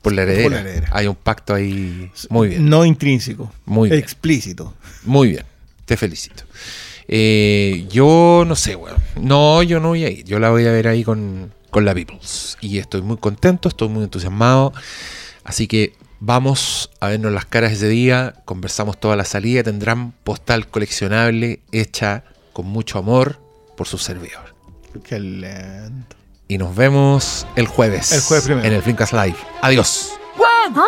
por 0.00 0.12
la 0.14 0.22
heredera. 0.22 0.42
Por 0.44 0.52
la 0.52 0.60
heredera. 0.60 0.88
Hay 0.92 1.06
un 1.06 1.16
pacto 1.16 1.54
ahí. 1.54 2.10
Muy 2.30 2.48
bien, 2.48 2.68
No 2.68 2.84
intrínseco. 2.84 3.52
Muy 3.66 3.90
bien. 3.90 4.00
Explícito. 4.00 4.74
muy 5.04 5.28
bien. 5.32 5.44
Te 5.88 5.96
felicito. 5.96 6.44
Eh, 7.08 7.86
yo 7.88 8.44
no 8.46 8.54
sé, 8.54 8.76
weón. 8.76 8.98
No, 9.18 9.62
yo 9.62 9.80
no 9.80 9.88
voy 9.88 10.04
a 10.04 10.10
ir. 10.10 10.22
Yo 10.24 10.38
la 10.38 10.50
voy 10.50 10.66
a 10.66 10.70
ver 10.70 10.86
ahí 10.86 11.02
con, 11.02 11.50
con 11.70 11.86
la 11.86 11.94
Peoples. 11.94 12.58
Y 12.60 12.76
estoy 12.76 13.00
muy 13.00 13.16
contento, 13.16 13.70
estoy 13.70 13.88
muy 13.88 14.04
entusiasmado. 14.04 14.74
Así 15.44 15.66
que 15.66 15.94
vamos 16.20 16.90
a 17.00 17.08
vernos 17.08 17.32
las 17.32 17.46
caras 17.46 17.72
ese 17.72 17.88
día. 17.88 18.34
Conversamos 18.44 19.00
toda 19.00 19.16
la 19.16 19.24
salida. 19.24 19.62
Tendrán 19.62 20.12
postal 20.24 20.68
coleccionable 20.68 21.60
hecha 21.72 22.24
con 22.52 22.66
mucho 22.66 22.98
amor 22.98 23.40
por 23.74 23.88
su 23.88 23.96
servidor. 23.96 24.54
Qué 25.04 25.18
lento. 25.18 26.16
Y 26.48 26.58
nos 26.58 26.76
vemos 26.76 27.46
el 27.56 27.66
jueves. 27.66 28.12
El 28.12 28.20
jueves 28.20 28.44
primero. 28.44 28.68
En 28.68 28.74
el 28.74 28.82
Flinkas 28.82 29.14
Live. 29.14 29.36
Adiós. 29.62 30.10
Huh? 30.36 30.82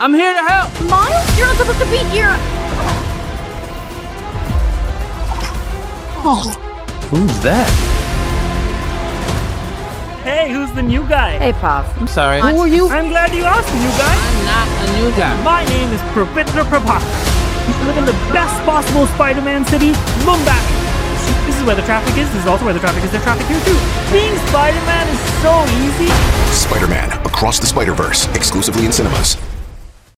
I'm 0.00 0.12
here 0.12 0.34
to 0.34 0.52
help. 0.52 0.68
Miles, 0.90 1.38
you're 1.38 1.46
not 1.46 1.56
supposed 1.58 1.78
to 1.78 1.86
be 1.86 1.98
here. 2.10 2.36
Oh. 6.24 6.46
Who's 7.10 7.38
that? 7.42 7.66
Hey, 10.22 10.52
who's 10.52 10.70
the 10.70 10.82
new 10.82 11.02
guy? 11.08 11.36
Hey, 11.38 11.52
Pop. 11.52 11.84
I'm 11.98 12.06
sorry. 12.06 12.40
Who 12.40 12.62
are 12.62 12.68
you? 12.68 12.88
I'm 12.88 13.08
glad 13.08 13.34
you 13.34 13.42
asked, 13.42 13.74
new 13.74 13.90
guy. 13.98 14.14
I'm 14.14 14.38
not 14.46 14.68
a 14.70 14.86
new 15.02 15.10
guy. 15.18 15.34
My 15.42 15.64
name 15.66 15.90
is 15.90 16.00
Pravitra 16.14 16.62
Prabhakar. 16.70 17.02
We 17.66 17.74
live 17.90 17.98
in 17.98 18.06
the 18.06 18.14
best 18.30 18.54
possible 18.62 19.06
Spider-Man 19.18 19.66
city, 19.66 19.90
Mumbai. 20.22 20.62
This 21.46 21.58
is 21.58 21.64
where 21.66 21.74
the 21.74 21.82
traffic 21.82 22.16
is. 22.16 22.30
This 22.30 22.42
is 22.42 22.46
also 22.46 22.64
where 22.66 22.74
the 22.74 22.78
traffic 22.78 23.02
is. 23.02 23.10
There's 23.10 23.24
traffic 23.24 23.46
here 23.46 23.58
too. 23.66 23.78
Being 24.14 24.38
Spider-Man 24.46 25.08
is 25.10 25.20
so 25.42 25.52
easy. 25.82 26.10
Spider 26.54 26.86
Man 26.86 27.10
Across 27.26 27.58
the 27.58 27.66
Spider 27.66 27.94
Verse, 27.94 28.26
exclusively 28.36 28.86
in 28.86 28.92
cinemas. 28.92 29.36